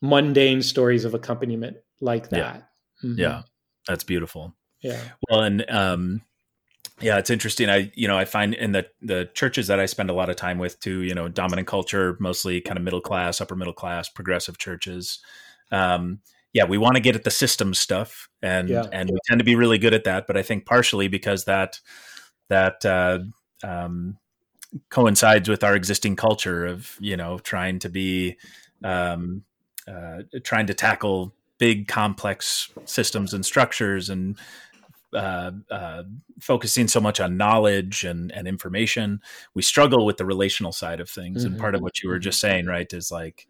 mundane 0.00 0.62
stories 0.62 1.04
of 1.04 1.14
accompaniment 1.14 1.76
like 2.00 2.28
that 2.30 2.68
yeah, 3.02 3.08
mm-hmm. 3.08 3.18
yeah. 3.18 3.42
that's 3.88 4.04
beautiful 4.04 4.54
yeah 4.82 5.00
well 5.28 5.42
and 5.42 5.64
um 5.68 6.22
yeah, 7.00 7.18
it's 7.18 7.30
interesting. 7.30 7.68
I, 7.68 7.92
you 7.94 8.08
know, 8.08 8.18
I 8.18 8.24
find 8.24 8.54
in 8.54 8.72
the 8.72 8.86
the 9.00 9.28
churches 9.34 9.68
that 9.68 9.78
I 9.78 9.86
spend 9.86 10.10
a 10.10 10.14
lot 10.14 10.30
of 10.30 10.36
time 10.36 10.58
with 10.58 10.80
too, 10.80 11.02
you 11.02 11.14
know, 11.14 11.28
dominant 11.28 11.68
culture, 11.68 12.16
mostly 12.20 12.60
kind 12.60 12.76
of 12.76 12.84
middle 12.84 13.00
class, 13.00 13.40
upper 13.40 13.56
middle 13.56 13.72
class, 13.72 14.08
progressive 14.08 14.58
churches. 14.58 15.20
Um, 15.70 16.20
yeah, 16.52 16.64
we 16.64 16.78
want 16.78 16.96
to 16.96 17.00
get 17.00 17.14
at 17.14 17.24
the 17.24 17.30
system 17.30 17.74
stuff, 17.74 18.28
and 18.42 18.68
yeah. 18.68 18.86
and 18.92 19.10
we 19.10 19.18
tend 19.26 19.38
to 19.38 19.44
be 19.44 19.54
really 19.54 19.78
good 19.78 19.94
at 19.94 20.04
that. 20.04 20.26
But 20.26 20.36
I 20.36 20.42
think 20.42 20.66
partially 20.66 21.08
because 21.08 21.44
that 21.44 21.78
that 22.48 22.84
uh, 22.84 23.20
um, 23.62 24.18
coincides 24.90 25.48
with 25.48 25.62
our 25.62 25.76
existing 25.76 26.16
culture 26.16 26.66
of 26.66 26.96
you 27.00 27.16
know 27.16 27.38
trying 27.38 27.78
to 27.80 27.88
be 27.88 28.36
um, 28.82 29.44
uh, 29.86 30.22
trying 30.42 30.66
to 30.66 30.74
tackle 30.74 31.34
big 31.58 31.88
complex 31.88 32.70
systems 32.84 33.34
and 33.34 33.44
structures 33.44 34.08
and 34.08 34.38
uh, 35.14 35.52
uh, 35.70 36.02
focusing 36.40 36.88
so 36.88 37.00
much 37.00 37.20
on 37.20 37.36
knowledge 37.36 38.04
and, 38.04 38.30
and 38.32 38.46
information, 38.46 39.20
we 39.54 39.62
struggle 39.62 40.04
with 40.04 40.16
the 40.16 40.26
relational 40.26 40.72
side 40.72 41.00
of 41.00 41.08
things. 41.08 41.44
Mm-hmm. 41.44 41.52
And 41.52 41.60
part 41.60 41.74
of 41.74 41.80
what 41.80 42.02
you 42.02 42.08
were 42.08 42.18
just 42.18 42.40
saying, 42.40 42.66
right, 42.66 42.92
is 42.92 43.10
like, 43.10 43.46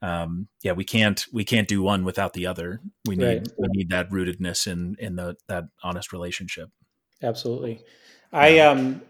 um, 0.00 0.48
yeah, 0.62 0.72
we 0.72 0.84
can't 0.84 1.26
we 1.32 1.44
can't 1.44 1.66
do 1.66 1.82
one 1.82 2.04
without 2.04 2.32
the 2.32 2.46
other. 2.46 2.80
We 3.06 3.16
need 3.16 3.26
right. 3.26 3.48
we 3.58 3.68
need 3.72 3.90
that 3.90 4.10
rootedness 4.10 4.66
in 4.66 4.96
in 4.98 5.16
the 5.16 5.36
that 5.48 5.64
honest 5.82 6.12
relationship. 6.12 6.70
Absolutely. 7.22 7.82
I 8.32 8.60
um 8.60 9.02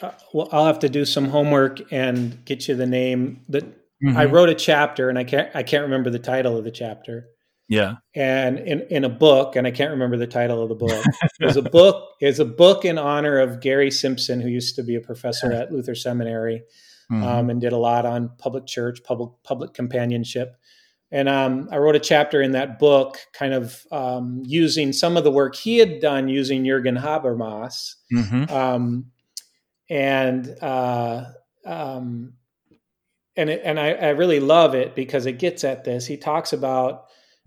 uh, 0.00 0.10
well, 0.32 0.48
I'll 0.50 0.66
have 0.66 0.80
to 0.80 0.88
do 0.88 1.04
some 1.04 1.28
homework 1.28 1.92
and 1.92 2.44
get 2.44 2.66
you 2.66 2.74
the 2.74 2.86
name 2.86 3.42
that 3.48 3.64
mm-hmm. 3.64 4.16
I 4.16 4.24
wrote 4.24 4.48
a 4.48 4.54
chapter 4.54 5.08
and 5.08 5.18
I 5.18 5.24
can't 5.24 5.54
I 5.54 5.62
can't 5.62 5.84
remember 5.84 6.10
the 6.10 6.18
title 6.18 6.56
of 6.58 6.64
the 6.64 6.72
chapter. 6.72 7.28
Yeah. 7.74 7.94
And 8.14 8.58
in, 8.58 8.82
in 8.90 9.04
a 9.04 9.08
book, 9.08 9.56
and 9.56 9.66
I 9.66 9.70
can't 9.70 9.90
remember 9.90 10.16
the 10.16 10.26
title 10.26 10.62
of 10.62 10.68
the 10.68 10.74
book, 10.74 11.04
is 11.40 11.56
a 11.56 11.62
book 11.62 12.10
is 12.20 12.38
a 12.38 12.44
book 12.44 12.84
in 12.84 12.98
honor 12.98 13.38
of 13.38 13.60
Gary 13.60 13.90
Simpson, 13.90 14.40
who 14.40 14.48
used 14.48 14.76
to 14.76 14.82
be 14.82 14.94
a 14.94 15.00
professor 15.00 15.52
at 15.52 15.72
Luther 15.72 15.94
Seminary, 15.94 16.62
mm-hmm. 17.10 17.22
um, 17.22 17.50
and 17.50 17.60
did 17.60 17.72
a 17.72 17.78
lot 17.78 18.06
on 18.06 18.30
public 18.38 18.66
church, 18.66 19.02
public 19.02 19.30
public 19.42 19.74
companionship. 19.74 20.56
And 21.10 21.28
um, 21.28 21.68
I 21.70 21.78
wrote 21.78 21.94
a 21.94 22.00
chapter 22.00 22.42
in 22.42 22.52
that 22.52 22.78
book, 22.78 23.18
kind 23.32 23.54
of 23.54 23.86
um, 23.92 24.42
using 24.44 24.92
some 24.92 25.16
of 25.16 25.22
the 25.22 25.30
work 25.30 25.54
he 25.54 25.78
had 25.78 26.00
done 26.00 26.28
using 26.28 26.64
Jürgen 26.64 27.00
Habermas, 27.00 27.94
mm-hmm. 28.12 28.52
Um, 28.52 29.06
and 29.88 30.56
uh, 30.60 31.24
um, 31.64 32.34
and 33.36 33.50
it, 33.50 33.62
and 33.64 33.78
I, 33.78 33.92
I 33.92 34.08
really 34.10 34.40
love 34.40 34.74
it 34.74 34.94
because 34.94 35.26
it 35.26 35.38
gets 35.38 35.64
at 35.64 35.84
this. 35.84 36.06
He 36.06 36.16
talks 36.16 36.52
about 36.52 37.06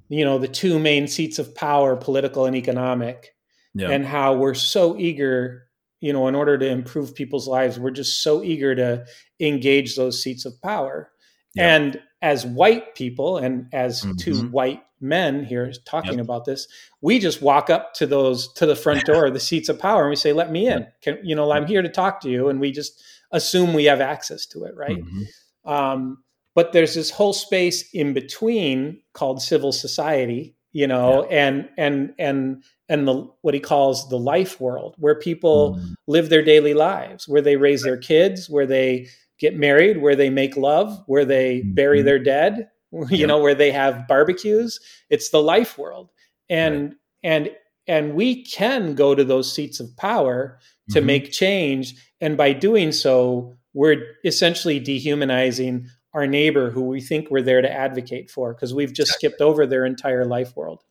you 0.09 0.25
know 0.25 0.37
the 0.37 0.47
two 0.47 0.79
main 0.79 1.07
seats 1.07 1.39
of 1.39 1.55
power, 1.55 1.95
political 1.95 2.45
and 2.45 2.55
economic, 2.55 3.35
yeah. 3.73 3.89
and 3.89 4.05
how 4.05 4.35
we're 4.35 4.53
so 4.53 4.97
eager 4.97 5.67
you 5.99 6.13
know 6.13 6.27
in 6.27 6.35
order 6.35 6.57
to 6.57 6.67
improve 6.67 7.15
people's 7.15 7.47
lives 7.47 7.79
we're 7.79 7.91
just 7.91 8.21
so 8.21 8.43
eager 8.43 8.75
to 8.75 9.05
engage 9.39 9.95
those 9.95 10.21
seats 10.21 10.45
of 10.45 10.59
power 10.61 11.11
yeah. 11.55 11.75
and 11.75 12.01
as 12.21 12.45
white 12.45 12.95
people 12.95 13.37
and 13.37 13.67
as 13.73 14.01
mm-hmm. 14.01 14.15
two 14.17 14.41
white 14.49 14.83
men 14.99 15.43
here 15.43 15.71
talking 15.85 16.13
yep. 16.13 16.21
about 16.21 16.45
this 16.45 16.67
we 17.01 17.19
just 17.19 17.41
walk 17.41 17.69
up 17.69 17.93
to 17.93 18.07
those 18.07 18.51
to 18.53 18.65
the 18.65 18.75
front 18.75 19.05
door 19.05 19.29
the 19.29 19.39
seats 19.39 19.69
of 19.69 19.79
power 19.79 20.03
and 20.03 20.09
we 20.09 20.15
say 20.15 20.33
let 20.33 20.51
me 20.51 20.67
in 20.67 20.87
can 21.01 21.19
you 21.23 21.35
know 21.35 21.51
i'm 21.51 21.67
here 21.67 21.81
to 21.81 21.89
talk 21.89 22.19
to 22.19 22.29
you 22.29 22.49
and 22.49 22.59
we 22.59 22.71
just 22.71 23.03
assume 23.31 23.73
we 23.73 23.85
have 23.85 24.01
access 24.01 24.45
to 24.45 24.63
it 24.63 24.75
right 24.75 24.97
mm-hmm. 24.97 25.71
um, 25.71 26.17
but 26.57 26.73
there's 26.73 26.95
this 26.95 27.11
whole 27.11 27.33
space 27.33 27.87
in 27.93 28.13
between 28.13 28.99
called 29.13 29.43
civil 29.43 29.71
society 29.71 30.55
you 30.71 30.87
know 30.87 31.25
yeah. 31.29 31.47
and 31.47 31.69
and 31.77 32.13
and 32.17 32.63
and 32.89 33.07
the 33.07 33.27
what 33.43 33.53
he 33.53 33.59
calls 33.59 34.09
the 34.09 34.17
life 34.17 34.59
world 34.59 34.95
where 34.97 35.15
people 35.15 35.75
mm. 35.75 35.93
live 36.07 36.29
their 36.29 36.43
daily 36.43 36.73
lives 36.73 37.27
where 37.27 37.41
they 37.41 37.55
raise 37.55 37.83
their 37.83 37.95
kids 37.95 38.49
where 38.49 38.65
they 38.65 39.07
get 39.39 39.55
married 39.55 40.01
where 40.01 40.15
they 40.15 40.31
make 40.31 40.57
love 40.57 41.03
where 41.05 41.25
they 41.25 41.59
mm-hmm. 41.59 41.73
bury 41.75 42.01
their 42.01 42.19
dead 42.19 42.67
you 42.91 43.07
yep. 43.11 43.27
know 43.27 43.39
where 43.39 43.55
they 43.55 43.71
have 43.71 44.07
barbecues 44.07 44.79
it's 45.11 45.29
the 45.29 45.41
life 45.41 45.77
world 45.77 46.09
and 46.49 46.83
right. 46.83 46.97
and 47.23 47.49
and 47.89 48.15
we 48.15 48.43
can 48.43 48.95
go 48.95 49.13
to 49.13 49.23
those 49.23 49.53
seats 49.53 49.79
of 49.79 49.95
power 49.95 50.57
to 50.89 50.97
mm-hmm. 50.99 51.05
make 51.05 51.31
change 51.31 51.93
and 52.19 52.35
by 52.35 52.51
doing 52.51 52.91
so 52.91 53.55
we're 53.73 54.01
essentially 54.25 54.79
dehumanizing 54.79 55.87
our 56.17 56.27
neighbor 56.27 56.69
who 56.71 56.81
we 56.81 56.99
think 56.99 57.29
we're 57.29 57.41
there 57.41 57.61
to 57.61 57.71
advocate 57.71 58.29
for 58.29 58.53
because 58.53 58.73
we've 58.73 58.93
just 58.93 59.11
exactly. 59.11 59.29
skipped 59.29 59.41
over 59.41 59.65
their 59.65 59.85
entire 59.85 60.25
life 60.25 60.55
world 60.55 60.83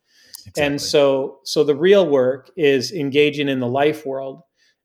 Exactly. 0.47 0.65
And 0.65 0.81
so 0.81 1.39
so 1.45 1.65
the 1.65 1.75
real 1.75 2.09
work 2.09 2.51
is 2.57 2.93
engaging 2.93 3.49
in 3.49 3.61
the 3.61 3.67
life 3.67 4.07
world. 4.07 4.43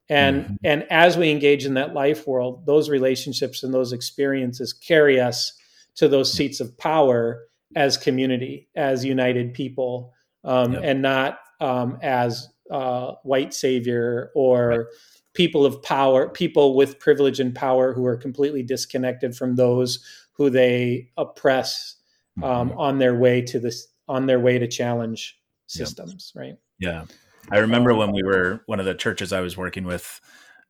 And 0.09 0.43
mm-hmm. 0.43 0.55
and 0.63 0.85
as 0.89 1.17
we 1.17 1.29
engage 1.29 1.65
in 1.65 1.75
that 1.75 1.93
life 1.93 2.25
world, 2.25 2.65
those 2.65 2.89
relationships 2.89 3.63
and 3.63 3.73
those 3.73 3.93
experiences 3.93 4.73
carry 4.73 5.19
us 5.19 5.53
to 5.95 6.07
those 6.07 6.33
seats 6.33 6.59
of 6.59 6.75
power 6.77 7.43
as 7.75 7.95
community, 7.95 8.67
as 8.75 9.05
united 9.05 9.53
people, 9.53 10.13
um, 10.43 10.73
yep. 10.73 10.81
and 10.83 11.01
not 11.01 11.39
um, 11.59 11.99
as 12.01 12.47
uh, 12.71 13.13
white 13.23 13.53
savior 13.53 14.31
or. 14.35 14.87
People 15.33 15.65
of 15.65 15.81
power, 15.81 16.29
people 16.29 16.75
with 16.75 16.99
privilege 16.99 17.39
and 17.39 17.55
power 17.55 17.93
who 17.93 18.05
are 18.05 18.17
completely 18.17 18.63
disconnected 18.63 19.35
from 19.35 19.55
those 19.55 20.03
who 20.33 20.49
they 20.49 21.09
oppress 21.17 21.95
um, 22.43 22.69
mm-hmm. 22.69 22.79
on 22.79 22.99
their 22.99 23.15
way 23.15 23.41
to 23.41 23.59
this 23.59 23.87
on 24.07 24.25
their 24.25 24.39
way 24.39 24.59
to 24.59 24.67
challenge 24.67 25.39
systems, 25.67 26.33
right? 26.35 26.55
Yeah. 26.79 27.05
I 27.49 27.59
remember 27.59 27.95
when 27.95 28.11
we 28.11 28.23
were 28.23 28.61
one 28.65 28.79
of 28.79 28.85
the 28.85 28.93
churches 28.93 29.31
I 29.31 29.41
was 29.41 29.57
working 29.57 29.85
with 29.85 30.19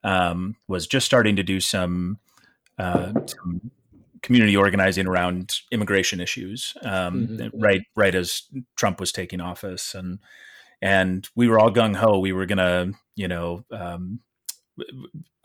um, 0.04 0.56
was 0.68 0.88
just 0.88 1.06
starting 1.06 1.36
to 1.36 1.44
do 1.44 1.60
some, 1.60 2.20
uh, 2.78 3.12
some 3.26 3.72
community 4.22 4.56
organizing 4.56 5.08
around 5.08 5.54
immigration 5.72 6.20
issues, 6.20 6.76
um, 6.84 7.28
mm-hmm. 7.28 7.60
right 7.60 7.82
right 7.96 8.14
as 8.14 8.44
Trump 8.76 9.00
was 9.00 9.12
taking 9.12 9.42
office, 9.42 9.96
and 9.96 10.20
and 10.82 11.28
we 11.36 11.48
were 11.48 11.60
all 11.60 11.72
gung 11.72 11.96
ho. 11.96 12.20
We 12.20 12.34
were 12.34 12.46
gonna, 12.46 12.92
you 13.16 13.28
know, 13.28 13.66
um, 13.72 14.20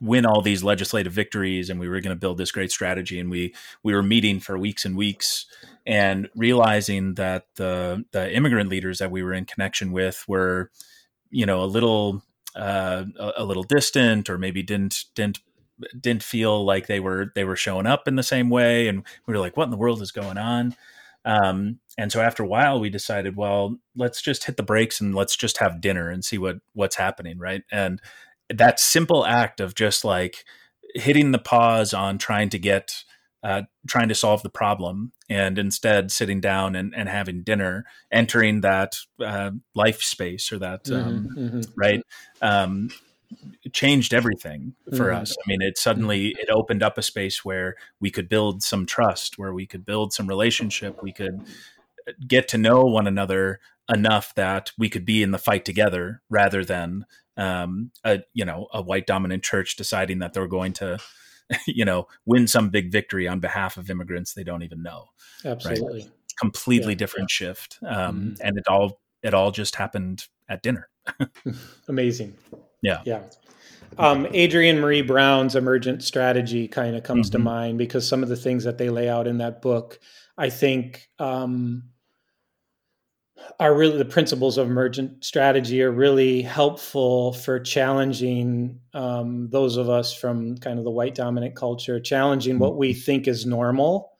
win 0.00 0.26
all 0.26 0.42
these 0.42 0.62
legislative 0.62 1.12
victories, 1.12 1.70
and 1.70 1.80
we 1.80 1.88
were 1.88 2.00
going 2.00 2.14
to 2.14 2.20
build 2.20 2.38
this 2.38 2.52
great 2.52 2.70
strategy. 2.70 3.18
And 3.18 3.30
we 3.30 3.54
we 3.82 3.94
were 3.94 4.02
meeting 4.02 4.40
for 4.40 4.58
weeks 4.58 4.84
and 4.84 4.96
weeks, 4.96 5.46
and 5.86 6.28
realizing 6.34 7.14
that 7.14 7.46
the 7.56 8.04
the 8.12 8.32
immigrant 8.34 8.70
leaders 8.70 8.98
that 8.98 9.10
we 9.10 9.22
were 9.22 9.32
in 9.32 9.44
connection 9.44 9.92
with 9.92 10.24
were, 10.28 10.70
you 11.30 11.46
know, 11.46 11.62
a 11.62 11.66
little 11.66 12.22
uh, 12.54 13.04
a, 13.36 13.44
little 13.44 13.62
distant, 13.62 14.30
or 14.30 14.38
maybe 14.38 14.62
didn't 14.62 15.04
didn't 15.14 15.40
didn't 16.00 16.22
feel 16.22 16.64
like 16.64 16.86
they 16.86 17.00
were 17.00 17.32
they 17.34 17.44
were 17.44 17.56
showing 17.56 17.86
up 17.86 18.08
in 18.08 18.16
the 18.16 18.22
same 18.22 18.50
way, 18.50 18.88
and 18.88 19.04
we 19.26 19.34
were 19.34 19.40
like, 19.40 19.56
what 19.56 19.64
in 19.64 19.70
the 19.70 19.76
world 19.76 20.02
is 20.02 20.12
going 20.12 20.38
on? 20.38 20.74
Um, 21.24 21.80
and 21.98 22.12
so 22.12 22.20
after 22.20 22.44
a 22.44 22.46
while, 22.46 22.78
we 22.78 22.88
decided, 22.88 23.36
well, 23.36 23.76
let's 23.96 24.22
just 24.22 24.44
hit 24.44 24.56
the 24.56 24.62
brakes 24.62 25.00
and 25.00 25.14
let's 25.14 25.36
just 25.36 25.58
have 25.58 25.80
dinner 25.80 26.08
and 26.08 26.24
see 26.24 26.38
what 26.38 26.58
what's 26.72 26.96
happening, 26.96 27.38
right? 27.38 27.62
And 27.70 28.00
that 28.52 28.80
simple 28.80 29.26
act 29.26 29.60
of 29.60 29.74
just 29.74 30.04
like 30.04 30.44
hitting 30.94 31.32
the 31.32 31.38
pause 31.38 31.92
on 31.92 32.18
trying 32.18 32.48
to 32.50 32.58
get 32.58 33.04
uh, 33.42 33.62
trying 33.86 34.08
to 34.08 34.14
solve 34.14 34.42
the 34.42 34.50
problem 34.50 35.12
and 35.28 35.56
instead 35.56 36.10
sitting 36.10 36.40
down 36.40 36.74
and, 36.74 36.92
and 36.96 37.08
having 37.08 37.44
dinner, 37.44 37.84
entering 38.10 38.60
that 38.62 38.96
uh, 39.24 39.52
life 39.72 40.02
space 40.02 40.52
or 40.52 40.58
that, 40.58 40.82
mm-hmm, 40.84 41.08
um, 41.08 41.28
mm-hmm. 41.36 41.60
right, 41.76 42.02
um, 42.42 42.90
changed 43.72 44.12
everything 44.12 44.74
for 44.96 45.10
mm-hmm. 45.10 45.22
us. 45.22 45.36
I 45.38 45.42
mean, 45.46 45.62
it 45.62 45.78
suddenly 45.78 46.34
it 46.40 46.50
opened 46.50 46.82
up 46.82 46.98
a 46.98 47.02
space 47.02 47.44
where 47.44 47.76
we 48.00 48.10
could 48.10 48.28
build 48.28 48.64
some 48.64 48.84
trust, 48.84 49.38
where 49.38 49.52
we 49.52 49.64
could 49.64 49.84
build 49.84 50.12
some 50.12 50.26
relationship, 50.26 51.00
we 51.00 51.12
could 51.12 51.40
get 52.26 52.48
to 52.48 52.58
know 52.58 52.82
one 52.84 53.06
another 53.06 53.60
enough 53.88 54.34
that 54.34 54.72
we 54.76 54.88
could 54.88 55.04
be 55.04 55.22
in 55.22 55.30
the 55.30 55.38
fight 55.38 55.64
together 55.64 56.20
rather 56.28 56.64
than 56.64 57.06
um, 57.36 57.90
a 58.04 58.20
you 58.32 58.44
know 58.44 58.68
a 58.72 58.82
white 58.82 59.06
dominant 59.06 59.42
church 59.42 59.76
deciding 59.76 60.20
that 60.20 60.32
they're 60.32 60.48
going 60.48 60.72
to 60.74 60.98
you 61.66 61.84
know, 61.84 62.06
win 62.24 62.46
some 62.46 62.70
big 62.70 62.90
victory 62.90 63.28
on 63.28 63.40
behalf 63.40 63.76
of 63.76 63.90
immigrants 63.90 64.34
they 64.34 64.44
don't 64.44 64.62
even 64.62 64.82
know. 64.82 65.06
Absolutely. 65.44 66.02
Right? 66.02 66.10
Completely 66.38 66.92
yeah, 66.92 66.98
different 66.98 67.30
yeah. 67.30 67.46
shift. 67.46 67.78
Um, 67.86 67.96
mm-hmm. 67.96 68.34
And 68.42 68.58
it 68.58 68.64
all, 68.68 69.00
it 69.22 69.34
all 69.34 69.50
just 69.50 69.76
happened 69.76 70.24
at 70.48 70.62
dinner. 70.62 70.88
Amazing. 71.88 72.36
Yeah. 72.82 73.00
Yeah. 73.04 73.22
Um, 73.98 74.26
Adrienne 74.26 74.78
Maree 74.78 75.06
Brown's 75.06 75.56
emergent 75.56 76.02
strategy 76.02 76.68
kind 76.68 76.96
of 76.96 77.02
comes 77.02 77.28
mm-hmm. 77.28 77.38
to 77.38 77.44
mind 77.44 77.78
because 77.78 78.06
some 78.06 78.22
of 78.22 78.28
the 78.28 78.36
things 78.36 78.64
that 78.64 78.78
they 78.78 78.90
lay 78.90 79.08
out 79.08 79.26
in 79.26 79.38
that 79.38 79.62
book, 79.62 79.98
I 80.36 80.50
think, 80.50 81.08
um, 81.18 81.84
are 83.58 83.74
really 83.74 83.98
the 83.98 84.04
principles 84.04 84.58
of 84.58 84.66
emergent 84.66 85.24
strategy 85.24 85.82
are 85.82 85.90
really 85.90 86.42
helpful 86.42 87.32
for 87.32 87.60
challenging 87.60 88.80
um, 88.94 89.48
those 89.50 89.76
of 89.76 89.88
us 89.88 90.14
from 90.14 90.56
kind 90.58 90.78
of 90.78 90.84
the 90.84 90.90
white 90.90 91.14
dominant 91.14 91.54
culture, 91.54 92.00
challenging 92.00 92.58
what 92.58 92.76
we 92.76 92.92
think 92.92 93.28
is 93.28 93.46
normal, 93.46 94.12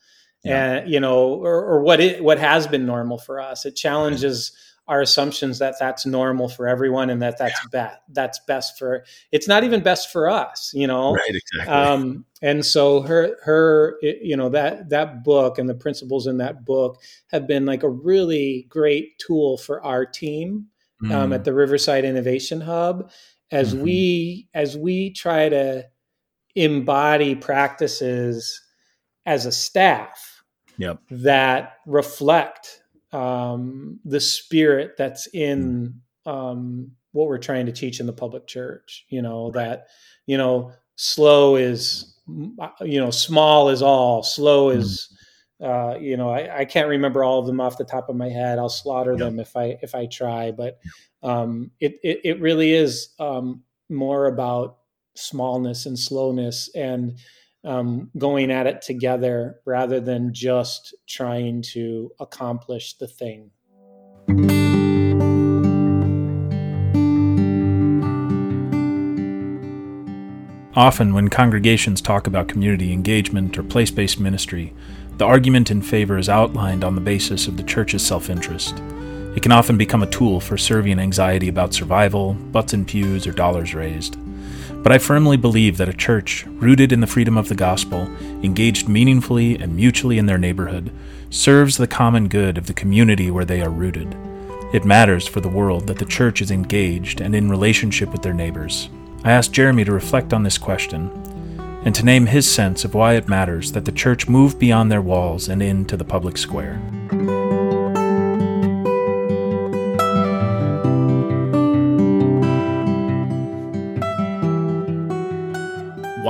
yeah. 0.44 0.74
and 0.74 0.90
you 0.90 1.00
know, 1.00 1.34
or, 1.34 1.64
or 1.64 1.82
what 1.82 2.00
it 2.00 2.22
what 2.22 2.38
has 2.38 2.66
been 2.66 2.86
normal 2.86 3.18
for 3.18 3.40
us. 3.40 3.66
It 3.66 3.76
challenges 3.76 4.52
our 4.88 5.00
assumptions 5.00 5.58
that 5.58 5.74
that's 5.80 6.06
normal 6.06 6.48
for 6.48 6.68
everyone 6.68 7.10
and 7.10 7.20
that 7.20 7.38
that's 7.38 7.58
yeah. 7.64 7.68
best 7.72 7.98
that's 8.10 8.38
best 8.46 8.78
for 8.78 9.04
it's 9.32 9.48
not 9.48 9.64
even 9.64 9.82
best 9.82 10.12
for 10.12 10.28
us 10.28 10.70
you 10.74 10.86
know 10.86 11.12
right 11.14 11.34
exactly 11.34 11.72
um, 11.72 12.24
and 12.42 12.64
so 12.64 13.00
her 13.02 13.36
her 13.42 13.98
you 14.02 14.36
know 14.36 14.48
that 14.48 14.88
that 14.90 15.24
book 15.24 15.58
and 15.58 15.68
the 15.68 15.74
principles 15.74 16.26
in 16.26 16.38
that 16.38 16.64
book 16.64 17.00
have 17.28 17.46
been 17.46 17.66
like 17.66 17.82
a 17.82 17.88
really 17.88 18.66
great 18.68 19.18
tool 19.18 19.58
for 19.58 19.82
our 19.84 20.06
team 20.06 20.66
mm. 21.02 21.12
um, 21.12 21.32
at 21.32 21.40
mm. 21.40 21.44
the 21.44 21.54
riverside 21.54 22.04
innovation 22.04 22.60
hub 22.60 23.10
as 23.50 23.74
mm-hmm. 23.74 23.84
we 23.84 24.48
as 24.54 24.76
we 24.76 25.10
try 25.10 25.48
to 25.48 25.84
embody 26.54 27.34
practices 27.34 28.62
as 29.26 29.46
a 29.46 29.52
staff 29.52 30.42
yep. 30.78 30.98
that 31.10 31.74
reflect 31.86 32.82
um, 33.12 34.00
the 34.04 34.20
spirit 34.20 34.94
that's 34.96 35.26
in 35.28 36.00
um, 36.24 36.90
what 37.12 37.28
we're 37.28 37.38
trying 37.38 37.66
to 37.66 37.72
teach 37.72 38.00
in 38.00 38.06
the 38.06 38.12
public 38.12 38.46
church. 38.46 39.04
You 39.08 39.22
know 39.22 39.50
that 39.52 39.86
you 40.26 40.36
know 40.36 40.72
slow 40.96 41.56
is 41.56 42.16
you 42.26 43.00
know 43.00 43.10
small 43.10 43.68
is 43.68 43.82
all. 43.82 44.22
Slow 44.22 44.70
mm-hmm. 44.70 44.80
is 44.80 45.16
uh, 45.62 45.96
you 46.00 46.16
know 46.16 46.30
I, 46.30 46.60
I, 46.60 46.64
can't 46.64 46.88
remember 46.88 47.24
all 47.24 47.38
of 47.38 47.46
them 47.46 47.60
off 47.60 47.78
the 47.78 47.84
top 47.84 48.08
of 48.08 48.16
my 48.16 48.28
head. 48.28 48.58
I'll 48.58 48.68
slaughter 48.68 49.12
yeah. 49.12 49.24
them 49.24 49.40
if 49.40 49.56
I 49.56 49.78
if 49.82 49.94
I 49.94 50.06
try. 50.06 50.50
But 50.50 50.78
um, 51.22 51.70
it, 51.80 51.98
it, 52.02 52.20
it 52.24 52.40
really 52.40 52.72
is 52.72 53.10
um, 53.18 53.62
more 53.88 54.26
about 54.26 54.78
smallness 55.14 55.86
and 55.86 55.98
slowness 55.98 56.68
and 56.74 57.18
um, 57.66 58.10
going 58.16 58.50
at 58.50 58.66
it 58.66 58.80
together 58.80 59.60
rather 59.64 60.00
than 60.00 60.32
just 60.32 60.94
trying 61.06 61.62
to 61.62 62.12
accomplish 62.20 62.94
the 62.94 63.08
thing. 63.08 63.50
Often, 70.76 71.14
when 71.14 71.28
congregations 71.28 72.02
talk 72.02 72.26
about 72.26 72.48
community 72.48 72.92
engagement 72.92 73.56
or 73.58 73.62
place 73.62 73.90
based 73.90 74.20
ministry, 74.20 74.74
the 75.16 75.24
argument 75.24 75.70
in 75.70 75.80
favor 75.80 76.18
is 76.18 76.28
outlined 76.28 76.84
on 76.84 76.94
the 76.94 77.00
basis 77.00 77.48
of 77.48 77.56
the 77.56 77.62
church's 77.62 78.06
self 78.06 78.28
interest. 78.28 78.78
It 79.34 79.42
can 79.42 79.52
often 79.52 79.78
become 79.78 80.02
a 80.02 80.10
tool 80.10 80.38
for 80.38 80.58
serving 80.58 80.98
anxiety 80.98 81.48
about 81.48 81.72
survival, 81.72 82.34
butts 82.34 82.74
and 82.74 82.86
pews, 82.86 83.26
or 83.26 83.32
dollars 83.32 83.74
raised. 83.74 84.16
But 84.86 84.92
I 84.92 84.98
firmly 84.98 85.36
believe 85.36 85.78
that 85.78 85.88
a 85.88 85.92
church, 85.92 86.46
rooted 86.46 86.92
in 86.92 87.00
the 87.00 87.08
freedom 87.08 87.36
of 87.36 87.48
the 87.48 87.56
gospel, 87.56 88.02
engaged 88.44 88.88
meaningfully 88.88 89.58
and 89.58 89.74
mutually 89.74 90.16
in 90.16 90.26
their 90.26 90.38
neighborhood, 90.38 90.92
serves 91.28 91.76
the 91.76 91.88
common 91.88 92.28
good 92.28 92.56
of 92.56 92.68
the 92.68 92.72
community 92.72 93.28
where 93.28 93.44
they 93.44 93.60
are 93.62 93.68
rooted. 93.68 94.16
It 94.72 94.84
matters 94.84 95.26
for 95.26 95.40
the 95.40 95.48
world 95.48 95.88
that 95.88 95.98
the 95.98 96.04
church 96.04 96.40
is 96.40 96.52
engaged 96.52 97.20
and 97.20 97.34
in 97.34 97.50
relationship 97.50 98.12
with 98.12 98.22
their 98.22 98.32
neighbors. 98.32 98.88
I 99.24 99.32
asked 99.32 99.50
Jeremy 99.50 99.84
to 99.86 99.92
reflect 99.92 100.32
on 100.32 100.44
this 100.44 100.56
question 100.56 101.10
and 101.84 101.92
to 101.92 102.04
name 102.04 102.26
his 102.26 102.48
sense 102.48 102.84
of 102.84 102.94
why 102.94 103.14
it 103.14 103.26
matters 103.26 103.72
that 103.72 103.86
the 103.86 103.90
church 103.90 104.28
move 104.28 104.56
beyond 104.56 104.92
their 104.92 105.02
walls 105.02 105.48
and 105.48 105.64
into 105.64 105.96
the 105.96 106.04
public 106.04 106.38
square. 106.38 106.80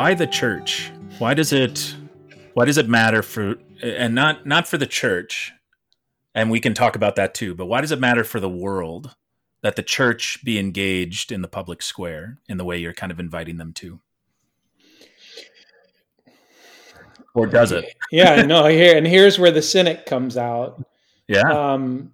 Why 0.06 0.14
the 0.14 0.28
church? 0.28 0.92
Why 1.18 1.34
does 1.34 1.52
it 1.52 1.96
why 2.54 2.64
does 2.64 2.78
it 2.78 2.88
matter 2.88 3.24
for 3.24 3.56
and 3.82 4.14
not 4.14 4.46
not 4.46 4.68
for 4.68 4.78
the 4.78 4.86
church? 4.86 5.52
And 6.32 6.48
we 6.48 6.60
can 6.60 6.74
talk 6.74 6.94
about 6.94 7.16
that 7.16 7.34
too, 7.34 7.56
but 7.56 7.66
why 7.66 7.80
does 7.80 7.90
it 7.90 7.98
matter 7.98 8.22
for 8.22 8.38
the 8.38 8.48
world 8.48 9.16
that 9.62 9.74
the 9.74 9.82
church 9.82 10.44
be 10.44 10.60
engaged 10.60 11.32
in 11.32 11.42
the 11.42 11.48
public 11.48 11.82
square 11.82 12.38
in 12.48 12.56
the 12.56 12.64
way 12.64 12.78
you're 12.78 12.92
kind 12.92 13.10
of 13.10 13.18
inviting 13.18 13.56
them 13.56 13.72
to? 13.72 13.98
or 17.34 17.48
does 17.48 17.72
it? 17.72 17.92
yeah, 18.12 18.42
no. 18.42 18.66
Here 18.66 18.96
and 18.96 19.08
here's 19.08 19.40
where 19.40 19.50
the 19.50 19.60
cynic 19.60 20.06
comes 20.06 20.36
out. 20.36 20.86
Yeah. 21.26 21.40
Um, 21.40 22.12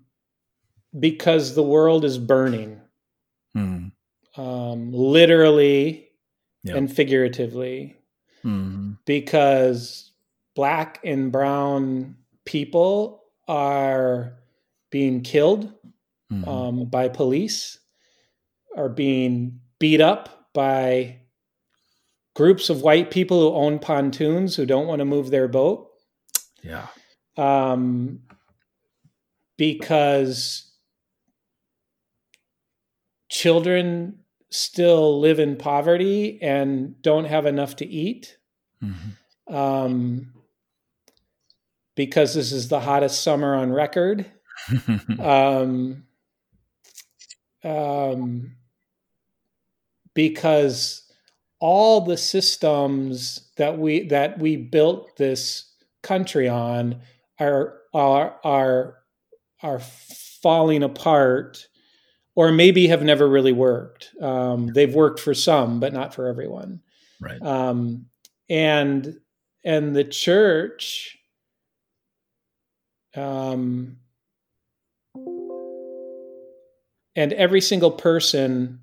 because 0.98 1.54
the 1.54 1.62
world 1.62 2.06
is 2.06 2.16
burning, 2.16 2.80
hmm. 3.54 3.88
um, 4.38 4.94
literally 4.94 6.08
Yep. 6.64 6.76
and 6.76 6.92
figuratively, 6.94 7.96
Hmm. 8.42 8.92
because 9.04 10.12
black 10.54 11.00
and 11.04 11.32
brown 11.32 12.16
people 12.44 13.24
are 13.48 14.38
being 14.90 15.22
killed 15.22 15.72
Hmm. 16.30 16.48
um, 16.48 16.84
by 16.86 17.08
police, 17.08 17.78
are 18.76 18.88
being 18.88 19.60
beat 19.78 20.00
up 20.00 20.48
by 20.52 21.18
groups 22.34 22.70
of 22.70 22.80
white 22.82 23.10
people 23.10 23.40
who 23.40 23.54
own 23.56 23.78
pontoons 23.78 24.56
who 24.56 24.64
don't 24.64 24.86
want 24.86 25.00
to 25.00 25.04
move 25.04 25.30
their 25.30 25.48
boat. 25.48 25.88
yeah. 26.62 26.86
um, 27.36 28.22
because 29.56 30.70
children 33.28 34.21
still 34.52 35.18
live 35.18 35.38
in 35.38 35.56
poverty 35.56 36.38
and 36.42 37.00
don't 37.02 37.24
have 37.24 37.46
enough 37.46 37.76
to 37.76 37.86
eat. 37.86 38.36
Mhm. 38.82 39.16
Um, 39.48 40.32
because 41.94 42.34
this 42.34 42.52
is 42.52 42.68
the 42.68 42.80
hottest 42.80 43.22
summer 43.22 43.54
on 43.54 43.72
record. 43.72 44.30
Um, 45.18 46.04
um, 47.64 48.56
because 50.14 51.02
all 51.58 52.02
the 52.02 52.16
systems 52.16 53.50
that 53.56 53.78
we 53.78 54.06
that 54.08 54.38
we 54.38 54.56
built 54.56 55.16
this 55.16 55.72
country 56.02 56.48
on 56.48 57.00
are 57.40 57.78
are 57.94 58.38
are 58.44 58.98
are 59.62 59.80
falling 60.42 60.82
apart 60.82 61.66
or 62.34 62.50
maybe 62.52 62.86
have 62.88 63.02
never 63.02 63.28
really 63.28 63.52
worked. 63.52 64.10
Um, 64.20 64.68
they've 64.68 64.94
worked 64.94 65.20
for 65.20 65.34
some 65.34 65.80
but 65.80 65.92
not 65.92 66.14
for 66.14 66.26
everyone. 66.26 66.80
Right. 67.20 67.40
um, 67.42 68.06
and 68.48 69.16
and 69.64 69.94
the 69.94 70.04
church 70.04 71.16
um, 73.14 73.98
and 77.14 77.32
every 77.32 77.60
single 77.60 77.90
person 77.90 78.80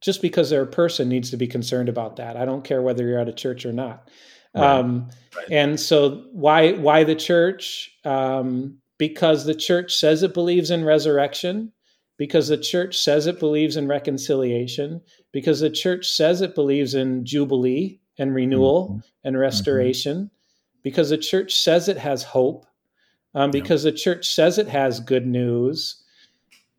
just 0.00 0.22
because 0.22 0.48
they're 0.50 0.62
a 0.62 0.66
person 0.66 1.08
needs 1.08 1.30
to 1.30 1.36
be 1.36 1.46
concerned 1.46 1.88
about 1.88 2.16
that. 2.16 2.36
I 2.36 2.44
don't 2.46 2.64
care 2.64 2.80
whether 2.80 3.06
you're 3.06 3.18
at 3.18 3.28
a 3.28 3.32
church 3.34 3.66
or 3.66 3.72
not. 3.72 4.08
Right. 4.54 4.64
um, 4.78 5.08
Right. 5.36 5.46
and 5.50 5.78
so 5.78 6.24
why 6.32 6.72
why 6.72 7.04
the 7.04 7.14
church? 7.14 7.90
Um, 8.04 8.78
because 8.98 9.44
the 9.44 9.54
church 9.54 9.94
says 9.94 10.22
it 10.22 10.34
believes 10.34 10.70
in 10.70 10.84
resurrection 10.84 11.72
because 12.20 12.48
the 12.48 12.58
church 12.58 12.98
says 12.98 13.26
it 13.26 13.38
believes 13.40 13.78
in 13.78 13.88
reconciliation 13.88 15.00
because 15.32 15.60
the 15.60 15.70
church 15.70 16.06
says 16.06 16.42
it 16.42 16.54
believes 16.54 16.92
in 16.94 17.24
jubilee 17.24 17.98
and 18.18 18.34
renewal 18.34 18.90
Mhm. 18.90 19.02
and 19.24 19.38
restoration 19.38 20.30
because 20.82 21.08
the 21.08 21.16
church 21.16 21.56
says 21.56 21.88
it 21.88 21.96
has 21.96 22.22
hope 22.22 22.66
um, 23.34 23.48
Yeah. 23.48 23.62
because 23.62 23.84
the 23.84 23.92
church 23.92 24.28
says 24.34 24.58
it 24.58 24.68
has 24.68 25.00
good 25.00 25.26
news 25.26 26.04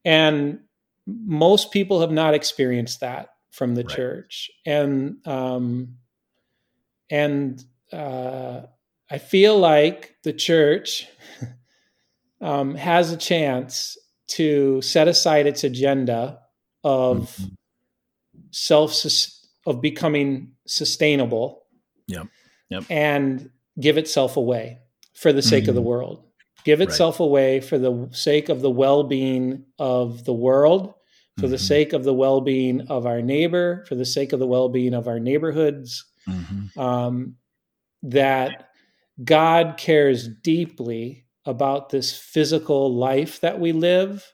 and 0.05 0.59
most 1.07 1.71
people 1.71 1.99
have 2.01 2.11
not 2.11 2.35
experienced 2.35 2.99
that 2.99 3.29
from 3.49 3.73
the 3.73 3.83
Right. 3.83 3.95
church 3.95 4.51
and 4.67 5.25
um, 5.27 5.97
and 7.09 7.65
uh, 7.91 8.61
i 9.09 9.17
feel 9.17 9.57
like 9.57 10.17
the 10.21 10.33
church 10.33 11.07
um, 12.41 12.75
has 12.75 13.11
a 13.11 13.17
chance 13.17 13.97
to 14.35 14.81
set 14.81 15.07
aside 15.07 15.45
its 15.47 15.63
agenda 15.63 16.39
of 16.83 17.37
Mhm. 17.37 17.55
self 18.51 18.95
of 19.65 19.81
becoming 19.81 20.53
sustainable 20.65 21.63
Yep. 22.07 22.27
Yep. 22.69 22.83
and 22.89 23.49
give 23.79 23.97
itself 23.97 24.37
away 24.37 24.79
for 25.13 25.31
the 25.33 25.41
sake 25.41 25.67
of 25.67 25.75
the 25.75 25.81
Mhm. 25.81 25.85
world 25.85 26.23
give 26.63 26.79
Right. 26.79 26.87
itself 26.89 27.19
away 27.19 27.59
for 27.59 27.77
the 27.79 28.07
sake 28.11 28.47
of 28.49 28.61
the 28.61 28.69
well-being 28.69 29.65
of 29.79 30.25
the 30.25 30.33
world 30.33 30.93
for 31.39 31.47
the 31.47 31.55
Mhm. 31.57 31.67
sake 31.67 31.93
of 31.93 32.03
the 32.03 32.13
well-being 32.13 32.81
of 32.81 33.05
our 33.05 33.21
neighbor 33.21 33.83
for 33.87 33.95
the 33.95 34.05
sake 34.05 34.31
of 34.33 34.39
the 34.39 34.45
well-being 34.47 34.93
of 34.93 35.07
our 35.07 35.19
neighborhoods 35.19 36.05
Mhm. 36.27 36.77
um, 36.77 37.35
that 38.03 38.69
god 39.23 39.75
cares 39.77 40.27
deeply 40.27 41.25
about 41.45 41.89
this 41.89 42.15
physical 42.17 42.93
life 42.93 43.39
that 43.41 43.59
we 43.59 43.71
live 43.71 44.25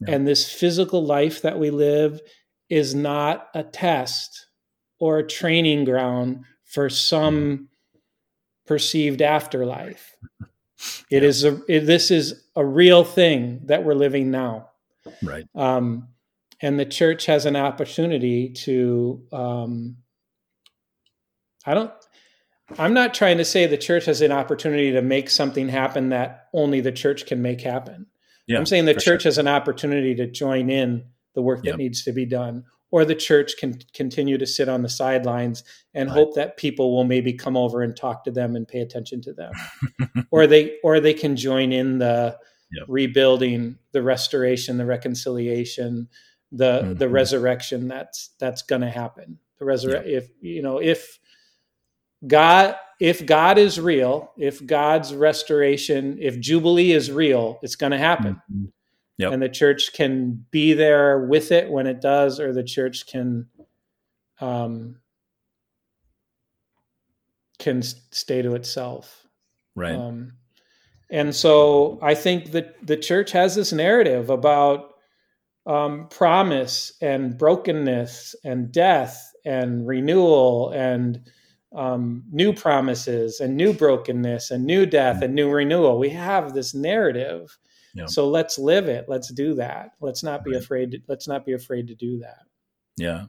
Yeah. 0.00 0.14
and 0.14 0.26
this 0.28 0.50
physical 0.52 1.04
life 1.04 1.42
that 1.42 1.58
we 1.58 1.70
live 1.70 2.20
is 2.68 2.94
not 2.94 3.48
a 3.54 3.62
test 3.62 4.46
or 4.98 5.18
a 5.18 5.26
training 5.26 5.84
ground 5.84 6.44
for 6.64 6.88
some 6.88 7.68
perceived 8.66 9.20
afterlife. 9.22 10.16
It 11.10 11.22
Yeah. 11.22 11.28
is 11.28 11.44
a 11.44 11.60
it, 11.68 11.80
this 11.86 12.10
is 12.10 12.44
a 12.56 12.64
real 12.64 13.04
thing 13.04 13.60
that 13.66 13.84
we're 13.84 13.94
living 13.94 14.30
now, 14.30 14.70
Right. 15.22 15.46
um, 15.54 16.08
and 16.60 16.78
the 16.78 16.84
church 16.84 17.26
has 17.26 17.46
an 17.46 17.56
opportunity 17.56 18.50
to. 18.64 19.26
Um, 19.32 19.96
I 21.64 21.74
don't. 21.74 21.92
I'm 22.78 22.94
not 22.94 23.14
trying 23.14 23.38
to 23.38 23.44
say 23.44 23.66
the 23.66 23.76
church 23.76 24.06
has 24.06 24.20
an 24.20 24.32
opportunity 24.32 24.92
to 24.92 25.02
make 25.02 25.28
something 25.30 25.68
happen 25.68 26.08
that 26.10 26.48
only 26.52 26.80
the 26.80 26.92
church 26.92 27.26
can 27.26 27.42
make 27.42 27.60
happen. 27.60 28.06
Yeah. 28.46 28.58
I'm 28.58 28.66
saying 28.66 28.86
the 28.86 28.94
church 28.94 29.22
sure. 29.22 29.28
has 29.28 29.38
an 29.38 29.48
opportunity 29.48 30.14
to 30.16 30.26
join 30.26 30.70
in 30.70 31.04
the 31.34 31.42
work 31.42 31.60
that 31.62 31.70
Yep. 31.70 31.78
needs 31.78 32.04
to 32.04 32.12
be 32.12 32.24
done, 32.24 32.64
or 32.90 33.04
the 33.04 33.14
church 33.14 33.56
can 33.58 33.78
continue 33.92 34.38
to 34.38 34.46
sit 34.46 34.68
on 34.68 34.82
the 34.82 34.88
sidelines 34.88 35.62
and 35.94 36.08
Right. 36.08 36.14
hope 36.14 36.34
that 36.36 36.56
people 36.56 36.94
will 36.94 37.04
maybe 37.04 37.32
come 37.32 37.56
over 37.56 37.82
and 37.82 37.94
talk 37.96 38.24
to 38.24 38.30
them 38.30 38.56
and 38.56 38.66
pay 38.66 38.80
attention 38.80 39.20
to 39.22 39.32
them, 39.32 39.52
or 40.30 40.46
they 40.46 40.76
or 40.82 41.00
they 41.00 41.14
can 41.14 41.36
join 41.36 41.72
in 41.72 41.98
the 41.98 42.36
Yep. 42.72 42.84
rebuilding, 42.88 43.78
the 43.92 44.02
restoration, 44.02 44.78
the 44.78 44.86
reconciliation, 44.86 46.08
the 46.50 46.94
the 46.98 47.06
Mhm. 47.06 47.12
resurrection 47.12 47.88
that's 47.88 48.30
that's 48.38 48.62
going 48.62 48.82
to 48.82 48.90
happen. 48.90 49.38
The 49.58 49.64
resurrection, 49.64 50.12
if 50.12 50.28
you 50.40 50.62
know, 50.62 50.78
if 50.80 51.18
God 52.26 52.76
if 53.00 53.26
God 53.26 53.58
is 53.58 53.80
real, 53.80 54.32
if 54.38 54.64
God's 54.64 55.14
restoration, 55.14 56.16
if 56.20 56.38
Jubilee 56.38 56.92
is 56.92 57.10
real, 57.10 57.58
it's 57.62 57.76
going 57.76 57.92
to 57.92 57.98
happen. 57.98 58.40
Mhm. 58.50 58.72
Yep. 59.18 59.32
And 59.32 59.42
the 59.42 59.48
church 59.48 59.92
can 59.92 60.44
be 60.50 60.72
there 60.72 61.26
with 61.26 61.52
it 61.52 61.70
when 61.70 61.86
it 61.86 62.00
does, 62.00 62.40
or 62.40 62.52
the 62.52 62.64
church 62.64 63.06
can 63.06 63.48
um, 64.40 65.00
can 67.58 67.82
stay 67.82 68.42
to 68.42 68.54
itself. 68.54 69.26
Right. 69.76 69.94
Um, 69.94 70.32
and 71.10 71.34
so 71.34 71.98
I 72.02 72.14
think 72.14 72.50
that 72.52 72.74
the 72.84 72.96
church 72.96 73.30
has 73.32 73.54
this 73.54 73.72
narrative 73.72 74.30
about 74.30 74.94
um, 75.66 76.08
promise 76.08 76.92
and 77.00 77.38
brokenness 77.38 78.34
and 78.44 78.72
death 78.72 79.32
and 79.44 79.86
renewal 79.86 80.70
and 80.70 81.20
um, 81.74 82.22
new 82.30 82.52
promises 82.52 83.40
and 83.40 83.56
new 83.56 83.72
brokenness 83.72 84.50
and 84.50 84.64
new 84.64 84.86
death 84.86 85.22
and 85.22 85.34
new 85.34 85.50
renewal. 85.50 85.98
We 85.98 86.10
have 86.10 86.54
this 86.54 86.74
narrative. 86.74 87.56
Yeah. 87.94 88.06
So 88.06 88.28
let's 88.28 88.58
live 88.58 88.88
it. 88.88 89.06
Let's 89.08 89.32
do 89.32 89.54
that. 89.54 89.90
Let's 90.00 90.22
not 90.22 90.44
be 90.44 90.52
Right. 90.52 90.62
afraid. 90.62 90.90
To, 90.92 90.98
let's 91.08 91.28
not 91.28 91.44
be 91.44 91.52
afraid 91.52 91.88
to 91.88 91.94
do 91.94 92.18
that. 92.20 92.42
Yeah. 92.96 93.26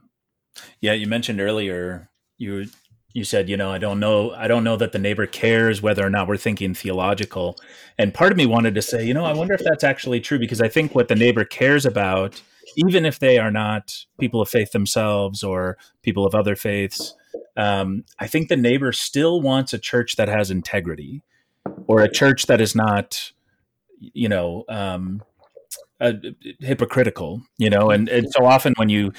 Yeah. 0.80 0.92
You 0.92 1.06
mentioned 1.06 1.40
earlier 1.40 2.10
you 2.38 2.66
you 3.12 3.24
said, 3.24 3.48
you 3.48 3.56
know, 3.56 3.72
I 3.72 3.78
don't 3.78 3.98
know, 3.98 4.32
I 4.32 4.46
don't 4.46 4.62
know 4.62 4.76
that 4.76 4.92
the 4.92 4.98
neighbor 4.98 5.26
cares 5.26 5.80
whether 5.80 6.04
or 6.04 6.10
not 6.10 6.28
we're 6.28 6.36
thinking 6.36 6.74
theological. 6.74 7.56
And 7.96 8.12
part 8.12 8.30
of 8.30 8.36
me 8.36 8.44
wanted 8.44 8.74
to 8.74 8.82
say, 8.82 9.06
you 9.06 9.14
know, 9.14 9.24
I 9.24 9.32
wonder 9.32 9.54
if 9.54 9.62
that's 9.64 9.84
actually 9.84 10.20
true 10.20 10.38
because 10.38 10.60
I 10.60 10.68
think 10.68 10.94
what 10.94 11.08
the 11.08 11.14
neighbor 11.14 11.42
cares 11.42 11.86
about, 11.86 12.42
even 12.76 13.06
if 13.06 13.18
they 13.18 13.38
are 13.38 13.50
not 13.50 13.94
people 14.20 14.42
of 14.42 14.50
faith 14.50 14.72
themselves 14.72 15.42
or 15.42 15.78
people 16.02 16.26
of 16.26 16.34
other 16.34 16.54
faiths, 16.54 17.14
um, 17.56 18.04
I 18.18 18.26
think 18.26 18.48
the 18.48 18.56
neighbor 18.56 18.92
still 18.92 19.40
wants 19.40 19.72
a 19.72 19.78
church 19.78 20.16
that 20.16 20.28
has 20.28 20.50
integrity 20.50 21.22
or 21.86 22.02
a 22.02 22.10
church 22.10 22.46
that 22.46 22.60
is 22.60 22.74
not, 22.74 23.32
you 23.98 24.28
know, 24.28 24.64
um, 24.68 25.22
uh, 26.00 26.12
hypocritical, 26.60 27.42
you 27.58 27.70
know, 27.70 27.90
and, 27.90 28.08
and 28.08 28.30
so 28.30 28.44
often 28.44 28.74
when 28.76 28.88
you 28.88 29.12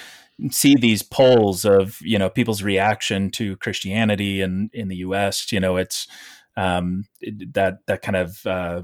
see 0.51 0.75
these 0.75 1.01
polls 1.01 1.65
of 1.65 1.99
you 2.01 2.19
know 2.19 2.29
people's 2.29 2.63
reaction 2.63 3.31
to 3.31 3.57
Christianity 3.57 4.41
and 4.41 4.69
in, 4.73 4.81
in 4.81 4.87
the 4.87 4.97
U.S. 4.97 5.51
You 5.51 5.59
know, 5.59 5.77
it's 5.77 6.07
um, 6.55 7.05
that 7.53 7.79
that 7.87 8.01
kind 8.01 8.15
of 8.15 8.45
uh, 8.45 8.81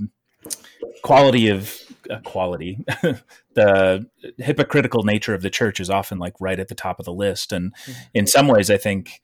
quality 1.03 1.49
of 1.49 1.73
uh, 2.09 2.19
quality, 2.21 2.83
the 3.53 4.05
hypocritical 4.37 5.03
nature 5.03 5.33
of 5.33 5.41
the 5.41 5.49
church 5.49 5.79
is 5.79 5.89
often 5.89 6.19
like 6.19 6.33
right 6.39 6.59
at 6.59 6.67
the 6.67 6.75
top 6.75 6.99
of 6.99 7.05
the 7.05 7.13
list. 7.13 7.51
And 7.51 7.73
mm-hmm. 7.75 8.01
in 8.13 8.27
some 8.27 8.47
ways, 8.47 8.69
I 8.69 8.77
think, 8.77 9.21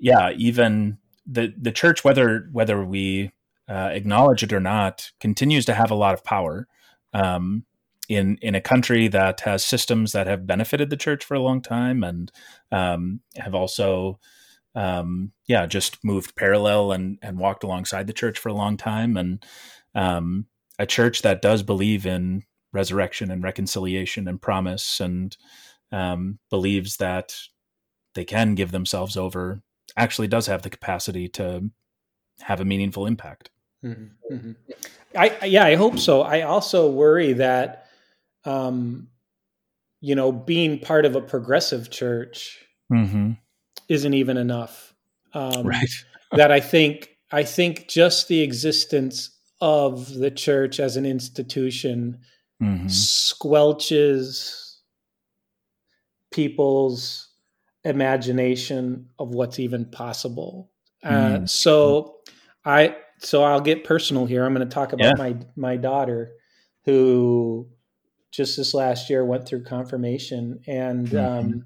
yeah, 0.00 0.30
even 0.36 0.98
the 1.26 1.52
the 1.56 1.72
church, 1.72 2.04
whether 2.04 2.48
whether 2.52 2.84
we 2.84 3.32
uh, 3.68 3.90
acknowledge 3.92 4.42
it 4.42 4.52
or 4.52 4.60
not, 4.60 5.10
continues 5.20 5.64
to 5.66 5.74
have 5.74 5.90
a 5.90 5.96
lot 5.96 6.14
of 6.14 6.24
power. 6.24 6.66
Um, 7.12 7.64
in 8.08 8.38
in 8.40 8.54
a 8.54 8.60
country 8.60 9.06
that 9.08 9.40
has 9.40 9.64
systems 9.64 10.12
that 10.12 10.26
have 10.26 10.46
benefited 10.46 10.90
the 10.90 10.96
church 10.96 11.24
for 11.24 11.34
a 11.34 11.42
long 11.42 11.60
time 11.60 12.02
and 12.02 12.32
um, 12.72 13.20
have 13.36 13.54
also 13.54 14.18
um, 14.74 15.32
yeah 15.46 15.66
just 15.66 16.02
moved 16.02 16.34
parallel 16.34 16.92
and 16.92 17.18
and 17.22 17.38
walked 17.38 17.64
alongside 17.64 18.06
the 18.06 18.12
church 18.12 18.38
for 18.38 18.48
a 18.48 18.54
long 18.54 18.76
time 18.76 19.16
and 19.16 19.44
um, 19.94 20.46
a 20.78 20.86
church 20.86 21.22
that 21.22 21.42
does 21.42 21.62
believe 21.62 22.06
in 22.06 22.44
resurrection 22.72 23.30
and 23.30 23.42
reconciliation 23.42 24.28
and 24.28 24.40
promise 24.40 25.00
and 25.00 25.36
um, 25.90 26.38
believes 26.50 26.98
that 26.98 27.34
they 28.14 28.24
can 28.24 28.54
give 28.54 28.70
themselves 28.70 29.16
over 29.16 29.62
actually 29.96 30.28
does 30.28 30.46
have 30.46 30.62
the 30.62 30.70
capacity 30.70 31.28
to 31.28 31.70
have 32.40 32.60
a 32.60 32.64
meaningful 32.64 33.06
impact. 33.06 33.50
Mm-hmm. 33.84 34.34
Mm-hmm. 34.34 34.52
I 35.16 35.46
yeah, 35.46 35.64
I 35.64 35.76
hope 35.76 35.98
so. 35.98 36.22
I 36.22 36.42
also 36.42 36.90
worry 36.90 37.32
that 37.34 37.86
um, 38.44 39.08
you 40.00 40.14
know, 40.14 40.32
being 40.32 40.78
part 40.78 41.04
of 41.04 41.16
a 41.16 41.20
progressive 41.20 41.90
church 41.90 42.64
mm-hmm. 42.92 43.32
isn't 43.88 44.14
even 44.14 44.36
enough. 44.36 44.94
Um, 45.34 45.66
right. 45.66 45.88
that 46.32 46.50
I 46.50 46.60
think 46.60 47.16
I 47.30 47.42
think 47.42 47.88
just 47.88 48.28
the 48.28 48.40
existence 48.40 49.37
of 49.60 50.14
the 50.14 50.30
church 50.30 50.80
as 50.80 50.96
an 50.96 51.06
institution 51.06 52.18
mm-hmm. 52.62 52.86
squelches 52.86 54.68
people's 56.30 57.28
imagination 57.84 59.08
of 59.18 59.30
what's 59.30 59.58
even 59.58 59.84
possible. 59.84 60.70
Uh, 61.02 61.10
mm-hmm. 61.10 61.46
So 61.46 62.18
I 62.64 62.96
so 63.18 63.42
I'll 63.42 63.60
get 63.60 63.84
personal 63.84 64.26
here. 64.26 64.44
I'm 64.44 64.54
going 64.54 64.68
to 64.68 64.72
talk 64.72 64.92
about 64.92 65.18
yeah. 65.18 65.24
my 65.24 65.36
my 65.56 65.76
daughter 65.76 66.32
who 66.84 67.68
just 68.30 68.56
this 68.56 68.74
last 68.74 69.10
year 69.10 69.24
went 69.24 69.46
through 69.46 69.64
confirmation 69.64 70.60
and 70.66 71.08
mm-hmm. 71.08 71.38
um, 71.38 71.64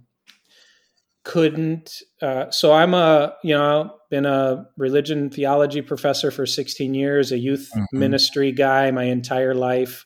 couldn't. 1.25 2.03
Uh, 2.21 2.51
so 2.51 2.73
I'm 2.73 2.95
a 2.95 3.35
you 3.43 3.55
know 3.55 3.95
been 4.13 4.27
a 4.27 4.67
religion 4.77 5.31
theology 5.31 5.81
professor 5.81 6.31
for 6.31 6.45
16 6.45 6.93
years, 6.93 7.33
a 7.33 7.39
youth 7.39 7.71
mm-hmm. 7.75 7.99
ministry 7.99 8.53
guy 8.53 8.91
my 8.91 9.05
entire 9.05 9.55
life, 9.55 10.05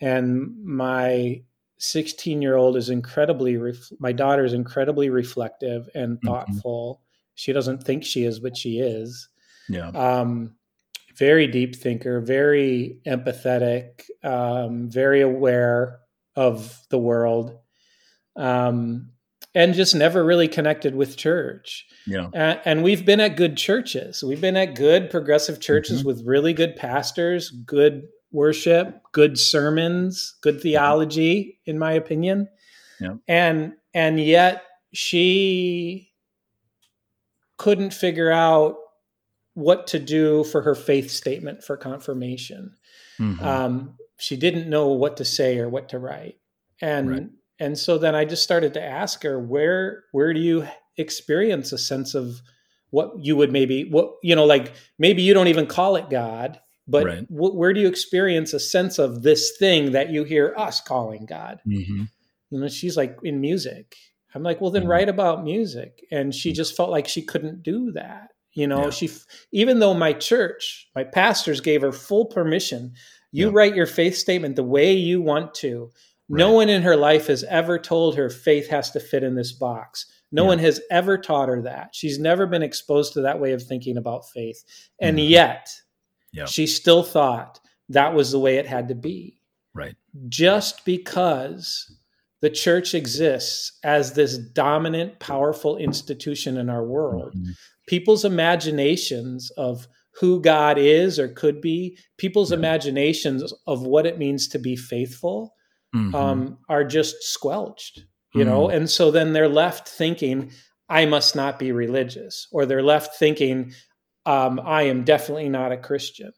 and 0.00 0.54
my 0.64 1.42
16 1.78 2.40
year 2.40 2.54
old 2.54 2.76
is 2.76 2.90
incredibly 2.90 3.56
ref- 3.56 3.90
my 3.98 4.12
daughter 4.12 4.44
is 4.44 4.52
incredibly 4.52 5.10
reflective 5.10 5.88
and 5.96 6.16
mm-hmm. 6.16 6.28
thoughtful. 6.28 6.94
Mm-hmm. 6.94 7.32
She 7.34 7.52
doesn't 7.52 7.82
think 7.82 8.04
she 8.04 8.22
is, 8.22 8.38
but 8.38 8.56
she 8.56 8.78
is. 8.78 9.28
Yeah. 9.68 9.88
Um, 9.88 10.54
very 11.16 11.48
deep 11.48 11.74
thinker, 11.74 12.20
very 12.20 13.00
empathetic, 13.04 14.02
um, 14.22 14.88
very 14.88 15.22
aware 15.22 15.98
of 16.36 16.80
the 16.90 16.98
world, 16.98 17.58
um, 18.36 19.10
and 19.54 19.74
just 19.74 19.94
never 19.94 20.24
really 20.24 20.48
connected 20.48 20.94
with 20.94 21.16
church. 21.16 21.86
Yeah. 22.06 22.28
And, 22.34 22.60
and, 22.64 22.82
we've 22.82 23.04
been 23.04 23.20
at 23.20 23.36
good 23.36 23.56
churches. 23.56 24.22
We've 24.22 24.40
been 24.40 24.56
at 24.56 24.74
good 24.74 25.10
progressive 25.10 25.60
churches 25.60 26.00
mm-hmm. 26.00 26.08
with 26.08 26.26
really 26.26 26.52
good 26.52 26.76
pastors, 26.76 27.50
good 27.50 28.08
worship, 28.32 29.00
good 29.12 29.38
sermons, 29.38 30.36
good 30.42 30.60
theology, 30.60 31.60
in 31.66 31.78
my 31.78 31.92
opinion. 31.92 32.48
Yeah. 33.00 33.14
And 33.28 33.74
and 33.94 34.20
yet 34.20 34.64
she 34.92 36.12
couldn't 37.56 37.94
figure 37.94 38.30
out 38.30 38.76
what 39.54 39.86
to 39.86 40.00
do 40.00 40.42
for 40.44 40.62
her 40.62 40.74
faith 40.74 41.10
statement 41.10 41.62
for 41.62 41.76
confirmation. 41.76 42.74
Mm-hmm. 43.20 43.44
Um, 43.44 43.94
she 44.18 44.36
didn't 44.36 44.68
know 44.68 44.88
what 44.88 45.16
to 45.18 45.24
say 45.24 45.58
or 45.58 45.68
what 45.68 45.90
to 45.90 45.98
write, 45.98 46.38
and 46.80 47.10
right. 47.10 47.26
And 47.64 47.78
so 47.78 47.96
then 47.96 48.14
I 48.14 48.26
just 48.26 48.42
started 48.42 48.74
to 48.74 48.82
ask 48.82 49.22
her 49.22 49.40
where 49.40 50.04
where 50.12 50.34
do 50.34 50.40
you 50.40 50.68
experience 50.98 51.72
a 51.72 51.78
sense 51.78 52.14
of 52.14 52.42
what 52.90 53.12
you 53.18 53.36
would 53.36 53.50
maybe 53.50 53.84
what 53.84 54.16
you 54.22 54.36
know 54.36 54.44
like 54.44 54.74
maybe 54.98 55.22
you 55.22 55.32
don't 55.32 55.48
even 55.48 55.66
call 55.66 55.96
it 55.96 56.10
God, 56.10 56.60
but 56.86 57.06
right. 57.06 57.26
wh- 57.28 57.56
where 57.56 57.72
do 57.72 57.80
you 57.80 57.88
experience 57.88 58.52
a 58.52 58.60
sense 58.60 58.98
of 58.98 59.22
this 59.22 59.56
thing 59.58 59.92
that 59.92 60.10
you 60.10 60.24
hear 60.24 60.54
us 60.58 60.82
calling 60.82 61.24
God? 61.24 61.60
Mm-hmm. 61.66 62.04
You 62.50 62.60
know, 62.60 62.68
she's 62.68 62.98
like 62.98 63.16
in 63.24 63.40
music. 63.40 63.96
I'm 64.34 64.42
like, 64.42 64.60
well, 64.60 64.70
then 64.70 64.82
mm-hmm. 64.82 64.90
write 64.90 65.08
about 65.08 65.44
music, 65.44 66.04
and 66.10 66.34
she 66.34 66.52
just 66.52 66.76
felt 66.76 66.90
like 66.90 67.08
she 67.08 67.22
couldn't 67.22 67.62
do 67.62 67.92
that. 67.92 68.32
You 68.52 68.66
know, 68.66 68.84
yeah. 68.84 68.90
she 68.90 69.10
even 69.52 69.78
though 69.78 69.94
my 69.94 70.12
church, 70.12 70.88
my 70.94 71.04
pastors 71.04 71.62
gave 71.62 71.80
her 71.80 71.92
full 71.92 72.26
permission, 72.26 72.92
you 73.32 73.46
yeah. 73.46 73.52
write 73.54 73.74
your 73.74 73.86
faith 73.86 74.16
statement 74.16 74.54
the 74.54 74.62
way 74.62 74.92
you 74.92 75.22
want 75.22 75.54
to. 75.54 75.92
Right. 76.28 76.38
No 76.38 76.52
one 76.52 76.68
in 76.68 76.82
her 76.82 76.96
life 76.96 77.26
has 77.26 77.44
ever 77.44 77.78
told 77.78 78.16
her 78.16 78.30
faith 78.30 78.68
has 78.68 78.90
to 78.92 79.00
fit 79.00 79.22
in 79.22 79.34
this 79.34 79.52
box. 79.52 80.06
No 80.32 80.42
yeah. 80.42 80.48
one 80.48 80.58
has 80.60 80.80
ever 80.90 81.18
taught 81.18 81.48
her 81.48 81.62
that. 81.62 81.90
She's 81.92 82.18
never 82.18 82.46
been 82.46 82.62
exposed 82.62 83.12
to 83.12 83.20
that 83.22 83.40
way 83.40 83.52
of 83.52 83.62
thinking 83.62 83.96
about 83.96 84.28
faith. 84.30 84.62
And 85.00 85.18
mm-hmm. 85.18 85.28
yet, 85.28 85.68
she 86.46 86.66
still 86.66 87.02
thought 87.02 87.60
that 87.90 88.14
was 88.14 88.32
the 88.32 88.40
way 88.40 88.56
it 88.56 88.66
had 88.66 88.88
to 88.88 88.94
be. 88.94 89.40
Right. 89.74 89.94
Just 90.28 90.84
because 90.84 91.94
the 92.40 92.50
church 92.50 92.94
exists 92.94 93.78
as 93.84 94.12
this 94.12 94.38
dominant, 94.38 95.20
powerful 95.20 95.76
institution 95.76 96.56
in 96.56 96.68
our 96.70 96.84
world 96.84 97.34
mm-hmm 97.34 97.52
people's 97.86 98.24
imaginations 98.24 99.50
of 99.52 99.86
who 100.20 100.40
God 100.40 100.78
is 100.78 101.18
or 101.18 101.28
could 101.28 101.60
be, 101.60 101.98
people's 102.18 102.52
imaginations 102.52 103.52
of 103.66 103.82
what 103.82 104.06
it 104.06 104.18
means 104.18 104.48
to 104.48 104.58
be 104.58 104.76
faithful 104.76 105.54
mm-hmm. 105.94 106.14
um, 106.14 106.58
are 106.68 106.84
just 106.84 107.22
squelched, 107.22 108.04
you 108.34 108.40
mm-hmm. 108.40 108.50
know? 108.50 108.68
And 108.68 108.88
so 108.90 109.10
then 109.10 109.32
they're 109.32 109.48
left 109.48 109.88
thinking, 109.88 110.50
I 110.88 111.06
must 111.06 111.34
not 111.36 111.58
be 111.58 111.72
religious, 111.72 112.48
or 112.50 112.66
they're 112.66 112.82
left 112.82 113.16
thinking, 113.16 113.72
um, 114.26 114.60
I 114.62 114.82
am 114.82 115.04
definitely 115.04 115.48
not 115.48 115.72
a 115.72 115.76
Christian. 115.76 116.32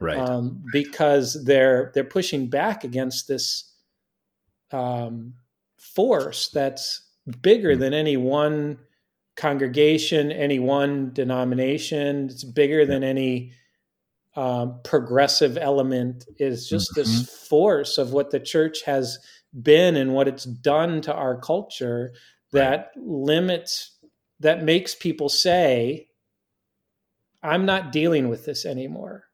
Right. 0.00 0.16
Um, 0.16 0.62
because 0.72 1.44
they're 1.44 1.90
they're 1.92 2.04
pushing 2.04 2.48
back 2.48 2.84
against 2.84 3.26
this 3.26 3.74
um, 4.70 5.34
force 5.76 6.50
that's 6.50 7.04
bigger 7.42 7.72
mm-hmm. 7.72 7.80
than 7.80 7.94
any 7.94 8.16
one 8.16 8.78
congregation, 9.36 10.30
any 10.30 10.58
one 10.58 11.12
denomination. 11.12 12.26
It's 12.26 12.44
bigger 12.44 12.86
than 12.86 13.02
any 13.02 13.52
um, 14.38 14.80
progressive 14.84 15.58
element. 15.58 16.24
Is 16.38 16.68
just 16.68 16.92
mm-hmm. 16.92 17.00
this 17.00 17.46
force 17.48 17.98
of 17.98 18.12
what 18.12 18.30
the 18.30 18.40
church 18.40 18.82
has 18.84 19.18
been 19.62 19.96
and 19.96 20.14
what 20.14 20.28
it's 20.28 20.44
done 20.44 21.00
to 21.02 21.14
our 21.14 21.40
culture 21.40 22.12
that 22.52 22.92
right. 22.96 23.04
limits, 23.04 23.98
that 24.40 24.62
makes 24.62 24.94
people 24.94 25.28
say, 25.28 26.06
"I'm 27.42 27.66
not 27.66 27.90
dealing 27.90 28.28
with 28.28 28.44
this 28.44 28.64
anymore." 28.64 29.24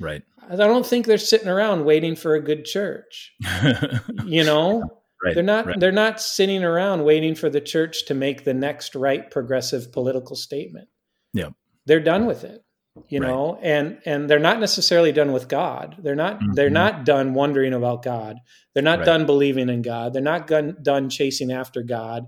Right. 0.00 0.22
I 0.48 0.56
don't 0.56 0.86
think 0.86 1.06
they're 1.06 1.18
sitting 1.18 1.48
around 1.48 1.84
waiting 1.84 2.16
for 2.16 2.34
a 2.34 2.40
good 2.40 2.64
church. 2.64 3.34
you 4.24 4.44
know, 4.44 5.02
Right, 5.22 5.34
they're 5.34 5.44
not 5.44 5.66
right. 5.66 5.78
they're 5.78 5.92
not 5.92 6.20
sitting 6.20 6.64
around 6.64 7.04
waiting 7.04 7.36
for 7.36 7.48
the 7.48 7.60
church 7.60 8.06
to 8.06 8.14
make 8.14 8.42
the 8.42 8.54
next 8.54 8.96
right 8.96 9.30
progressive 9.30 9.92
political 9.92 10.34
statement. 10.34 10.88
Yeah. 11.32 11.50
They're 11.86 12.00
done 12.00 12.26
with 12.26 12.42
it. 12.42 12.64
You 13.08 13.20
right. 13.20 13.28
know, 13.28 13.58
and 13.62 14.00
and 14.04 14.28
they're 14.28 14.38
not 14.38 14.60
necessarily 14.60 15.12
done 15.12 15.32
with 15.32 15.48
God. 15.48 15.96
They're 15.98 16.14
not 16.14 16.40
mm-hmm. 16.40 16.52
they're 16.52 16.68
not 16.68 17.06
done 17.06 17.32
wondering 17.32 17.72
about 17.72 18.02
God. 18.02 18.36
They're 18.74 18.82
not 18.82 19.06
done 19.06 19.24
believing 19.24 19.70
in 19.70 19.80
God. 19.80 20.12
They're 20.12 20.22
not 20.22 20.46
done 20.46 21.08
chasing 21.08 21.50
after 21.50 21.82
God. 21.82 22.26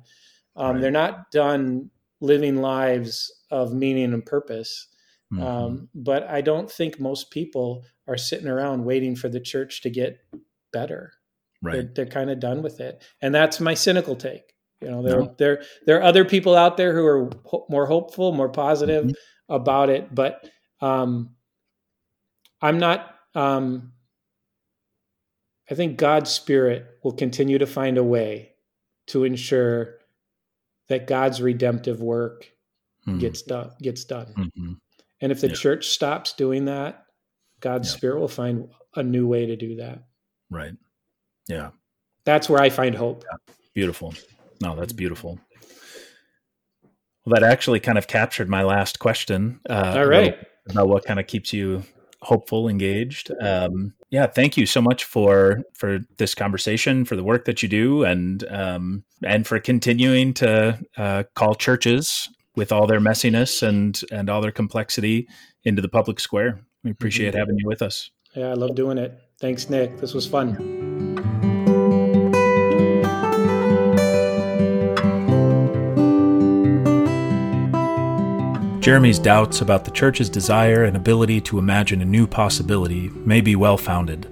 Um, 0.57 0.81
they're 0.81 0.91
not 0.91 1.31
done 1.31 1.91
living 2.21 2.63
lives 2.63 3.31
of 3.51 3.75
meaning 3.75 4.15
and 4.15 4.25
purpose. 4.25 4.89
Mm-hmm. 5.33 5.43
Um, 5.43 5.89
but 5.95 6.25
I 6.29 6.41
don't 6.41 6.71
think 6.71 6.99
most 6.99 7.31
people 7.31 7.85
are 8.07 8.17
sitting 8.17 8.49
around 8.49 8.85
waiting 8.85 9.17
for 9.17 9.29
the 9.29 9.41
church 9.41 9.83
to 9.83 9.91
get 9.91 10.19
better. 10.73 11.13
Right. 11.63 11.75
They're, 11.75 11.91
they're 11.95 12.07
kind 12.07 12.31
of 12.31 12.41
done 12.41 12.63
with 12.63 12.81
it, 12.81 13.03
and 13.21 13.35
that's 13.35 13.61
my 13.61 13.75
cynical 13.75 14.17
take. 14.17 14.55
You 14.81 14.91
know, 14.91 15.03
there 15.03 15.21
no. 15.21 15.35
there 15.39 15.63
there 15.87 15.99
are 15.99 16.03
other 16.03 16.25
people 16.25 16.55
out 16.55 16.77
there 16.77 16.95
who 16.95 17.05
are 17.05 17.31
ho- 17.45 17.67
more 17.69 17.87
hopeful, 17.87 18.33
more 18.33 18.51
positive 18.51 19.05
mm-hmm. 19.05 19.55
about 19.55 19.89
it, 19.89 20.15
but 20.15 20.49
um, 20.85 21.31
I'm 22.61 22.79
not. 22.79 23.15
Um, 23.35 23.93
I 25.71 25.75
think 25.75 25.97
God's 25.97 26.31
Spirit 26.31 26.87
will 27.03 27.13
continue 27.13 27.59
to 27.59 27.67
find 27.67 27.97
a 27.97 28.05
way 28.05 28.51
to 29.09 29.25
ensure 29.25 29.97
that 30.89 31.07
God's 31.07 31.41
redemptive 31.41 32.03
work 32.03 32.51
mm-hmm. 33.07 33.19
gets 33.19 33.43
done. 33.43 33.71
Gets 33.81 34.05
done. 34.05 34.27
Mm-hmm. 34.37 34.73
And 35.23 35.33
if 35.33 35.41
the 35.41 35.49
yeah. 35.49 35.55
church 35.55 35.89
stops 35.89 36.35
doing 36.35 36.67
that, 36.67 37.07
God's 37.61 37.89
yeah. 37.91 37.97
Spirit 37.97 38.21
will 38.21 38.29
find 38.29 38.69
a 38.95 39.03
new 39.03 39.27
way 39.27 39.47
to 39.47 39.57
do 39.57 39.77
that. 39.77 40.05
Right. 40.51 40.75
Yeah. 41.49 41.71
That's 42.27 42.49
where 42.49 42.61
I 42.61 42.69
find 42.69 42.95
hope. 42.95 43.25
Yeah. 43.25 43.55
Beautiful. 43.75 44.15
No, 44.61 44.77
that's 44.77 44.93
beautiful. 44.93 45.41
Well, 47.25 47.41
that 47.41 47.43
actually 47.43 47.81
kind 47.81 47.97
of 47.97 48.07
captured 48.07 48.51
my 48.51 48.63
last 48.65 48.99
question. 48.99 49.61
Uh, 49.69 49.95
All 49.97 50.07
right. 50.07 50.37
About 50.71 50.89
what 50.89 51.05
kind 51.05 51.21
of 51.21 51.27
keeps 51.27 51.53
you 51.53 51.83
hopeful, 52.23 52.69
engaged. 52.69 53.31
Um, 53.41 53.93
yeah, 54.11 54.27
thank 54.27 54.57
you 54.57 54.67
so 54.67 54.81
much 54.81 55.05
for 55.05 55.63
for 55.75 56.01
this 56.17 56.35
conversation, 56.35 57.05
for 57.05 57.17
the 57.17 57.25
work 57.25 57.45
that 57.45 57.63
you 57.63 57.69
do, 57.69 58.05
and 58.05 58.45
um, 58.51 59.05
and 59.23 59.47
for 59.47 59.59
continuing 59.61 60.35
to 60.35 60.79
uh, 60.97 61.25
call 61.35 61.55
churches 61.55 62.29
with 62.57 62.73
all 62.73 62.87
their 62.87 63.01
messiness 63.01 63.63
and 63.63 64.01
and 64.11 64.31
all 64.31 64.41
their 64.41 64.53
complexity 64.53 65.29
into 65.65 65.83
the 65.83 65.89
public 65.89 66.21
square. 66.21 66.61
We 66.83 66.91
appreciate 66.91 67.31
mm-hmm. 67.31 67.39
having 67.39 67.59
you 67.59 67.67
with 67.67 67.83
us. 67.83 68.11
Yeah, 68.35 68.49
I 68.49 68.55
love 68.55 68.75
doing 68.75 68.99
it. 68.99 69.19
Thanks, 69.41 69.69
Nick. 69.69 69.99
This 69.99 70.15
was 70.15 70.27
fun. 70.27 71.14
Jeremy's 78.85 79.19
doubts 79.19 79.63
about 79.63 79.87
the 79.87 79.91
church's 79.91 80.29
desire 80.29 80.85
and 80.85 80.95
ability 80.95 81.41
to 81.41 81.59
imagine 81.59 82.03
a 82.03 82.05
new 82.05 82.27
possibility 82.27 83.09
may 83.09 83.41
be 83.41 83.57
well 83.57 83.79
founded, 83.79 84.31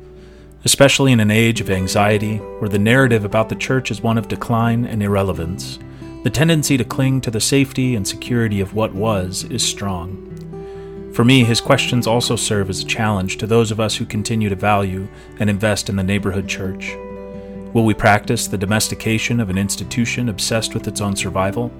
especially 0.66 1.10
in 1.10 1.20
an 1.20 1.30
age 1.30 1.62
of 1.62 1.70
anxiety 1.70 2.36
where 2.36 2.68
the 2.68 2.78
narrative 2.78 3.24
about 3.24 3.48
the 3.48 3.54
church 3.54 3.90
is 3.90 4.02
one 4.02 4.18
of 4.18 4.28
decline 4.28 4.84
and 4.84 5.02
irrelevance. 5.02 5.78
The 6.22 6.28
tendency 6.28 6.76
to 6.76 6.84
cling 6.84 7.22
to 7.22 7.30
the 7.30 7.40
safety 7.40 7.94
and 7.94 8.06
security 8.06 8.60
of 8.60 8.74
what 8.74 8.94
was 8.94 9.44
is 9.44 9.66
strong. 9.66 10.28
For 11.14 11.24
me, 11.24 11.44
his 11.44 11.62
questions 11.62 12.06
also 12.06 12.36
serve 12.36 12.68
as 12.68 12.82
a 12.82 12.86
challenge 12.86 13.38
to 13.38 13.46
those 13.46 13.70
of 13.70 13.80
us 13.80 13.96
who 13.96 14.04
continue 14.04 14.50
to 14.50 14.54
value 14.54 15.08
and 15.40 15.48
invest 15.48 15.88
in 15.88 15.96
the 15.96 16.02
neighborhood 16.02 16.46
church. 16.46 16.94
Will 17.72 17.86
we 17.86 17.94
practice 17.94 18.48
the 18.48 18.58
domestication 18.58 19.40
of 19.40 19.48
an 19.48 19.56
institution 19.56 20.28
obsessed 20.28 20.74
with 20.74 20.86
its 20.86 21.00
own 21.00 21.16
survival? 21.16 21.72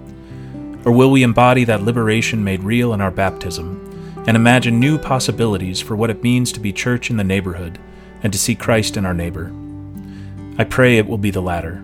Or 0.84 0.92
will 0.92 1.10
we 1.10 1.22
embody 1.22 1.64
that 1.64 1.82
liberation 1.82 2.42
made 2.42 2.62
real 2.62 2.92
in 2.92 3.00
our 3.00 3.10
baptism 3.10 3.88
and 4.26 4.36
imagine 4.36 4.80
new 4.80 4.98
possibilities 4.98 5.80
for 5.80 5.96
what 5.96 6.10
it 6.10 6.22
means 6.22 6.52
to 6.52 6.60
be 6.60 6.72
church 6.72 7.10
in 7.10 7.16
the 7.16 7.24
neighborhood 7.24 7.78
and 8.22 8.32
to 8.32 8.38
see 8.38 8.54
Christ 8.54 8.96
in 8.96 9.06
our 9.06 9.14
neighbor? 9.14 9.52
I 10.58 10.64
pray 10.64 10.98
it 10.98 11.06
will 11.06 11.18
be 11.18 11.30
the 11.30 11.40
latter. 11.40 11.82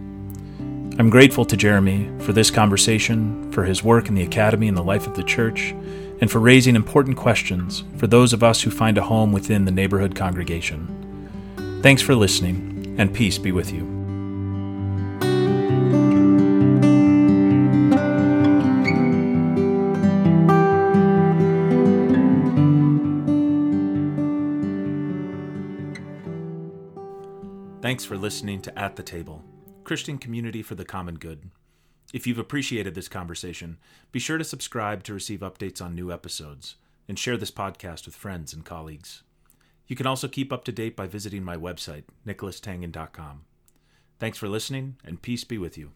I'm 0.98 1.10
grateful 1.10 1.44
to 1.44 1.56
Jeremy 1.56 2.10
for 2.18 2.32
this 2.32 2.50
conversation, 2.50 3.52
for 3.52 3.64
his 3.64 3.84
work 3.84 4.08
in 4.08 4.16
the 4.16 4.24
Academy 4.24 4.66
and 4.66 4.76
the 4.76 4.82
life 4.82 5.06
of 5.06 5.14
the 5.14 5.22
church, 5.22 5.72
and 6.20 6.28
for 6.28 6.40
raising 6.40 6.74
important 6.74 7.16
questions 7.16 7.84
for 7.96 8.08
those 8.08 8.32
of 8.32 8.42
us 8.42 8.62
who 8.62 8.70
find 8.70 8.98
a 8.98 9.02
home 9.02 9.30
within 9.30 9.64
the 9.64 9.70
neighborhood 9.70 10.16
congregation. 10.16 11.80
Thanks 11.82 12.02
for 12.02 12.16
listening, 12.16 12.96
and 12.98 13.14
peace 13.14 13.38
be 13.38 13.52
with 13.52 13.72
you. 13.72 13.97
Thanks 27.98 28.06
for 28.06 28.16
listening 28.16 28.62
to 28.62 28.78
At 28.78 28.94
the 28.94 29.02
Table, 29.02 29.42
Christian 29.82 30.18
Community 30.18 30.62
for 30.62 30.76
the 30.76 30.84
Common 30.84 31.16
Good. 31.16 31.50
If 32.14 32.28
you've 32.28 32.38
appreciated 32.38 32.94
this 32.94 33.08
conversation, 33.08 33.76
be 34.12 34.20
sure 34.20 34.38
to 34.38 34.44
subscribe 34.44 35.02
to 35.02 35.12
receive 35.12 35.40
updates 35.40 35.82
on 35.82 35.96
new 35.96 36.12
episodes 36.12 36.76
and 37.08 37.18
share 37.18 37.36
this 37.36 37.50
podcast 37.50 38.06
with 38.06 38.14
friends 38.14 38.52
and 38.52 38.64
colleagues. 38.64 39.24
You 39.88 39.96
can 39.96 40.06
also 40.06 40.28
keep 40.28 40.52
up 40.52 40.62
to 40.66 40.70
date 40.70 40.94
by 40.94 41.08
visiting 41.08 41.42
my 41.42 41.56
website, 41.56 42.04
nicholastangen.com. 42.24 43.40
Thanks 44.20 44.38
for 44.38 44.48
listening, 44.48 44.94
and 45.04 45.20
peace 45.20 45.42
be 45.42 45.58
with 45.58 45.76
you. 45.76 45.90